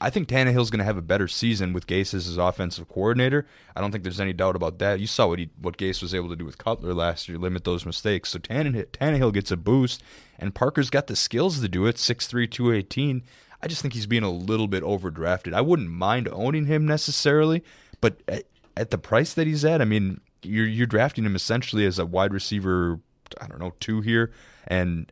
I 0.00 0.10
think 0.10 0.28
Tannehill's 0.28 0.70
going 0.70 0.78
to 0.78 0.84
have 0.84 0.96
a 0.96 1.02
better 1.02 1.28
season 1.28 1.72
with 1.72 1.86
Gase 1.86 2.14
as 2.14 2.26
his 2.26 2.38
offensive 2.38 2.88
coordinator. 2.88 3.46
I 3.76 3.80
don't 3.80 3.90
think 3.90 4.02
there's 4.02 4.20
any 4.20 4.32
doubt 4.32 4.56
about 4.56 4.78
that. 4.78 4.98
You 4.98 5.06
saw 5.06 5.28
what 5.28 5.38
he, 5.38 5.50
what 5.60 5.76
Gase 5.76 6.00
was 6.00 6.14
able 6.14 6.30
to 6.30 6.36
do 6.36 6.44
with 6.44 6.58
Cutler 6.58 6.94
last 6.94 7.28
year, 7.28 7.36
limit 7.38 7.64
those 7.64 7.84
mistakes. 7.84 8.30
So 8.30 8.38
Tannehill, 8.38 8.86
Tannehill 8.86 9.34
gets 9.34 9.50
a 9.50 9.56
boost, 9.56 10.02
and 10.38 10.54
Parker's 10.54 10.90
got 10.90 11.06
the 11.06 11.16
skills 11.16 11.60
to 11.60 11.68
do 11.68 11.86
it. 11.86 11.96
6'3", 11.96 12.50
218. 12.50 13.22
I 13.62 13.66
just 13.66 13.82
think 13.82 13.94
he's 13.94 14.06
being 14.06 14.22
a 14.22 14.30
little 14.30 14.68
bit 14.68 14.82
overdrafted. 14.82 15.54
I 15.54 15.60
wouldn't 15.60 15.90
mind 15.90 16.28
owning 16.32 16.66
him 16.66 16.86
necessarily, 16.86 17.62
but 18.00 18.20
at, 18.28 18.44
at 18.76 18.90
the 18.90 18.98
price 18.98 19.34
that 19.34 19.46
he's 19.46 19.64
at, 19.64 19.80
I 19.80 19.84
mean, 19.84 20.20
you're 20.42 20.66
you're 20.66 20.86
drafting 20.86 21.24
him 21.24 21.34
essentially 21.34 21.86
as 21.86 21.98
a 21.98 22.06
wide 22.06 22.32
receiver. 22.32 23.00
I 23.40 23.46
don't 23.46 23.60
know 23.60 23.72
two 23.80 24.02
here, 24.02 24.32
and 24.66 25.10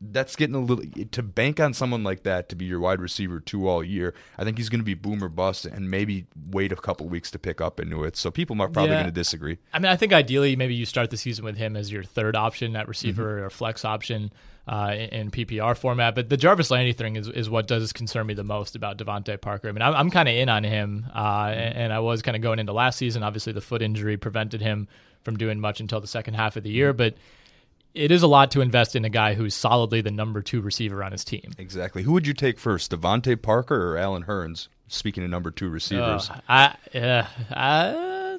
that's 0.00 0.34
getting 0.34 0.54
a 0.54 0.60
little 0.60 0.84
to 1.10 1.22
bank 1.22 1.60
on 1.60 1.74
someone 1.74 2.02
like 2.02 2.22
that 2.22 2.48
to 2.48 2.56
be 2.56 2.64
your 2.64 2.80
wide 2.80 3.00
receiver 3.00 3.38
two 3.38 3.68
all 3.68 3.84
year. 3.84 4.14
I 4.38 4.44
think 4.44 4.56
he's 4.56 4.70
going 4.70 4.80
to 4.80 4.84
be 4.84 4.94
boomer 4.94 5.28
bust 5.28 5.66
and 5.66 5.90
maybe 5.90 6.26
wait 6.50 6.72
a 6.72 6.76
couple 6.76 7.06
weeks 7.08 7.30
to 7.32 7.38
pick 7.38 7.60
up 7.60 7.78
into 7.78 8.02
it. 8.04 8.16
So 8.16 8.30
people 8.30 8.60
are 8.62 8.68
probably 8.68 8.92
yeah. 8.92 9.02
going 9.02 9.06
to 9.06 9.12
disagree. 9.12 9.58
I 9.74 9.78
mean, 9.78 9.92
I 9.92 9.96
think 9.96 10.14
ideally 10.14 10.56
maybe 10.56 10.74
you 10.74 10.86
start 10.86 11.10
the 11.10 11.18
season 11.18 11.44
with 11.44 11.56
him 11.56 11.76
as 11.76 11.92
your 11.92 12.02
third 12.02 12.34
option 12.34 12.76
at 12.76 12.88
receiver 12.88 13.36
mm-hmm. 13.36 13.44
or 13.44 13.50
flex 13.50 13.84
option 13.84 14.32
uh, 14.66 14.94
in, 15.12 15.30
PPR 15.30 15.76
format. 15.76 16.14
But 16.14 16.30
the 16.30 16.38
Jarvis 16.38 16.70
Landry 16.70 16.94
thing 16.94 17.16
is, 17.16 17.28
is 17.28 17.50
what 17.50 17.66
does 17.66 17.92
concern 17.92 18.26
me 18.26 18.32
the 18.32 18.44
most 18.44 18.76
about 18.76 18.96
DeVante 18.96 19.38
Parker. 19.38 19.68
I 19.68 19.72
mean, 19.72 19.82
I'm, 19.82 19.94
I'm 19.94 20.10
kind 20.10 20.28
of 20.28 20.34
in 20.34 20.48
on 20.48 20.64
him, 20.64 21.06
uh, 21.12 21.22
mm-hmm. 21.22 21.60
and, 21.60 21.76
and 21.76 21.92
I 21.92 21.98
was 21.98 22.22
kind 22.22 22.36
of 22.36 22.42
going 22.42 22.58
into 22.58 22.72
last 22.72 22.96
season. 22.96 23.22
Obviously, 23.22 23.52
the 23.52 23.60
foot 23.60 23.82
injury 23.82 24.16
prevented 24.16 24.62
him 24.62 24.88
from 25.22 25.36
doing 25.36 25.60
much 25.60 25.80
until 25.80 26.00
the 26.00 26.06
second 26.06 26.34
half 26.34 26.56
of 26.56 26.62
the 26.62 26.70
year, 26.70 26.94
but 26.94 27.14
it 27.94 28.10
is 28.10 28.22
a 28.22 28.26
lot 28.26 28.50
to 28.50 28.60
invest 28.60 28.96
in 28.96 29.04
a 29.04 29.08
guy 29.08 29.34
who's 29.34 29.54
solidly 29.54 30.00
the 30.00 30.10
number 30.10 30.42
two 30.42 30.60
receiver 30.60 31.02
on 31.02 31.12
his 31.12 31.24
team. 31.24 31.52
Exactly. 31.58 32.02
Who 32.02 32.12
would 32.12 32.26
you 32.26 32.34
take 32.34 32.58
first, 32.58 32.90
DeVante 32.90 33.40
Parker 33.40 33.92
or 33.92 33.96
Allen 33.96 34.24
Hurns? 34.24 34.68
Speaking 34.88 35.24
of 35.24 35.30
number 35.30 35.50
two 35.50 35.70
receivers, 35.70 36.28
uh, 36.30 36.40
I, 36.46 36.76
uh, 36.94 37.26
I, 37.50 38.38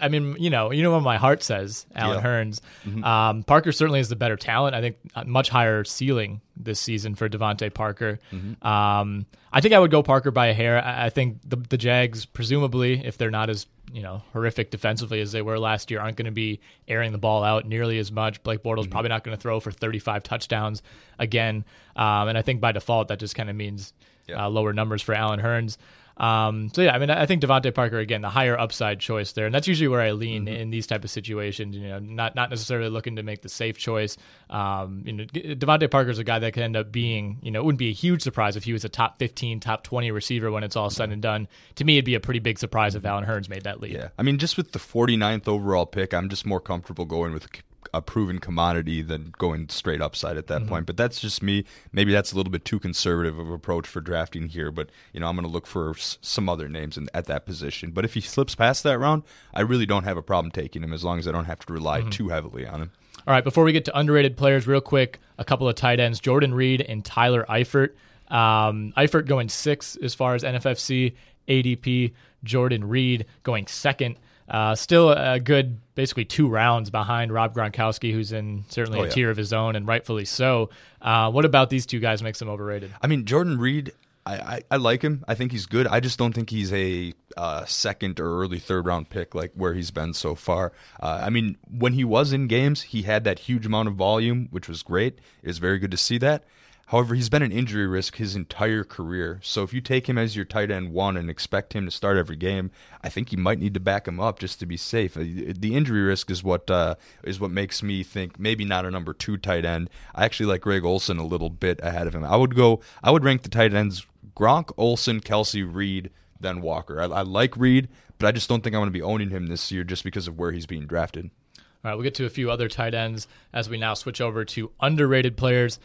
I 0.00 0.08
mean, 0.08 0.36
you 0.40 0.50
know, 0.50 0.72
you 0.72 0.82
know 0.82 0.90
what 0.90 1.02
my 1.02 1.18
heart 1.18 1.42
says, 1.42 1.86
Allen 1.94 2.18
yeah. 2.18 2.24
Hurns. 2.24 2.60
Mm-hmm. 2.84 3.04
Um, 3.04 3.42
Parker 3.44 3.70
certainly 3.70 4.00
is 4.00 4.08
the 4.08 4.16
better 4.16 4.36
talent. 4.36 4.74
I 4.74 4.80
think 4.80 4.96
much 5.24 5.50
higher 5.50 5.84
ceiling 5.84 6.40
this 6.56 6.80
season 6.80 7.14
for 7.14 7.28
DeVante 7.28 7.72
Parker. 7.72 8.18
Mm-hmm. 8.32 8.66
Um, 8.66 9.26
I 9.52 9.60
think 9.60 9.72
I 9.72 9.78
would 9.78 9.92
go 9.92 10.02
Parker 10.02 10.32
by 10.32 10.48
a 10.48 10.54
hair. 10.54 10.84
I, 10.84 11.06
I 11.06 11.10
think 11.10 11.38
the, 11.48 11.56
the 11.56 11.78
Jags, 11.78 12.24
presumably, 12.26 13.06
if 13.06 13.18
they're 13.18 13.30
not 13.30 13.50
as 13.50 13.66
you 13.94 14.02
know 14.02 14.22
horrific 14.32 14.70
defensively 14.70 15.20
as 15.20 15.30
they 15.32 15.40
were 15.40 15.58
last 15.58 15.90
year, 15.90 16.00
aren't 16.00 16.16
going 16.16 16.26
to 16.26 16.32
be 16.32 16.60
airing 16.88 17.12
the 17.12 17.18
ball 17.18 17.44
out 17.44 17.64
nearly 17.64 17.98
as 17.98 18.10
much. 18.10 18.42
Blake 18.42 18.62
Bortles 18.62 18.82
mm-hmm. 18.82 18.90
probably 18.90 19.08
not 19.08 19.22
going 19.22 19.36
to 19.36 19.40
throw 19.40 19.60
for 19.60 19.70
35 19.70 20.24
touchdowns 20.24 20.82
again, 21.18 21.64
um, 21.94 22.28
and 22.28 22.36
I 22.36 22.42
think 22.42 22.60
by 22.60 22.72
default 22.72 23.08
that 23.08 23.20
just 23.20 23.36
kind 23.36 23.48
of 23.48 23.54
means 23.54 23.92
yeah. 24.26 24.44
uh, 24.44 24.48
lower 24.50 24.72
numbers 24.72 25.00
for 25.00 25.14
Allen 25.14 25.40
Hurns. 25.40 25.78
Um, 26.16 26.70
so 26.72 26.82
yeah, 26.82 26.94
I 26.94 26.98
mean, 26.98 27.10
I 27.10 27.26
think 27.26 27.42
DeVante 27.42 27.74
Parker 27.74 27.98
again, 27.98 28.22
the 28.22 28.30
higher 28.30 28.58
upside 28.58 29.00
choice 29.00 29.32
there, 29.32 29.46
and 29.46 29.54
that's 29.54 29.66
usually 29.66 29.88
where 29.88 30.00
I 30.00 30.12
lean 30.12 30.46
mm-hmm. 30.46 30.54
in 30.54 30.70
these 30.70 30.86
type 30.86 31.04
of 31.04 31.10
situations. 31.10 31.76
You 31.76 31.88
know, 31.88 31.98
not 31.98 32.34
not 32.36 32.50
necessarily 32.50 32.88
looking 32.88 33.16
to 33.16 33.22
make 33.22 33.42
the 33.42 33.48
safe 33.48 33.78
choice. 33.78 34.16
Um, 34.48 35.02
you 35.04 35.12
know, 35.12 35.24
DeVante 35.24 35.90
Parker 35.90 36.10
is 36.10 36.18
a 36.18 36.24
guy 36.24 36.38
that 36.38 36.52
could 36.52 36.62
end 36.62 36.76
up 36.76 36.92
being, 36.92 37.38
you 37.42 37.50
know, 37.50 37.60
it 37.60 37.64
wouldn't 37.64 37.78
be 37.78 37.88
a 37.88 37.94
huge 37.94 38.22
surprise 38.22 38.56
if 38.56 38.64
he 38.64 38.72
was 38.72 38.84
a 38.84 38.88
top 38.88 39.18
fifteen, 39.18 39.58
top 39.58 39.82
twenty 39.82 40.10
receiver 40.10 40.50
when 40.50 40.62
it's 40.62 40.76
all 40.76 40.90
said 40.90 41.10
and 41.10 41.20
done. 41.20 41.48
To 41.76 41.84
me, 41.84 41.96
it'd 41.96 42.04
be 42.04 42.14
a 42.14 42.20
pretty 42.20 42.40
big 42.40 42.58
surprise 42.58 42.94
if 42.94 43.04
Allen 43.04 43.24
Hurns 43.24 43.48
made 43.48 43.64
that 43.64 43.80
leap. 43.80 43.94
Yeah, 43.94 44.08
I 44.18 44.22
mean, 44.22 44.38
just 44.38 44.56
with 44.56 44.72
the 44.72 44.78
49th 44.78 45.48
overall 45.48 45.86
pick, 45.86 46.14
I'm 46.14 46.28
just 46.28 46.46
more 46.46 46.60
comfortable 46.60 47.04
going 47.04 47.32
with 47.32 47.48
a 47.92 48.00
proven 48.00 48.38
commodity 48.38 49.02
than 49.02 49.32
going 49.38 49.68
straight 49.68 50.00
upside 50.00 50.36
at 50.36 50.46
that 50.46 50.60
mm-hmm. 50.60 50.68
point. 50.68 50.86
But 50.86 50.96
that's 50.96 51.20
just 51.20 51.42
me. 51.42 51.64
Maybe 51.92 52.12
that's 52.12 52.32
a 52.32 52.36
little 52.36 52.50
bit 52.50 52.64
too 52.64 52.78
conservative 52.78 53.38
of 53.38 53.50
approach 53.50 53.86
for 53.86 54.00
drafting 54.00 54.48
here. 54.48 54.70
But 54.70 54.90
you 55.12 55.20
know, 55.20 55.28
I'm 55.28 55.36
going 55.36 55.46
to 55.46 55.52
look 55.52 55.66
for 55.66 55.90
s- 55.90 56.18
some 56.20 56.48
other 56.48 56.68
names 56.68 56.96
in, 56.96 57.08
at 57.14 57.26
that 57.26 57.46
position. 57.46 57.90
But 57.90 58.04
if 58.04 58.14
he 58.14 58.20
slips 58.20 58.54
past 58.54 58.82
that 58.84 58.98
round, 58.98 59.22
I 59.52 59.62
really 59.62 59.86
don't 59.86 60.04
have 60.04 60.16
a 60.16 60.22
problem 60.22 60.50
taking 60.50 60.82
him 60.82 60.92
as 60.92 61.04
long 61.04 61.18
as 61.18 61.28
I 61.28 61.32
don't 61.32 61.44
have 61.46 61.60
to 61.60 61.72
rely 61.72 62.00
mm-hmm. 62.00 62.10
too 62.10 62.28
heavily 62.28 62.66
on 62.66 62.82
him. 62.82 62.92
All 63.26 63.32
right, 63.32 63.44
before 63.44 63.64
we 63.64 63.72
get 63.72 63.86
to 63.86 63.98
underrated 63.98 64.36
players, 64.36 64.66
real 64.66 64.82
quick, 64.82 65.18
a 65.38 65.44
couple 65.44 65.68
of 65.68 65.74
tight 65.74 66.00
ends: 66.00 66.20
Jordan 66.20 66.52
Reed 66.54 66.80
and 66.82 67.04
Tyler 67.04 67.44
Eifert. 67.48 67.90
Um, 68.28 68.92
Eifert 68.96 69.26
going 69.26 69.48
six 69.48 69.96
as 69.96 70.14
far 70.14 70.34
as 70.34 70.42
NFFC 70.42 71.14
ADP. 71.48 72.12
Jordan 72.42 72.86
Reed 72.86 73.26
going 73.42 73.66
second. 73.66 74.16
Uh, 74.48 74.74
still 74.74 75.10
a 75.10 75.40
good, 75.40 75.78
basically 75.94 76.24
two 76.24 76.48
rounds 76.48 76.90
behind 76.90 77.32
Rob 77.32 77.54
Gronkowski, 77.54 78.12
who's 78.12 78.32
in 78.32 78.64
certainly 78.68 79.00
oh, 79.00 79.04
a 79.04 79.06
yeah. 79.06 79.12
tier 79.12 79.30
of 79.30 79.36
his 79.36 79.52
own, 79.52 79.76
and 79.76 79.86
rightfully 79.86 80.24
so. 80.24 80.70
Uh, 81.00 81.30
what 81.30 81.44
about 81.44 81.70
these 81.70 81.86
two 81.86 82.00
guys 82.00 82.22
makes 82.22 82.38
them 82.38 82.48
overrated? 82.48 82.92
I 83.00 83.06
mean, 83.06 83.24
Jordan 83.24 83.58
Reed, 83.58 83.92
I, 84.26 84.34
I, 84.34 84.62
I, 84.72 84.76
like 84.76 85.02
him. 85.02 85.24
I 85.28 85.34
think 85.34 85.52
he's 85.52 85.66
good. 85.66 85.86
I 85.86 86.00
just 86.00 86.18
don't 86.18 86.34
think 86.34 86.50
he's 86.50 86.72
a 86.72 87.14
uh, 87.36 87.64
second 87.64 88.20
or 88.20 88.40
early 88.42 88.58
third 88.58 88.86
round 88.86 89.10
pick 89.10 89.34
like 89.34 89.52
where 89.54 89.74
he's 89.74 89.90
been 89.90 90.14
so 90.14 90.34
far. 90.34 90.72
Uh, 91.00 91.22
I 91.22 91.30
mean, 91.30 91.56
when 91.70 91.94
he 91.94 92.04
was 92.04 92.32
in 92.32 92.46
games, 92.46 92.82
he 92.82 93.02
had 93.02 93.24
that 93.24 93.40
huge 93.40 93.66
amount 93.66 93.88
of 93.88 93.94
volume, 93.94 94.48
which 94.50 94.68
was 94.68 94.82
great. 94.82 95.18
It 95.42 95.48
was 95.48 95.58
very 95.58 95.78
good 95.78 95.90
to 95.90 95.96
see 95.96 96.18
that. 96.18 96.44
However, 96.86 97.14
he's 97.14 97.30
been 97.30 97.42
an 97.42 97.52
injury 97.52 97.86
risk 97.86 98.16
his 98.16 98.36
entire 98.36 98.84
career. 98.84 99.40
So 99.42 99.62
if 99.62 99.72
you 99.72 99.80
take 99.80 100.08
him 100.08 100.18
as 100.18 100.36
your 100.36 100.44
tight 100.44 100.70
end 100.70 100.92
one 100.92 101.16
and 101.16 101.30
expect 101.30 101.72
him 101.72 101.86
to 101.86 101.90
start 101.90 102.16
every 102.16 102.36
game, 102.36 102.70
I 103.02 103.08
think 103.08 103.32
you 103.32 103.38
might 103.38 103.58
need 103.58 103.74
to 103.74 103.80
back 103.80 104.06
him 104.06 104.20
up 104.20 104.38
just 104.38 104.60
to 104.60 104.66
be 104.66 104.76
safe. 104.76 105.16
Uh, 105.16 105.20
the 105.20 105.74
injury 105.74 106.02
risk 106.02 106.30
is 106.30 106.44
what 106.44 106.70
uh, 106.70 106.96
is 107.22 107.40
what 107.40 107.50
makes 107.50 107.82
me 107.82 108.02
think 108.02 108.38
maybe 108.38 108.64
not 108.64 108.84
a 108.84 108.90
number 108.90 109.14
two 109.14 109.36
tight 109.36 109.64
end. 109.64 109.88
I 110.14 110.24
actually 110.24 110.46
like 110.46 110.60
Greg 110.60 110.84
Olsen 110.84 111.18
a 111.18 111.26
little 111.26 111.50
bit 111.50 111.80
ahead 111.82 112.06
of 112.06 112.14
him. 112.14 112.24
I 112.24 112.36
would 112.36 112.54
go. 112.54 112.80
I 113.02 113.10
would 113.10 113.24
rank 113.24 113.42
the 113.42 113.48
tight 113.48 113.72
ends: 113.72 114.06
Gronk, 114.36 114.70
Olson, 114.76 115.20
Kelce, 115.20 115.66
Reed, 115.68 116.10
then 116.38 116.60
Walker. 116.60 117.00
I, 117.00 117.06
I 117.06 117.22
like 117.22 117.56
Reed, 117.56 117.88
but 118.18 118.26
I 118.26 118.32
just 118.32 118.48
don't 118.48 118.62
think 118.62 118.74
I'm 118.74 118.80
going 118.80 118.88
to 118.88 118.98
be 118.98 119.02
owning 119.02 119.30
him 119.30 119.46
this 119.46 119.72
year 119.72 119.84
just 119.84 120.04
because 120.04 120.28
of 120.28 120.38
where 120.38 120.52
he's 120.52 120.66
being 120.66 120.86
drafted. 120.86 121.30
All 121.56 121.90
right, 121.90 121.94
we'll 121.94 122.04
get 122.04 122.14
to 122.16 122.24
a 122.24 122.30
few 122.30 122.50
other 122.50 122.68
tight 122.68 122.94
ends 122.94 123.28
as 123.52 123.68
we 123.68 123.76
now 123.76 123.94
switch 123.94 124.20
over 124.20 124.44
to 124.46 124.70
underrated 124.80 125.36
players. 125.36 125.78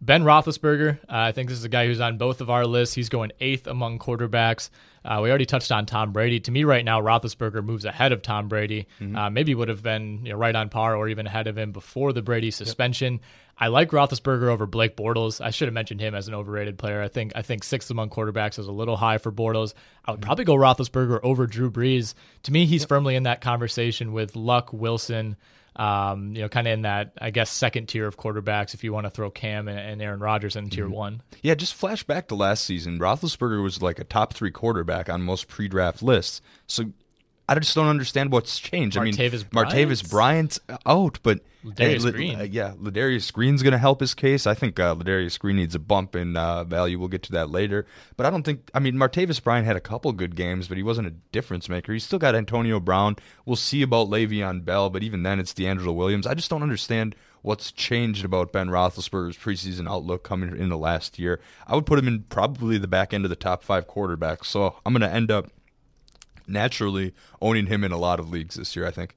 Ben 0.00 0.22
Roethlisberger, 0.22 0.98
uh, 0.98 1.06
I 1.08 1.32
think 1.32 1.48
this 1.48 1.58
is 1.58 1.64
a 1.64 1.68
guy 1.68 1.86
who's 1.86 2.00
on 2.00 2.18
both 2.18 2.40
of 2.40 2.50
our 2.50 2.66
lists. 2.66 2.94
He's 2.94 3.08
going 3.08 3.32
eighth 3.40 3.66
among 3.66 3.98
quarterbacks. 3.98 4.70
Uh, 5.04 5.20
we 5.22 5.28
already 5.28 5.46
touched 5.46 5.72
on 5.72 5.86
Tom 5.86 6.12
Brady. 6.12 6.38
To 6.40 6.50
me, 6.50 6.64
right 6.64 6.84
now, 6.84 7.00
Roethlisberger 7.00 7.64
moves 7.64 7.84
ahead 7.84 8.12
of 8.12 8.22
Tom 8.22 8.48
Brady. 8.48 8.86
Mm-hmm. 9.00 9.16
Uh, 9.16 9.30
maybe 9.30 9.54
would 9.54 9.68
have 9.68 9.82
been 9.82 10.24
you 10.24 10.32
know, 10.32 10.38
right 10.38 10.54
on 10.54 10.68
par 10.68 10.94
or 10.94 11.08
even 11.08 11.26
ahead 11.26 11.46
of 11.46 11.56
him 11.56 11.72
before 11.72 12.12
the 12.12 12.22
Brady 12.22 12.50
suspension. 12.50 13.14
Yep. 13.14 13.22
I 13.60 13.68
like 13.68 13.90
Roethlisberger 13.90 14.48
over 14.48 14.66
Blake 14.66 14.96
Bortles. 14.96 15.40
I 15.40 15.50
should 15.50 15.66
have 15.66 15.74
mentioned 15.74 16.00
him 16.00 16.14
as 16.14 16.28
an 16.28 16.34
overrated 16.34 16.78
player. 16.78 17.02
I 17.02 17.08
think 17.08 17.32
I 17.34 17.42
think 17.42 17.64
sixth 17.64 17.90
among 17.90 18.10
quarterbacks 18.10 18.58
is 18.58 18.68
a 18.68 18.72
little 18.72 18.96
high 18.96 19.18
for 19.18 19.32
Bortles. 19.32 19.74
I 20.04 20.12
would 20.12 20.22
probably 20.22 20.44
go 20.44 20.54
Roethlisberger 20.54 21.20
over 21.24 21.46
Drew 21.46 21.70
Brees. 21.70 22.14
To 22.44 22.52
me, 22.52 22.66
he's 22.66 22.82
yep. 22.82 22.88
firmly 22.88 23.16
in 23.16 23.24
that 23.24 23.40
conversation 23.40 24.12
with 24.12 24.36
Luck, 24.36 24.72
Wilson. 24.72 25.36
Um, 25.78 26.34
you 26.34 26.42
know, 26.42 26.48
kind 26.48 26.66
of 26.66 26.72
in 26.72 26.82
that, 26.82 27.12
I 27.20 27.30
guess, 27.30 27.50
second 27.50 27.86
tier 27.86 28.06
of 28.06 28.16
quarterbacks 28.16 28.74
if 28.74 28.82
you 28.82 28.92
want 28.92 29.06
to 29.06 29.10
throw 29.10 29.30
Cam 29.30 29.68
and, 29.68 29.78
and 29.78 30.02
Aaron 30.02 30.18
Rodgers 30.18 30.56
in 30.56 30.70
tier 30.70 30.86
mm-hmm. 30.86 30.94
one. 30.94 31.22
Yeah, 31.40 31.54
just 31.54 31.74
flash 31.74 32.02
back 32.02 32.28
to 32.28 32.34
last 32.34 32.64
season. 32.64 32.98
Roethlisberger 32.98 33.62
was 33.62 33.80
like 33.80 34.00
a 34.00 34.04
top 34.04 34.34
three 34.34 34.50
quarterback 34.50 35.08
on 35.08 35.22
most 35.22 35.46
pre 35.46 35.68
draft 35.68 36.02
lists. 36.02 36.40
So 36.66 36.92
I 37.48 37.58
just 37.58 37.74
don't 37.74 37.88
understand 37.88 38.30
what's 38.30 38.58
changed. 38.58 38.96
Martavis 38.98 39.44
I 39.54 39.62
mean, 39.62 39.88
Martavis 39.88 40.10
Bryant's 40.10 40.60
out, 40.84 41.18
but 41.22 41.40
Ladarius 41.64 42.06
uh, 42.06 42.10
Green. 42.10 42.38
Uh, 42.38 42.42
yeah, 42.42 42.74
Ladarius 42.78 43.32
Green's 43.32 43.62
going 43.62 43.72
to 43.72 43.78
help 43.78 44.00
his 44.00 44.14
case. 44.14 44.46
I 44.46 44.52
think 44.52 44.78
uh, 44.78 44.94
Ladarius 44.94 45.38
Green 45.38 45.56
needs 45.56 45.74
a 45.74 45.78
bump 45.78 46.14
in 46.14 46.36
uh, 46.36 46.64
value. 46.64 46.98
We'll 46.98 47.08
get 47.08 47.22
to 47.24 47.32
that 47.32 47.50
later. 47.50 47.86
But 48.16 48.26
I 48.26 48.30
don't 48.30 48.42
think. 48.42 48.70
I 48.74 48.80
mean, 48.80 48.96
Martavis 48.96 49.42
Bryant 49.42 49.66
had 49.66 49.76
a 49.76 49.80
couple 49.80 50.12
good 50.12 50.36
games, 50.36 50.68
but 50.68 50.76
he 50.76 50.82
wasn't 50.82 51.08
a 51.08 51.14
difference 51.32 51.68
maker. 51.70 51.94
He's 51.94 52.04
still 52.04 52.18
got 52.18 52.34
Antonio 52.34 52.80
Brown. 52.80 53.16
We'll 53.46 53.56
see 53.56 53.80
about 53.80 54.08
Le'Veon 54.08 54.64
Bell, 54.64 54.90
but 54.90 55.02
even 55.02 55.22
then, 55.22 55.40
it's 55.40 55.54
DeAngelo 55.54 55.94
Williams. 55.94 56.26
I 56.26 56.34
just 56.34 56.50
don't 56.50 56.62
understand 56.62 57.16
what's 57.42 57.72
changed 57.72 58.24
about 58.24 58.52
Ben 58.52 58.68
Roethlisberger's 58.68 59.38
preseason 59.38 59.88
outlook 59.88 60.22
coming 60.22 60.56
in 60.56 60.68
the 60.68 60.76
last 60.76 61.18
year. 61.18 61.40
I 61.66 61.74
would 61.74 61.86
put 61.86 61.98
him 61.98 62.08
in 62.08 62.24
probably 62.24 62.78
the 62.78 62.88
back 62.88 63.14
end 63.14 63.24
of 63.24 63.30
the 63.30 63.36
top 63.36 63.62
five 63.62 63.86
quarterbacks. 63.88 64.46
So 64.46 64.76
I'm 64.84 64.92
going 64.92 65.08
to 65.08 65.14
end 65.14 65.30
up 65.30 65.48
naturally 66.48 67.14
owning 67.40 67.66
him 67.66 67.84
in 67.84 67.92
a 67.92 67.98
lot 67.98 68.18
of 68.18 68.30
leagues 68.30 68.56
this 68.56 68.74
year, 68.74 68.86
I 68.86 68.90
think. 68.90 69.14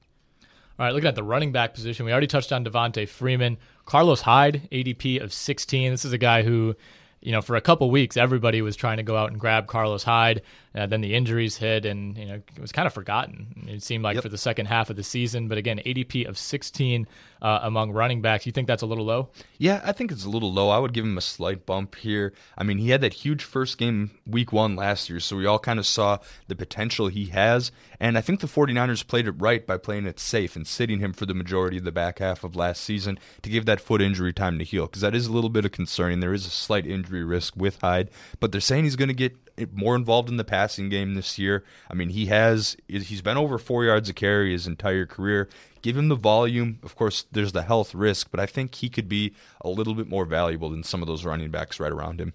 All 0.78 0.86
right, 0.86 0.94
looking 0.94 1.08
at 1.08 1.14
the 1.14 1.22
running 1.22 1.52
back 1.52 1.74
position, 1.74 2.06
we 2.06 2.12
already 2.12 2.26
touched 2.26 2.52
on 2.52 2.64
Devonta 2.64 3.08
Freeman. 3.08 3.58
Carlos 3.84 4.22
Hyde, 4.22 4.68
ADP 4.72 5.22
of 5.22 5.32
16. 5.32 5.90
This 5.90 6.04
is 6.04 6.12
a 6.12 6.18
guy 6.18 6.42
who, 6.42 6.74
you 7.20 7.32
know, 7.32 7.42
for 7.42 7.56
a 7.56 7.60
couple 7.60 7.90
weeks, 7.90 8.16
everybody 8.16 8.62
was 8.62 8.74
trying 8.74 8.96
to 8.96 9.02
go 9.02 9.16
out 9.16 9.30
and 9.30 9.38
grab 9.38 9.66
Carlos 9.66 10.02
Hyde. 10.02 10.42
Uh, 10.74 10.86
then 10.86 11.00
the 11.00 11.14
injuries 11.14 11.56
hit, 11.56 11.84
and 11.84 12.16
you 12.16 12.24
know 12.26 12.34
it 12.34 12.60
was 12.60 12.72
kind 12.72 12.86
of 12.86 12.94
forgotten. 12.94 13.66
It 13.68 13.82
seemed 13.82 14.04
like 14.04 14.14
yep. 14.14 14.22
for 14.22 14.28
the 14.28 14.38
second 14.38 14.66
half 14.66 14.90
of 14.90 14.96
the 14.96 15.02
season. 15.02 15.48
But 15.48 15.58
again, 15.58 15.80
ADP 15.84 16.26
of 16.26 16.38
16 16.38 17.06
uh, 17.42 17.58
among 17.62 17.90
running 17.90 18.22
backs. 18.22 18.46
You 18.46 18.52
think 18.52 18.68
that's 18.68 18.82
a 18.82 18.86
little 18.86 19.04
low? 19.04 19.28
Yeah, 19.58 19.82
I 19.84 19.92
think 19.92 20.12
it's 20.12 20.24
a 20.24 20.30
little 20.30 20.52
low. 20.52 20.70
I 20.70 20.78
would 20.78 20.92
give 20.92 21.04
him 21.04 21.18
a 21.18 21.22
slight 21.22 21.66
bump 21.66 21.96
here. 21.96 22.32
I 22.56 22.62
mean, 22.62 22.78
he 22.78 22.90
had 22.90 23.00
that 23.00 23.12
huge 23.12 23.42
first 23.42 23.78
game 23.78 24.12
week 24.26 24.52
one 24.52 24.76
last 24.76 25.10
year, 25.10 25.20
so 25.20 25.36
we 25.36 25.44
all 25.44 25.58
kind 25.58 25.78
of 25.78 25.86
saw 25.86 26.18
the 26.46 26.54
potential 26.54 27.08
he 27.08 27.26
has. 27.26 27.72
And 27.98 28.16
I 28.16 28.20
think 28.20 28.40
the 28.40 28.46
49ers 28.46 29.06
played 29.06 29.26
it 29.26 29.32
right 29.32 29.66
by 29.66 29.76
playing 29.76 30.06
it 30.06 30.20
safe 30.20 30.56
and 30.56 30.66
sitting 30.66 31.00
him 31.00 31.12
for 31.12 31.26
the 31.26 31.34
majority 31.34 31.78
of 31.78 31.84
the 31.84 31.92
back 31.92 32.20
half 32.20 32.44
of 32.44 32.56
last 32.56 32.82
season 32.82 33.18
to 33.42 33.50
give 33.50 33.66
that 33.66 33.80
foot 33.80 34.00
injury 34.00 34.32
time 34.32 34.58
to 34.58 34.64
heal, 34.64 34.86
because 34.86 35.02
that 35.02 35.14
is 35.14 35.26
a 35.26 35.32
little 35.32 35.50
bit 35.50 35.64
of 35.64 35.72
concerning. 35.72 36.20
There 36.20 36.32
is 36.32 36.46
a 36.46 36.50
slight 36.50 36.86
injury 36.86 37.24
risk 37.24 37.56
with 37.56 37.80
Hyde, 37.80 38.10
but 38.40 38.52
they're 38.52 38.60
saying 38.60 38.84
he's 38.84 38.96
going 38.96 39.08
to 39.08 39.14
get 39.14 39.36
more 39.72 39.96
involved 39.96 40.28
in 40.28 40.36
the 40.36 40.44
passing 40.62 40.88
game 40.88 41.14
this 41.14 41.38
year. 41.38 41.64
I 41.90 41.94
mean, 41.94 42.10
he 42.10 42.26
has 42.26 42.76
he's 42.86 43.22
been 43.22 43.36
over 43.36 43.58
four 43.58 43.84
yards 43.84 44.08
a 44.08 44.14
carry 44.14 44.52
his 44.52 44.66
entire 44.66 45.06
career. 45.06 45.48
Give 45.82 45.96
him 45.96 46.08
the 46.08 46.14
volume. 46.14 46.78
Of 46.84 46.94
course, 46.94 47.24
there's 47.32 47.50
the 47.50 47.62
health 47.62 47.94
risk, 47.94 48.28
but 48.30 48.38
I 48.38 48.46
think 48.46 48.76
he 48.76 48.88
could 48.88 49.08
be 49.08 49.34
a 49.60 49.68
little 49.68 49.94
bit 49.94 50.08
more 50.08 50.24
valuable 50.24 50.70
than 50.70 50.84
some 50.84 51.02
of 51.02 51.08
those 51.08 51.24
running 51.24 51.50
backs 51.50 51.80
right 51.80 51.90
around 51.90 52.20
him. 52.20 52.32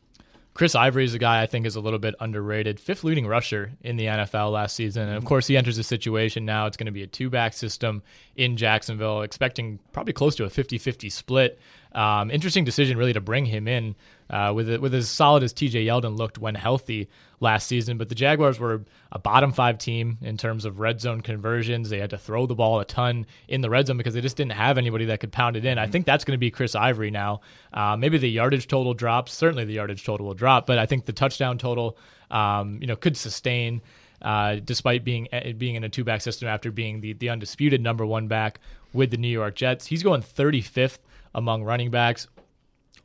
Chris 0.54 0.74
Ivory 0.74 1.06
is 1.06 1.14
a 1.14 1.20
guy 1.20 1.44
I 1.44 1.46
think 1.46 1.68
is 1.68 1.76
a 1.76 1.80
little 1.80 2.00
bit 2.00 2.16
underrated. 2.20 2.80
Fifth 2.80 3.04
leading 3.04 3.28
rusher 3.28 3.74
in 3.82 3.96
the 3.96 4.06
NFL 4.06 4.52
last 4.52 4.76
season. 4.76 5.08
And 5.08 5.16
of 5.16 5.24
course, 5.24 5.46
he 5.46 5.56
enters 5.56 5.78
a 5.78 5.84
situation 5.84 6.46
now. 6.46 6.66
It's 6.66 6.76
going 6.76 6.88
to 6.88 6.92
be 6.92 7.04
a 7.04 7.08
two 7.08 7.30
back 7.30 7.54
system 7.54 8.02
in 8.36 8.58
Jacksonville, 8.58 9.22
expecting 9.22 9.80
probably 9.94 10.14
close 10.14 10.36
to 10.38 10.46
a 10.46 10.50
50 10.50 10.80
50 10.80 11.10
split. 11.12 11.60
Um, 11.94 12.32
interesting 12.32 12.66
decision, 12.66 12.98
really, 12.98 13.14
to 13.14 13.22
bring 13.22 13.46
him 13.46 13.68
in 13.68 13.96
uh, 14.30 14.52
with 14.56 14.76
with 14.78 14.94
as 14.94 15.10
solid 15.10 15.44
as 15.44 15.54
TJ 15.54 15.86
Yeldon 15.86 16.18
looked 16.18 16.38
when 16.38 16.56
healthy 16.56 17.10
last 17.40 17.68
season. 17.68 17.98
But 17.98 18.10
the 18.10 18.16
Jaguars 18.16 18.60
were 18.60 18.84
a 19.12 19.20
bottom 19.20 19.52
five 19.52 19.78
team 19.78 20.18
in 20.22 20.38
terms 20.38 20.66
of 20.66 20.80
red 20.80 21.00
zone 21.00 21.22
conversions. 21.22 21.90
They 21.90 22.00
had 22.00 22.10
to 22.10 22.18
throw 22.18 22.46
the 22.46 22.56
ball 22.56 22.80
a 22.80 22.86
ton 22.86 23.26
in 23.48 23.62
the 23.62 23.70
red 23.70 23.88
zone 23.88 23.98
because 23.98 24.14
they 24.14 24.22
just 24.22 24.38
didn't 24.38 24.54
have 24.54 24.78
anybody 24.78 25.06
that 25.06 25.20
could 25.20 25.32
pound 25.32 25.56
it 25.56 25.66
in. 25.66 25.78
I 25.78 25.88
think 25.88 26.06
that's 26.06 26.24
going 26.24 26.34
to 26.34 26.40
be 26.40 26.52
Chris 26.52 26.76
Ivory 26.76 27.12
now. 27.12 27.42
Uh, 27.74 27.96
maybe 27.96 28.18
the 28.18 28.30
yardage 28.30 28.68
total 28.68 28.94
drops. 28.94 29.34
Certainly 29.34 29.66
the 29.66 29.74
yardage 29.74 30.04
total 30.04 30.26
will 30.28 30.34
drop, 30.34 30.66
but 30.66 30.78
I 30.78 30.86
think 30.86 31.06
the 31.06 31.14
touchdown 31.14 31.58
total, 31.58 31.98
um, 32.32 32.80
you 32.82 32.88
know, 32.88 32.96
could 32.96 33.18
sustain. 33.18 33.82
Uh, 34.20 34.56
despite 34.56 35.04
being 35.04 35.28
uh, 35.32 35.52
being 35.60 35.76
in 35.76 35.84
a 35.84 35.90
two 35.90 36.04
back 36.04 36.22
system 36.22 36.48
after 36.48 36.72
being 36.72 37.02
the, 37.02 37.14
the 37.14 37.30
undisputed 37.30 37.80
number 37.80 38.04
one 38.04 38.28
back 38.28 38.60
with 38.92 39.12
the 39.12 39.18
New 39.18 39.28
York 39.28 39.54
Jets, 39.54 39.86
he's 39.86 40.02
going 40.02 40.24
35th 40.24 40.98
among 41.36 41.64
running 41.64 41.92
backs. 41.92 42.28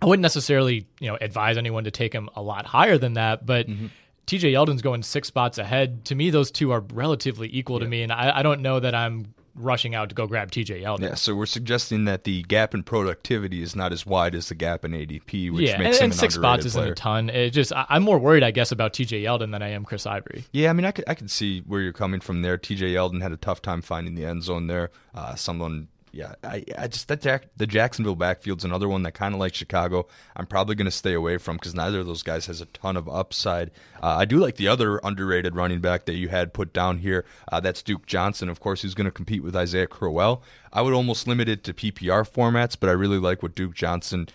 I 0.02 0.06
wouldn't 0.06 0.22
necessarily, 0.22 0.86
you 1.00 1.08
know, 1.08 1.16
advise 1.20 1.56
anyone 1.56 1.84
to 1.84 1.90
take 1.90 2.12
him 2.12 2.28
a 2.34 2.42
lot 2.42 2.66
higher 2.66 2.98
than 2.98 3.14
that, 3.14 3.46
but 3.46 3.68
mm-hmm. 3.68 3.86
TJ 4.26 4.52
Yeldon's 4.52 4.82
going 4.82 5.02
six 5.02 5.28
spots 5.28 5.58
ahead. 5.58 6.04
To 6.06 6.14
me, 6.14 6.30
those 6.30 6.50
two 6.50 6.72
are 6.72 6.80
relatively 6.92 7.48
equal 7.52 7.78
yeah. 7.78 7.84
to 7.84 7.88
me, 7.88 8.02
and 8.02 8.12
I, 8.12 8.38
I, 8.38 8.42
don't 8.42 8.62
know 8.62 8.80
that 8.80 8.94
I'm 8.94 9.34
rushing 9.54 9.94
out 9.94 10.08
to 10.08 10.14
go 10.14 10.26
grab 10.26 10.50
TJ 10.50 10.82
Yeldon. 10.82 11.02
Yeah, 11.02 11.14
so 11.14 11.34
we're 11.34 11.46
suggesting 11.46 12.04
that 12.06 12.24
the 12.24 12.42
gap 12.44 12.74
in 12.74 12.82
productivity 12.82 13.62
is 13.62 13.76
not 13.76 13.92
as 13.92 14.06
wide 14.06 14.34
as 14.34 14.48
the 14.48 14.54
gap 14.54 14.84
in 14.84 14.92
ADP, 14.92 15.52
which 15.52 15.68
yeah, 15.68 15.78
makes 15.78 15.98
and, 15.98 16.06
him 16.06 16.10
and 16.10 16.14
six 16.14 16.34
spots 16.34 16.64
isn't 16.64 16.84
a 16.84 16.94
ton. 16.94 17.30
It 17.30 17.50
just 17.50 17.72
I, 17.72 17.86
am 17.90 18.02
more 18.02 18.18
worried, 18.18 18.42
I 18.42 18.50
guess, 18.50 18.72
about 18.72 18.92
TJ 18.92 19.22
Yeldon 19.22 19.52
than 19.52 19.62
I 19.62 19.68
am 19.68 19.84
Chris 19.84 20.06
Ivory. 20.06 20.44
Yeah, 20.52 20.70
I 20.70 20.72
mean, 20.72 20.84
I 20.84 20.90
could 20.90 21.04
I 21.06 21.14
could 21.14 21.30
see 21.30 21.60
where 21.60 21.80
you're 21.80 21.92
coming 21.92 22.20
from 22.20 22.42
there. 22.42 22.58
TJ 22.58 22.92
Yeldon 22.92 23.22
had 23.22 23.32
a 23.32 23.36
tough 23.36 23.62
time 23.62 23.82
finding 23.82 24.14
the 24.14 24.24
end 24.24 24.42
zone 24.42 24.66
there. 24.66 24.90
Uh, 25.14 25.34
someone 25.34 25.88
yeah, 26.12 26.34
I, 26.44 26.62
I 26.76 26.88
just 26.88 27.08
that 27.08 27.22
Jack, 27.22 27.46
the 27.56 27.66
Jacksonville 27.66 28.16
backfield's 28.16 28.64
another 28.64 28.86
one 28.86 29.02
that 29.04 29.12
kind 29.12 29.34
of 29.34 29.40
like 29.40 29.54
Chicago. 29.54 30.06
I'm 30.36 30.46
probably 30.46 30.74
going 30.74 30.84
to 30.84 30.90
stay 30.90 31.14
away 31.14 31.38
from 31.38 31.56
because 31.56 31.74
neither 31.74 32.00
of 32.00 32.06
those 32.06 32.22
guys 32.22 32.46
has 32.46 32.60
a 32.60 32.66
ton 32.66 32.98
of 32.98 33.08
upside. 33.08 33.70
Uh, 34.02 34.16
I 34.18 34.26
do 34.26 34.36
like 34.36 34.56
the 34.56 34.68
other 34.68 35.00
underrated 35.02 35.56
running 35.56 35.80
back 35.80 36.04
that 36.04 36.16
you 36.16 36.28
had 36.28 36.52
put 36.52 36.74
down 36.74 36.98
here. 36.98 37.24
Uh, 37.50 37.60
that's 37.60 37.82
Duke 37.82 38.04
Johnson, 38.04 38.50
of 38.50 38.60
course, 38.60 38.82
who's 38.82 38.94
going 38.94 39.06
to 39.06 39.10
compete 39.10 39.42
with 39.42 39.56
Isaiah 39.56 39.86
Crowell. 39.86 40.42
I 40.70 40.82
would 40.82 40.92
almost 40.92 41.26
limit 41.26 41.48
it 41.48 41.64
to 41.64 41.72
PPR 41.72 42.30
formats, 42.30 42.76
but 42.78 42.90
I 42.90 42.92
really 42.92 43.18
like 43.18 43.42
what 43.42 43.54
Duke 43.54 43.74
Johnson 43.74 44.28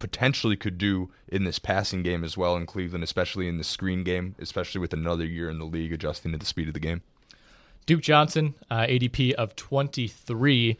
potentially 0.00 0.56
could 0.56 0.78
do 0.78 1.10
in 1.28 1.44
this 1.44 1.60
passing 1.60 2.02
game 2.02 2.24
as 2.24 2.36
well 2.36 2.56
in 2.56 2.66
Cleveland, 2.66 3.04
especially 3.04 3.46
in 3.46 3.58
the 3.58 3.64
screen 3.64 4.02
game, 4.02 4.34
especially 4.40 4.80
with 4.80 4.92
another 4.92 5.24
year 5.24 5.48
in 5.48 5.58
the 5.58 5.64
league 5.64 5.92
adjusting 5.92 6.32
to 6.32 6.38
the 6.38 6.46
speed 6.46 6.66
of 6.66 6.74
the 6.74 6.80
game. 6.80 7.02
Duke 7.86 8.02
Johnson, 8.02 8.54
uh, 8.70 8.80
ADP 8.80 9.32
of 9.32 9.54
23 9.56 10.76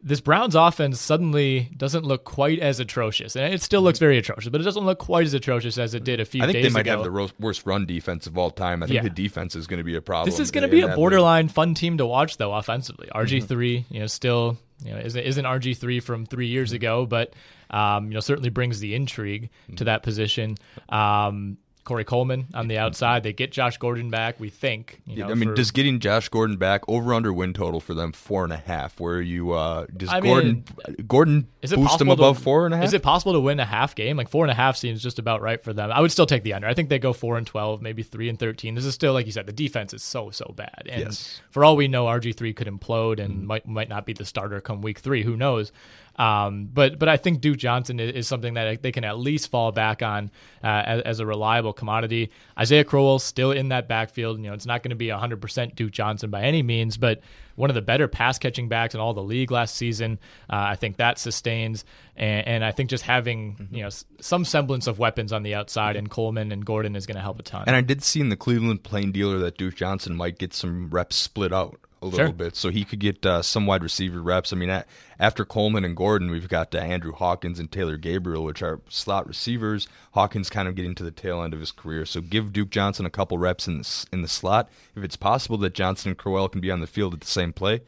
this 0.00 0.20
Browns 0.20 0.54
offense 0.54 1.00
suddenly 1.00 1.70
doesn't 1.76 2.04
look 2.04 2.24
quite 2.24 2.60
as 2.60 2.78
atrocious, 2.78 3.34
and 3.34 3.52
it 3.52 3.62
still 3.62 3.82
looks 3.82 3.98
very 3.98 4.16
atrocious, 4.18 4.48
but 4.48 4.60
it 4.60 4.64
doesn't 4.64 4.84
look 4.84 4.98
quite 4.98 5.26
as 5.26 5.34
atrocious 5.34 5.76
as 5.76 5.94
it 5.94 6.04
did 6.04 6.20
a 6.20 6.24
few. 6.24 6.40
Years 6.40 6.50
ago. 6.50 6.58
I 6.58 6.62
think 6.62 6.72
they 6.72 6.74
might 6.74 6.80
ago. 6.80 7.02
have 7.02 7.30
the 7.30 7.34
worst 7.40 7.66
run 7.66 7.84
defense 7.84 8.26
of 8.26 8.38
all 8.38 8.50
time. 8.50 8.82
I 8.82 8.86
think 8.86 8.96
yeah. 8.96 9.02
the 9.02 9.10
defense 9.10 9.56
is 9.56 9.66
going 9.66 9.78
to 9.78 9.84
be 9.84 9.96
a 9.96 10.00
problem. 10.00 10.30
This 10.30 10.38
is 10.38 10.50
going 10.50 10.62
to 10.62 10.68
be 10.68 10.82
a 10.82 10.94
borderline 10.94 11.46
league. 11.46 11.54
fun 11.54 11.74
team 11.74 11.98
to 11.98 12.06
watch, 12.06 12.36
though. 12.36 12.54
Offensively, 12.54 13.08
RG 13.14 13.46
3 13.46 13.78
mm-hmm. 13.78 13.94
you 13.94 14.00
know, 14.00 14.06
still 14.06 14.56
you 14.84 14.92
know 14.92 14.98
isn't, 14.98 15.20
isn't 15.20 15.44
RG 15.44 15.76
three 15.76 16.00
from 16.00 16.26
three 16.26 16.46
years 16.46 16.72
ago, 16.72 17.06
but 17.06 17.34
um, 17.70 18.06
you 18.08 18.14
know 18.14 18.20
certainly 18.20 18.50
brings 18.50 18.80
the 18.80 18.94
intrigue 18.94 19.50
mm-hmm. 19.64 19.76
to 19.76 19.84
that 19.84 20.02
position. 20.02 20.56
Um, 20.88 21.58
Corey 21.88 22.04
Coleman 22.04 22.46
on 22.52 22.68
the 22.68 22.76
outside. 22.76 23.22
They 23.22 23.32
get 23.32 23.50
Josh 23.50 23.78
Gordon 23.78 24.10
back. 24.10 24.38
We 24.38 24.50
think. 24.50 25.00
You 25.06 25.24
know, 25.24 25.30
I 25.30 25.34
mean, 25.34 25.48
for, 25.48 25.54
does 25.54 25.70
getting 25.70 25.98
Josh 26.00 26.28
Gordon 26.28 26.58
back 26.58 26.82
over 26.86 27.14
under 27.14 27.32
win 27.32 27.54
total 27.54 27.80
for 27.80 27.94
them 27.94 28.12
four 28.12 28.44
and 28.44 28.52
a 28.52 28.58
half? 28.58 29.00
Where 29.00 29.22
you 29.22 29.52
uh, 29.52 29.86
does 29.96 30.10
I 30.10 30.20
Gordon 30.20 30.64
mean, 30.86 31.06
Gordon 31.06 31.48
is 31.62 31.72
it 31.72 31.76
boost 31.76 31.98
them 31.98 32.10
above 32.10 32.36
to, 32.36 32.42
four 32.42 32.66
and 32.66 32.74
a 32.74 32.76
half? 32.76 32.84
Is 32.84 32.92
it 32.92 33.02
possible 33.02 33.32
to 33.32 33.40
win 33.40 33.58
a 33.58 33.64
half 33.64 33.94
game? 33.94 34.18
Like 34.18 34.28
four 34.28 34.44
and 34.44 34.50
a 34.50 34.54
half 34.54 34.76
seems 34.76 35.02
just 35.02 35.18
about 35.18 35.40
right 35.40 35.64
for 35.64 35.72
them. 35.72 35.90
I 35.90 36.00
would 36.00 36.12
still 36.12 36.26
take 36.26 36.42
the 36.42 36.52
under. 36.52 36.68
I 36.68 36.74
think 36.74 36.90
they 36.90 36.98
go 36.98 37.14
four 37.14 37.38
and 37.38 37.46
twelve, 37.46 37.80
maybe 37.80 38.02
three 38.02 38.28
and 38.28 38.38
thirteen. 38.38 38.74
This 38.74 38.84
is 38.84 38.94
still 38.94 39.14
like 39.14 39.24
you 39.24 39.32
said, 39.32 39.46
the 39.46 39.52
defense 39.52 39.94
is 39.94 40.02
so 40.02 40.30
so 40.30 40.52
bad, 40.54 40.82
and 40.90 41.04
yes. 41.04 41.40
for 41.50 41.64
all 41.64 41.74
we 41.74 41.88
know, 41.88 42.04
RG 42.04 42.36
three 42.36 42.52
could 42.52 42.66
implode 42.66 43.18
and 43.18 43.34
mm. 43.34 43.44
might 43.44 43.66
might 43.66 43.88
not 43.88 44.04
be 44.04 44.12
the 44.12 44.26
starter 44.26 44.60
come 44.60 44.82
week 44.82 44.98
three. 44.98 45.22
Who 45.22 45.36
knows? 45.36 45.72
Um, 46.18 46.68
but 46.72 46.98
but 46.98 47.08
I 47.08 47.16
think 47.16 47.40
Duke 47.40 47.58
Johnson 47.58 48.00
is, 48.00 48.12
is, 48.12 48.28
something 48.28 48.54
that 48.54 48.82
they 48.82 48.90
can 48.90 49.04
at 49.04 49.18
least 49.18 49.52
fall 49.52 49.70
back 49.70 50.02
on 50.02 50.32
uh, 50.64 50.66
as, 50.66 51.02
as, 51.02 51.20
a 51.20 51.26
reliable 51.26 51.72
commodity. 51.72 52.32
Isaiah 52.58 52.82
Crowell 52.82 53.20
still 53.20 53.52
in 53.52 53.68
that 53.68 53.86
backfield. 53.86 54.38
You 54.38 54.48
know, 54.48 54.54
it's 54.54 54.66
not 54.66 54.82
going 54.82 54.90
to 54.90 54.96
be 54.96 55.06
100% 55.06 55.76
Duke 55.76 55.92
Johnson 55.92 56.28
by 56.30 56.42
any 56.42 56.64
means, 56.64 56.96
but 56.96 57.20
one 57.54 57.70
of 57.70 57.74
the 57.74 57.82
better 57.82 58.08
pass 58.08 58.36
catching 58.36 58.68
backs 58.68 58.94
in 58.94 59.00
all 59.00 59.14
the 59.14 59.22
league 59.22 59.52
last 59.52 59.76
season. 59.76 60.18
Uh, 60.50 60.56
I 60.56 60.74
think 60.74 60.96
that 60.96 61.20
sustains, 61.20 61.84
and, 62.16 62.48
and 62.48 62.64
I 62.64 62.72
think 62.72 62.90
just 62.90 63.04
having 63.04 63.54
mm-hmm. 63.54 63.74
you 63.76 63.82
know 63.84 63.90
some 64.20 64.44
semblance 64.44 64.88
of 64.88 64.98
weapons 64.98 65.32
on 65.32 65.44
the 65.44 65.54
outside 65.54 65.94
and 65.94 66.10
Coleman 66.10 66.50
and 66.50 66.64
Gordon 66.64 66.96
is 66.96 67.06
going 67.06 67.16
to 67.16 67.22
help 67.22 67.38
a 67.38 67.44
ton. 67.44 67.62
And 67.68 67.76
I 67.76 67.80
did 67.80 68.02
see 68.02 68.20
in 68.20 68.28
the 68.28 68.36
Cleveland 68.36 68.82
Plain 68.82 69.12
Dealer 69.12 69.38
that 69.38 69.56
Duke 69.56 69.76
Johnson 69.76 70.16
might 70.16 70.38
get 70.38 70.52
some 70.52 70.90
reps 70.90 71.14
split 71.14 71.52
out 71.52 71.78
a 72.00 72.06
little 72.06 72.26
sure. 72.26 72.32
bit, 72.32 72.56
so 72.56 72.70
he 72.70 72.84
could 72.84 73.00
get 73.00 73.24
uh, 73.26 73.42
some 73.42 73.66
wide 73.66 73.82
receiver 73.82 74.22
reps. 74.22 74.52
I 74.52 74.56
mean, 74.56 74.70
at, 74.70 74.86
after 75.18 75.44
Coleman 75.44 75.84
and 75.84 75.96
Gordon, 75.96 76.30
we've 76.30 76.48
got 76.48 76.74
uh, 76.74 76.78
Andrew 76.78 77.12
Hawkins 77.12 77.58
and 77.58 77.70
Taylor 77.70 77.96
Gabriel, 77.96 78.44
which 78.44 78.62
are 78.62 78.80
slot 78.88 79.26
receivers. 79.26 79.88
Hawkins 80.12 80.48
kind 80.50 80.68
of 80.68 80.74
getting 80.74 80.94
to 80.94 81.02
the 81.02 81.10
tail 81.10 81.42
end 81.42 81.54
of 81.54 81.60
his 81.60 81.72
career, 81.72 82.06
so 82.06 82.20
give 82.20 82.52
Duke 82.52 82.70
Johnson 82.70 83.04
a 83.06 83.10
couple 83.10 83.38
reps 83.38 83.66
in 83.66 83.78
the, 83.78 84.06
in 84.12 84.22
the 84.22 84.28
slot. 84.28 84.68
If 84.94 85.02
it's 85.02 85.16
possible 85.16 85.56
that 85.58 85.74
Johnson 85.74 86.10
and 86.10 86.18
Crowell 86.18 86.48
can 86.48 86.60
be 86.60 86.70
on 86.70 86.80
the 86.80 86.86
field 86.86 87.14
at 87.14 87.20
the 87.20 87.26
same 87.26 87.52
play, 87.52 87.82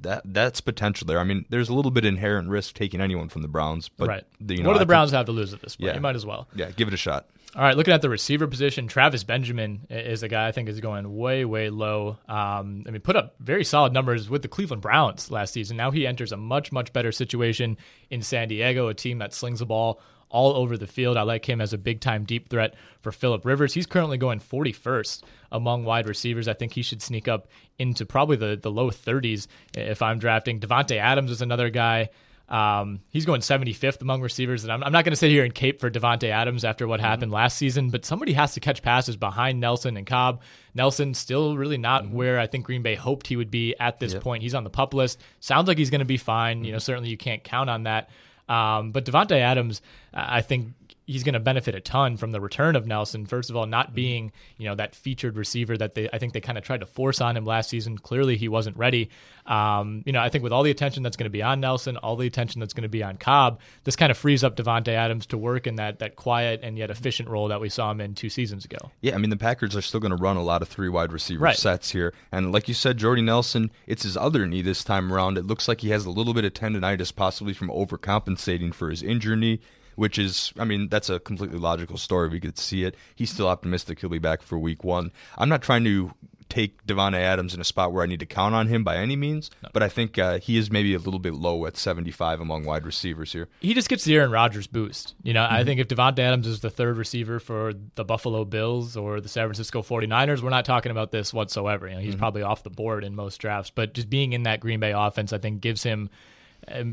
that 0.00 0.22
that's 0.24 0.60
potential 0.60 1.06
there. 1.06 1.18
I 1.18 1.24
mean, 1.24 1.46
there's 1.48 1.68
a 1.68 1.74
little 1.74 1.90
bit 1.90 2.04
inherent 2.04 2.48
risk 2.48 2.74
taking 2.74 3.00
anyone 3.00 3.28
from 3.28 3.42
the 3.42 3.48
Browns, 3.48 3.88
but 3.88 4.08
right. 4.08 4.24
The, 4.40 4.56
you 4.56 4.62
know, 4.62 4.68
what 4.68 4.74
do 4.74 4.78
the 4.80 4.84
I 4.84 4.86
Browns 4.86 5.10
think, 5.10 5.18
have 5.18 5.26
to 5.26 5.32
lose 5.32 5.54
at 5.54 5.62
this 5.62 5.76
point? 5.76 5.88
Yeah. 5.88 5.94
You 5.94 6.00
might 6.00 6.16
as 6.16 6.26
well. 6.26 6.48
Yeah, 6.54 6.70
give 6.70 6.88
it 6.88 6.94
a 6.94 6.98
shot. 6.98 7.26
All 7.56 7.62
right, 7.62 7.76
looking 7.76 7.94
at 7.94 8.02
the 8.02 8.08
receiver 8.08 8.48
position, 8.48 8.88
Travis 8.88 9.22
Benjamin 9.22 9.86
is 9.88 10.24
a 10.24 10.28
guy 10.28 10.48
I 10.48 10.52
think 10.52 10.68
is 10.68 10.80
going 10.80 11.14
way, 11.16 11.44
way 11.44 11.70
low. 11.70 12.18
Um, 12.28 12.82
I 12.84 12.90
mean, 12.90 13.00
put 13.00 13.14
up 13.14 13.36
very 13.38 13.62
solid 13.62 13.92
numbers 13.92 14.28
with 14.28 14.42
the 14.42 14.48
Cleveland 14.48 14.82
Browns 14.82 15.30
last 15.30 15.52
season. 15.52 15.76
Now 15.76 15.92
he 15.92 16.04
enters 16.04 16.32
a 16.32 16.36
much, 16.36 16.72
much 16.72 16.92
better 16.92 17.12
situation 17.12 17.76
in 18.10 18.22
San 18.22 18.48
Diego, 18.48 18.88
a 18.88 18.94
team 18.94 19.18
that 19.18 19.32
slings 19.32 19.60
the 19.60 19.66
ball 19.66 20.00
all 20.30 20.56
over 20.56 20.76
the 20.76 20.88
field. 20.88 21.16
I 21.16 21.22
like 21.22 21.48
him 21.48 21.60
as 21.60 21.72
a 21.72 21.78
big 21.78 22.00
time 22.00 22.24
deep 22.24 22.48
threat 22.48 22.74
for 23.02 23.12
Philip 23.12 23.44
Rivers. 23.44 23.72
He's 23.72 23.86
currently 23.86 24.18
going 24.18 24.40
41st 24.40 25.22
among 25.52 25.84
wide 25.84 26.08
receivers. 26.08 26.48
I 26.48 26.54
think 26.54 26.72
he 26.72 26.82
should 26.82 27.02
sneak 27.02 27.28
up 27.28 27.46
into 27.78 28.04
probably 28.04 28.36
the, 28.36 28.58
the 28.60 28.70
low 28.70 28.90
30s 28.90 29.46
if 29.76 30.02
I'm 30.02 30.18
drafting. 30.18 30.58
Davante 30.58 30.96
Adams 30.96 31.30
is 31.30 31.40
another 31.40 31.70
guy. 31.70 32.08
Um, 32.48 33.00
he's 33.08 33.24
going 33.24 33.40
75th 33.40 34.02
among 34.02 34.20
receivers, 34.20 34.64
and 34.64 34.72
I'm, 34.72 34.84
I'm 34.84 34.92
not 34.92 35.04
going 35.04 35.12
to 35.12 35.16
sit 35.16 35.30
here 35.30 35.44
and 35.44 35.54
cape 35.54 35.80
for 35.80 35.90
Davante 35.90 36.28
Adams 36.28 36.64
after 36.64 36.86
what 36.86 37.00
happened 37.00 37.32
last 37.32 37.56
season, 37.56 37.88
but 37.90 38.04
somebody 38.04 38.34
has 38.34 38.54
to 38.54 38.60
catch 38.60 38.82
passes 38.82 39.16
behind 39.16 39.60
Nelson 39.60 39.96
and 39.96 40.06
Cobb. 40.06 40.42
Nelson 40.74 41.14
still 41.14 41.56
really 41.56 41.78
not 41.78 42.08
where 42.10 42.38
I 42.38 42.46
think 42.46 42.66
Green 42.66 42.82
Bay 42.82 42.96
hoped 42.96 43.26
he 43.26 43.36
would 43.36 43.50
be 43.50 43.74
at 43.80 43.98
this 43.98 44.14
point. 44.14 44.42
He's 44.42 44.54
on 44.54 44.64
the 44.64 44.70
pup 44.70 44.92
list. 44.92 45.20
Sounds 45.40 45.68
like 45.68 45.78
he's 45.78 45.90
going 45.90 46.00
to 46.00 46.04
be 46.04 46.18
fine. 46.18 46.64
You 46.64 46.72
know, 46.72 46.78
certainly 46.78 47.08
you 47.08 47.16
can't 47.16 47.42
count 47.42 47.70
on 47.70 47.84
that. 47.84 48.10
Um, 48.48 48.92
but 48.92 49.06
Davante 49.06 49.38
Adams, 49.38 49.80
I 50.12 50.42
think 50.42 50.72
he's 51.06 51.22
going 51.22 51.34
to 51.34 51.40
benefit 51.40 51.74
a 51.74 51.80
ton 51.80 52.16
from 52.16 52.32
the 52.32 52.40
return 52.40 52.76
of 52.76 52.86
Nelson. 52.86 53.26
First 53.26 53.50
of 53.50 53.56
all, 53.56 53.66
not 53.66 53.94
being 53.94 54.32
you 54.56 54.66
know 54.68 54.74
that 54.74 54.94
featured 54.94 55.36
receiver 55.36 55.76
that 55.76 55.94
they 55.94 56.08
I 56.12 56.18
think 56.18 56.32
they 56.32 56.40
kind 56.40 56.56
of 56.58 56.64
tried 56.64 56.80
to 56.80 56.86
force 56.86 57.20
on 57.20 57.36
him 57.36 57.44
last 57.44 57.70
season. 57.70 57.98
Clearly, 57.98 58.36
he 58.36 58.48
wasn't 58.48 58.76
ready. 58.76 59.10
Um, 59.46 60.02
you 60.06 60.12
know, 60.12 60.20
I 60.20 60.30
think 60.30 60.42
with 60.42 60.52
all 60.52 60.62
the 60.62 60.70
attention 60.70 61.02
that's 61.02 61.16
going 61.18 61.26
to 61.26 61.30
be 61.30 61.42
on 61.42 61.60
Nelson, 61.60 61.98
all 61.98 62.16
the 62.16 62.26
attention 62.26 62.60
that's 62.60 62.72
going 62.72 62.82
to 62.84 62.88
be 62.88 63.02
on 63.02 63.16
Cobb, 63.18 63.60
this 63.84 63.94
kind 63.96 64.10
of 64.10 64.16
frees 64.16 64.42
up 64.42 64.56
Davante 64.56 64.88
Adams 64.88 65.26
to 65.26 65.38
work 65.38 65.66
in 65.66 65.76
that 65.76 65.98
that 65.98 66.16
quiet 66.16 66.60
and 66.62 66.78
yet 66.78 66.90
efficient 66.90 67.28
role 67.28 67.48
that 67.48 67.60
we 67.60 67.68
saw 67.68 67.90
him 67.90 68.00
in 68.00 68.14
two 68.14 68.30
seasons 68.30 68.64
ago. 68.64 68.90
Yeah, 69.02 69.14
I 69.14 69.18
mean 69.18 69.30
the 69.30 69.36
Packers 69.36 69.76
are 69.76 69.82
still 69.82 70.00
going 70.00 70.16
to 70.16 70.22
run 70.22 70.36
a 70.38 70.42
lot 70.42 70.62
of 70.62 70.68
three 70.68 70.88
wide 70.88 71.12
receiver 71.12 71.42
Right. 71.44 71.56
sets 71.56 71.90
here, 71.90 72.14
and 72.32 72.52
like 72.52 72.68
you 72.68 72.74
said, 72.74 72.96
Jordy 72.96 73.20
Nelson, 73.22 73.70
it's 73.86 74.04
his 74.04 74.16
other 74.16 74.46
knee 74.46 74.62
this 74.62 74.82
time 74.82 75.12
around. 75.12 75.36
It 75.36 75.44
looks 75.46 75.68
like 75.68 75.82
he 75.82 75.90
has 75.90 76.06
a 76.06 76.10
little 76.10 76.32
bit 76.32 76.44
of 76.46 76.54
tendonitis, 76.54 77.14
possibly 77.14 77.52
from 77.52 77.68
overcompensating 77.68 78.72
for 78.72 78.88
his 78.90 79.02
injury 79.02 79.36
knee. 79.36 79.60
Which 79.96 80.18
is, 80.18 80.52
I 80.58 80.64
mean, 80.64 80.88
that's 80.88 81.10
a 81.10 81.20
completely 81.20 81.58
logical 81.58 81.96
story. 81.98 82.28
We 82.28 82.40
could 82.40 82.58
see 82.58 82.84
it. 82.84 82.96
He's 83.14 83.30
still 83.30 83.48
optimistic 83.48 84.00
he'll 84.00 84.10
be 84.10 84.18
back 84.18 84.42
for 84.42 84.58
week 84.58 84.84
one. 84.84 85.12
I'm 85.38 85.48
not 85.48 85.62
trying 85.62 85.84
to 85.84 86.12
take 86.48 86.86
Davante 86.86 87.20
Adams 87.20 87.54
in 87.54 87.60
a 87.60 87.64
spot 87.64 87.92
where 87.92 88.02
I 88.02 88.06
need 88.06 88.20
to 88.20 88.26
count 88.26 88.54
on 88.54 88.68
him 88.68 88.84
by 88.84 88.96
any 88.96 89.16
means, 89.16 89.50
but 89.72 89.82
I 89.82 89.88
think 89.88 90.18
uh, 90.18 90.38
he 90.38 90.56
is 90.56 90.70
maybe 90.70 90.94
a 90.94 90.98
little 90.98 91.18
bit 91.18 91.34
low 91.34 91.66
at 91.66 91.76
75 91.76 92.40
among 92.40 92.64
wide 92.64 92.86
receivers 92.86 93.32
here. 93.32 93.48
he 93.60 93.74
just 93.74 93.88
gets 93.88 94.04
the 94.04 94.14
Aaron 94.16 94.30
Rodgers 94.30 94.66
boost. 94.66 95.14
You 95.22 95.32
know, 95.32 95.46
I 95.48 95.64
think 95.64 95.80
if 95.80 95.88
Davante 95.88 96.20
Adams 96.20 96.46
is 96.46 96.60
the 96.60 96.70
third 96.70 96.96
receiver 96.96 97.40
for 97.40 97.72
the 97.94 98.04
Buffalo 98.04 98.44
Bills 98.44 98.96
or 98.96 99.20
the 99.20 99.28
San 99.28 99.46
Francisco 99.46 99.82
49ers, 99.82 100.42
we're 100.42 100.50
not 100.50 100.64
talking 100.64 100.92
about 100.92 101.10
this 101.10 101.32
whatsoever. 101.32 101.88
You 101.88 101.94
know, 101.94 102.00
he's 102.00 102.16
probably 102.16 102.42
off 102.42 102.62
the 102.62 102.70
board 102.70 103.04
in 103.04 103.14
most 103.14 103.38
drafts, 103.38 103.70
but 103.70 103.94
just 103.94 104.10
being 104.10 104.32
in 104.32 104.44
that 104.44 104.60
Green 104.60 104.80
Bay 104.80 104.92
offense, 104.92 105.32
I 105.32 105.38
think 105.38 105.60
gives 105.60 105.82
him 105.82 106.10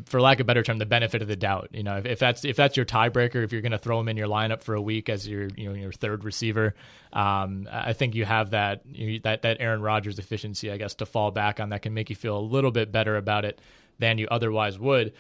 for 0.06 0.22
lack 0.22 0.40
of 0.40 0.42
a 0.42 0.46
better 0.46 0.64
term, 0.64 0.78
the 0.78 0.86
benefit 0.86 1.22
of 1.22 1.28
the 1.28 1.36
doubt. 1.36 1.70
You 1.72 1.84
know, 1.84 1.98
if, 1.98 2.06
if 2.06 2.20
that's 2.20 2.46
if 2.46 2.56
that's 2.56 2.78
your 2.78 2.86
tiebreaker, 2.86 3.44
if 3.44 3.52
you're 3.52 3.62
going 3.62 3.72
to 3.72 3.78
throw 3.78 4.00
him 4.00 4.08
in 4.08 4.18
your 4.18 4.28
lineup 4.28 4.62
for 4.62 4.76
a 4.76 4.82
week 4.82 5.10
as 5.10 5.28
your 5.28 5.48
you 5.56 5.70
know 5.70 5.76
your 5.76 5.92
third 5.92 6.24
receiver, 6.24 6.76
um, 7.14 7.68
I 7.72 7.94
think 7.94 8.16
you 8.16 8.26
have 8.26 8.52
that 8.52 8.82
you, 8.86 9.20
that 9.22 9.44
that 9.44 9.58
Aaron 9.60 9.82
Rodgers 9.82 10.20
efficiency, 10.20 10.72
I 10.72 10.78
guess, 10.78 10.96
to 10.96 11.06
fall 11.06 11.32
back 11.32 11.60
on 11.60 11.70
that 11.70 11.82
can 11.82 11.94
make 11.94 12.10
you 12.10 12.16
feel 12.16 12.38
a 12.38 12.42
little 12.42 12.72
bit 12.72 12.92
better 12.92 13.18
about 13.18 13.46
it 13.46 13.60
than 14.00 14.18
you 14.18 14.28
otherwise 14.30 14.78
would. 14.80 15.14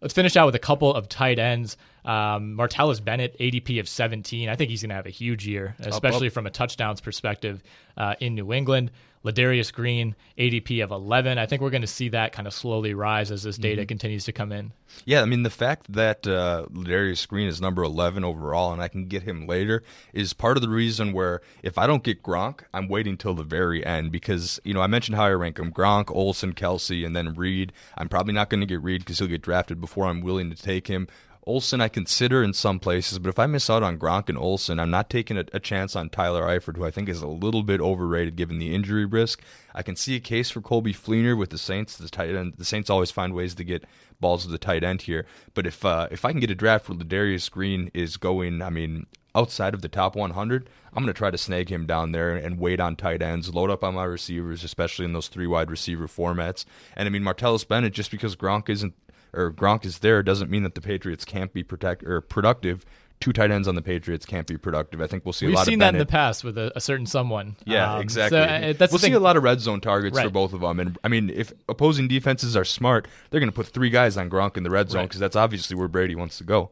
Let's 0.00 0.14
finish 0.14 0.36
out 0.36 0.46
with 0.46 0.54
a 0.54 0.60
couple 0.60 0.94
of 0.94 1.08
tight 1.08 1.38
ends. 1.38 1.76
Um, 2.08 2.56
Martellus 2.56 3.04
Bennett, 3.04 3.38
ADP 3.38 3.80
of 3.80 3.88
17. 3.88 4.48
I 4.48 4.56
think 4.56 4.70
he's 4.70 4.80
going 4.80 4.88
to 4.88 4.94
have 4.94 5.04
a 5.04 5.10
huge 5.10 5.46
year, 5.46 5.76
especially 5.80 6.30
from 6.30 6.46
a 6.46 6.50
touchdowns 6.50 7.02
perspective 7.02 7.62
uh, 7.98 8.14
in 8.18 8.34
New 8.34 8.50
England. 8.50 8.90
Ladarius 9.24 9.72
Green, 9.72 10.14
ADP 10.38 10.82
of 10.82 10.90
11. 10.90 11.38
I 11.38 11.46
think 11.46 11.60
we're 11.60 11.70
going 11.70 11.82
to 11.82 11.86
see 11.86 12.08
that 12.10 12.32
kind 12.32 12.46
of 12.46 12.54
slowly 12.54 12.94
rise 12.94 13.30
as 13.30 13.42
this 13.42 13.58
data 13.58 13.84
continues 13.84 14.24
to 14.24 14.32
come 14.32 14.52
in. 14.52 14.72
Yeah, 15.04 15.22
I 15.22 15.26
mean 15.26 15.42
the 15.42 15.50
fact 15.50 15.92
that 15.92 16.26
uh, 16.26 16.66
Darius 16.66 17.26
Green 17.26 17.46
is 17.46 17.60
number 17.60 17.82
eleven 17.82 18.24
overall, 18.24 18.72
and 18.72 18.80
I 18.80 18.88
can 18.88 19.06
get 19.06 19.22
him 19.22 19.46
later, 19.46 19.82
is 20.12 20.32
part 20.32 20.56
of 20.56 20.62
the 20.62 20.68
reason 20.68 21.12
where 21.12 21.42
if 21.62 21.76
I 21.76 21.86
don't 21.86 22.02
get 22.02 22.22
Gronk, 22.22 22.60
I'm 22.72 22.88
waiting 22.88 23.16
till 23.16 23.34
the 23.34 23.42
very 23.42 23.84
end 23.84 24.10
because 24.12 24.58
you 24.64 24.72
know 24.72 24.80
I 24.80 24.86
mentioned 24.86 25.16
how 25.16 25.24
I 25.24 25.32
rank 25.32 25.58
him: 25.58 25.72
Gronk, 25.72 26.10
Olsen, 26.10 26.54
Kelce, 26.54 27.04
and 27.04 27.14
then 27.14 27.34
Reed. 27.34 27.72
I'm 27.96 28.08
probably 28.08 28.32
not 28.32 28.48
going 28.48 28.60
to 28.60 28.66
get 28.66 28.82
Reed 28.82 29.02
because 29.02 29.18
he'll 29.18 29.28
get 29.28 29.42
drafted 29.42 29.80
before 29.80 30.06
I'm 30.06 30.22
willing 30.22 30.50
to 30.50 30.56
take 30.56 30.86
him. 30.86 31.06
Olsen 31.48 31.80
I 31.80 31.88
consider 31.88 32.42
in 32.44 32.52
some 32.52 32.78
places, 32.78 33.18
but 33.18 33.30
if 33.30 33.38
I 33.38 33.46
miss 33.46 33.70
out 33.70 33.82
on 33.82 33.98
Gronk 33.98 34.28
and 34.28 34.36
Olsen, 34.36 34.78
I'm 34.78 34.90
not 34.90 35.08
taking 35.08 35.38
a, 35.38 35.44
a 35.54 35.58
chance 35.58 35.96
on 35.96 36.10
Tyler 36.10 36.42
Eifert, 36.42 36.76
who 36.76 36.84
I 36.84 36.90
think 36.90 37.08
is 37.08 37.22
a 37.22 37.26
little 37.26 37.62
bit 37.62 37.80
overrated 37.80 38.36
given 38.36 38.58
the 38.58 38.74
injury 38.74 39.06
risk. 39.06 39.42
I 39.74 39.82
can 39.82 39.96
see 39.96 40.14
a 40.14 40.20
case 40.20 40.50
for 40.50 40.60
Coby 40.60 40.94
Fleener 40.94 41.36
with 41.38 41.48
the 41.48 41.56
Saints. 41.56 41.96
The 41.96 42.10
tight 42.10 42.34
end, 42.34 42.54
the 42.58 42.66
Saints 42.66 42.90
always 42.90 43.10
find 43.10 43.32
ways 43.32 43.54
to 43.54 43.64
get 43.64 43.84
balls 44.20 44.44
to 44.44 44.50
the 44.50 44.58
tight 44.58 44.84
end 44.84 45.02
here. 45.02 45.24
But 45.54 45.66
if 45.66 45.86
uh, 45.86 46.08
if 46.10 46.26
I 46.26 46.32
can 46.32 46.40
get 46.40 46.50
a 46.50 46.54
draft 46.54 46.86
where 46.86 46.98
Ladarius 46.98 47.50
Green 47.50 47.90
is 47.94 48.18
going, 48.18 48.60
I 48.60 48.68
mean, 48.68 49.06
outside 49.34 49.72
of 49.72 49.80
the 49.80 49.88
top 49.88 50.16
100, 50.16 50.68
I'm 50.92 51.02
going 51.02 51.14
to 51.14 51.16
try 51.16 51.30
to 51.30 51.38
snag 51.38 51.70
him 51.70 51.86
down 51.86 52.12
there 52.12 52.36
and 52.36 52.58
wait 52.58 52.78
on 52.78 52.94
tight 52.94 53.22
ends, 53.22 53.54
load 53.54 53.70
up 53.70 53.82
on 53.82 53.94
my 53.94 54.04
receivers, 54.04 54.64
especially 54.64 55.06
in 55.06 55.14
those 55.14 55.28
three 55.28 55.46
wide 55.46 55.70
receiver 55.70 56.08
formats. 56.08 56.66
And 56.94 57.06
I 57.06 57.10
mean, 57.10 57.22
Martellus 57.22 57.66
Bennett, 57.66 57.94
just 57.94 58.10
because 58.10 58.36
Gronk 58.36 58.68
isn't 58.68 58.92
or 59.32 59.52
Gronk 59.52 59.84
is 59.84 59.98
there, 59.98 60.22
doesn't 60.22 60.50
mean 60.50 60.62
that 60.62 60.74
the 60.74 60.80
Patriots 60.80 61.24
can't 61.24 61.52
be 61.52 61.62
protect 61.62 62.02
or 62.04 62.20
productive. 62.20 62.84
Two 63.20 63.32
tight 63.32 63.50
ends 63.50 63.66
on 63.66 63.74
the 63.74 63.82
Patriots 63.82 64.24
can't 64.24 64.46
be 64.46 64.56
productive. 64.56 65.00
I 65.00 65.08
think 65.08 65.24
we'll 65.24 65.32
see 65.32 65.46
a 65.46 65.48
We've 65.48 65.58
seen 65.60 65.80
that 65.80 65.92
in 65.92 65.98
the 65.98 66.06
past 66.06 66.44
with 66.44 66.56
a, 66.56 66.70
a 66.76 66.80
certain 66.80 67.04
someone. 67.04 67.56
Yeah, 67.64 67.94
Um, 67.94 68.00
exactly. 68.00 68.38
So 68.38 68.42
uh, 68.44 68.72
that's 68.74 68.92
we'll 68.92 69.00
see 69.00 69.10
a 69.12 69.18
lot 69.18 69.36
of 69.36 69.42
red 69.42 69.60
zone 69.60 69.80
targets 69.80 70.20
for 70.20 70.30
both 70.30 70.52
of 70.52 70.60
them. 70.60 70.78
And 70.78 70.96
I 71.02 71.08
mean, 71.08 71.28
if 71.28 71.52
opposing 71.68 72.06
defenses 72.06 72.56
are 72.56 72.64
smart, 72.64 73.08
they're 73.30 73.40
going 73.40 73.50
to 73.50 73.54
put 73.56 73.66
three 73.66 73.90
guys 73.90 74.16
on 74.16 74.30
Gronk 74.30 74.56
in 74.56 74.62
the 74.62 74.70
red 74.70 74.88
zone 74.90 75.00
Right. 75.00 75.08
because 75.08 75.18
that's 75.18 75.34
obviously 75.34 75.76
where 75.76 75.88
Brady 75.88 76.14
wants 76.14 76.38
to 76.38 76.44
go. 76.44 76.70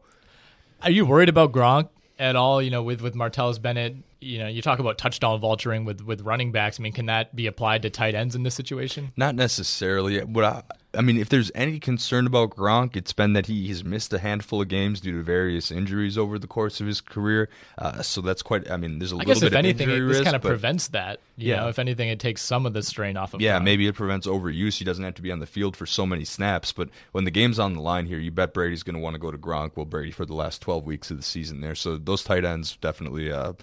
Are 0.81 0.89
you 0.91 1.05
worried 1.05 1.27
about 1.27 1.51
Gronk 1.51 1.89
at 2.17 2.37
all? 2.37 2.61
You 2.61 2.71
know, 2.71 2.81
with 2.81 3.01
with 3.01 3.13
Martellus 3.13 3.61
Bennett, 3.61 3.97
you 4.21 4.39
know, 4.39 4.47
you 4.47 4.61
talk 4.61 4.79
about 4.79 4.97
touchdown 4.97 5.41
vulturing 5.41 5.83
with 5.83 5.99
with 6.01 6.21
running 6.21 6.53
backs. 6.53 6.79
I 6.79 6.83
mean, 6.83 6.93
can 6.93 7.07
that 7.07 7.35
be 7.35 7.47
applied 7.47 7.81
to 7.81 7.89
tight 7.89 8.15
ends 8.15 8.35
in 8.35 8.43
this 8.43 8.55
situation? 8.55 9.11
Not 9.17 9.35
necessarily. 9.35 10.19
What 10.23 10.45
I, 10.45 10.63
I 10.97 11.01
mean, 11.01 11.17
if 11.17 11.29
there's 11.29 11.51
any 11.53 11.79
concern 11.79 12.25
about 12.25 12.49
Gronk, 12.51 12.95
it's 12.95 13.13
been 13.13 13.33
that 13.33 13.45
he 13.45 13.67
has 13.69 13.83
missed 13.83 14.11
a 14.13 14.19
handful 14.19 14.61
of 14.61 14.67
games 14.67 14.99
due 14.99 15.11
to 15.13 15.21
various 15.21 15.71
injuries 15.71 16.17
over 16.17 16.39
the 16.39 16.47
course 16.47 16.81
of 16.81 16.87
his 16.87 16.99
career. 17.01 17.49
Uh, 17.77 18.01
so 18.01 18.21
that's 18.21 18.41
quite. 18.41 18.69
I 18.71 18.77
mean, 18.77 18.99
there's 18.99 19.11
a 19.11 19.15
I 19.15 19.19
little 19.19 19.33
guess 19.33 19.39
bit 19.41 19.47
if 19.47 19.53
of 19.53 19.57
anything, 19.57 19.89
injury 19.89 20.05
it, 20.05 20.07
this 20.07 20.17
risk, 20.17 20.23
kind 20.25 20.35
of 20.35 20.41
but- 20.41 20.49
prevents 20.49 20.87
that. 20.89 21.19
You 21.37 21.49
Yeah. 21.51 21.57
know, 21.61 21.67
if 21.69 21.77
anything, 21.77 22.09
it 22.09 22.19
takes 22.19 22.41
some 22.41 22.65
of 22.65 22.73
the 22.73 22.81
strain 22.81 23.15
off 23.15 23.33
of. 23.35 23.39
Him. 23.39 23.45
Yeah, 23.45 23.59
Gronk. 23.59 23.63
maybe 23.65 23.87
it 23.87 23.93
prevents 23.93 24.25
overuse. 24.25 24.77
He 24.79 24.83
doesn't 24.85 25.03
have 25.03 25.13
to 25.15 25.21
be 25.21 25.31
on 25.31 25.37
the 25.39 25.45
field 25.45 25.77
for 25.77 25.85
so 25.85 26.05
many 26.05 26.25
snaps. 26.25 26.71
But 26.71 26.89
when 27.11 27.25
the 27.25 27.31
game's 27.31 27.59
on 27.59 27.73
the 27.75 27.81
line 27.81 28.07
here, 28.07 28.17
you 28.17 28.31
bet 28.31 28.53
Brady's 28.53 28.81
going 28.83 28.95
to 28.95 28.99
want 28.99 29.13
to 29.13 29.19
go 29.19 29.29
to 29.29 29.37
Gronk. 29.37 29.73
Well, 29.75 29.85
Brady 29.85 30.09
for 30.11 30.25
the 30.25 30.33
last 30.33 30.61
12 30.63 30.85
weeks 30.87 31.11
of 31.11 31.17
the 31.17 31.23
season 31.23 31.61
there. 31.61 31.75
So 31.75 31.97
those 31.97 32.23
tight 32.23 32.43
ends 32.43 32.75
definitely, 32.81 33.31
uh, 33.31 33.53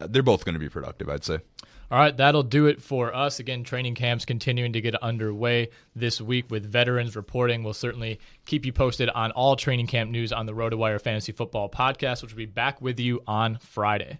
they're 0.00 0.22
both 0.22 0.44
going 0.44 0.52
to 0.54 0.60
be 0.60 0.68
productive, 0.68 1.08
I'd 1.08 1.24
say. 1.24 1.40
All 1.88 1.98
right, 1.98 2.16
that'll 2.16 2.42
do 2.42 2.66
it 2.66 2.82
for 2.82 3.14
us. 3.14 3.38
Again, 3.38 3.62
training 3.62 3.94
camps 3.94 4.24
continuing 4.24 4.72
to 4.72 4.80
get 4.80 4.96
underway 4.96 5.68
this 5.94 6.20
week 6.20 6.50
with 6.50 6.66
veterans 6.66 7.14
reporting. 7.14 7.62
We'll 7.62 7.74
certainly 7.74 8.18
keep 8.44 8.66
you 8.66 8.72
posted 8.72 9.08
on 9.10 9.30
all 9.30 9.54
training 9.54 9.86
camp 9.86 10.10
news 10.10 10.32
on 10.32 10.46
the 10.46 10.52
RotoWire 10.52 11.00
Fantasy 11.00 11.30
Football 11.30 11.68
Podcast, 11.68 12.22
which 12.22 12.32
will 12.32 12.38
be 12.38 12.46
back 12.46 12.82
with 12.82 12.98
you 12.98 13.22
on 13.26 13.58
Friday. 13.58 14.18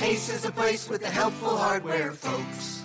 Ace 0.00 0.28
is 0.28 0.42
the 0.42 0.52
place 0.52 0.88
with 0.88 1.00
the 1.00 1.08
helpful 1.08 1.56
hardware, 1.56 2.12
folks. 2.12 2.84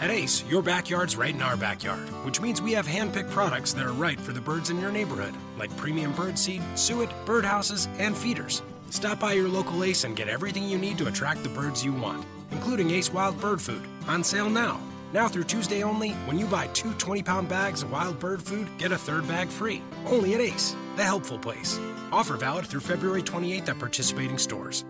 At 0.00 0.10
Ace, 0.10 0.42
your 0.48 0.62
backyard's 0.62 1.14
right 1.14 1.34
in 1.34 1.42
our 1.42 1.56
backyard, 1.56 2.08
which 2.24 2.40
means 2.40 2.60
we 2.60 2.72
have 2.72 2.86
hand-picked 2.86 3.30
products 3.30 3.72
that 3.74 3.86
are 3.86 3.92
right 3.92 4.18
for 4.18 4.32
the 4.32 4.40
birds 4.40 4.70
in 4.70 4.80
your 4.80 4.90
neighborhood, 4.90 5.34
like 5.58 5.76
premium 5.76 6.12
bird 6.12 6.36
seed, 6.38 6.62
suet, 6.74 7.10
birdhouses, 7.26 7.86
and 8.00 8.16
feeders. 8.16 8.62
Stop 8.92 9.20
by 9.20 9.32
your 9.32 9.48
local 9.48 9.84
Ace 9.84 10.04
and 10.04 10.14
get 10.14 10.28
everything 10.28 10.68
you 10.68 10.76
need 10.76 10.98
to 10.98 11.06
attract 11.06 11.42
the 11.42 11.48
birds 11.48 11.82
you 11.82 11.94
want, 11.94 12.26
including 12.50 12.90
Ace 12.90 13.10
Wild 13.10 13.40
Bird 13.40 13.58
Food, 13.58 13.80
on 14.06 14.22
sale 14.22 14.50
now. 14.50 14.78
Now 15.14 15.28
through 15.28 15.44
Tuesday 15.44 15.82
only, 15.82 16.10
when 16.26 16.38
you 16.38 16.44
buy 16.44 16.66
two 16.74 16.90
20-pound 16.90 17.48
bags 17.48 17.82
of 17.82 17.90
wild 17.90 18.18
bird 18.18 18.42
food, 18.42 18.68
get 18.76 18.92
a 18.92 18.98
third 18.98 19.26
bag 19.26 19.48
free. 19.48 19.80
Only 20.04 20.34
at 20.34 20.42
Ace, 20.42 20.76
the 20.96 21.02
helpful 21.02 21.38
place. 21.38 21.80
Offer 22.12 22.36
valid 22.36 22.66
through 22.66 22.80
February 22.80 23.22
28th 23.22 23.70
at 23.70 23.78
participating 23.78 24.36
stores. 24.36 24.84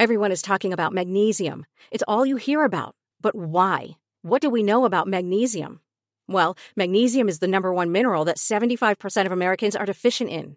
Everyone 0.00 0.32
is 0.32 0.42
talking 0.42 0.72
about 0.72 0.92
magnesium. 0.92 1.64
It's 1.92 2.04
all 2.08 2.26
you 2.26 2.34
hear 2.34 2.64
about. 2.64 2.96
But 3.20 3.36
why? 3.36 3.98
What 4.22 4.42
do 4.42 4.50
we 4.50 4.64
know 4.64 4.84
about 4.84 5.06
magnesium? 5.06 5.78
Well, 6.26 6.56
magnesium 6.74 7.28
is 7.28 7.38
the 7.38 7.46
number 7.46 7.72
one 7.72 7.92
mineral 7.92 8.24
that 8.24 8.38
75% 8.38 9.26
of 9.26 9.30
Americans 9.30 9.76
are 9.76 9.86
deficient 9.86 10.28
in. 10.28 10.56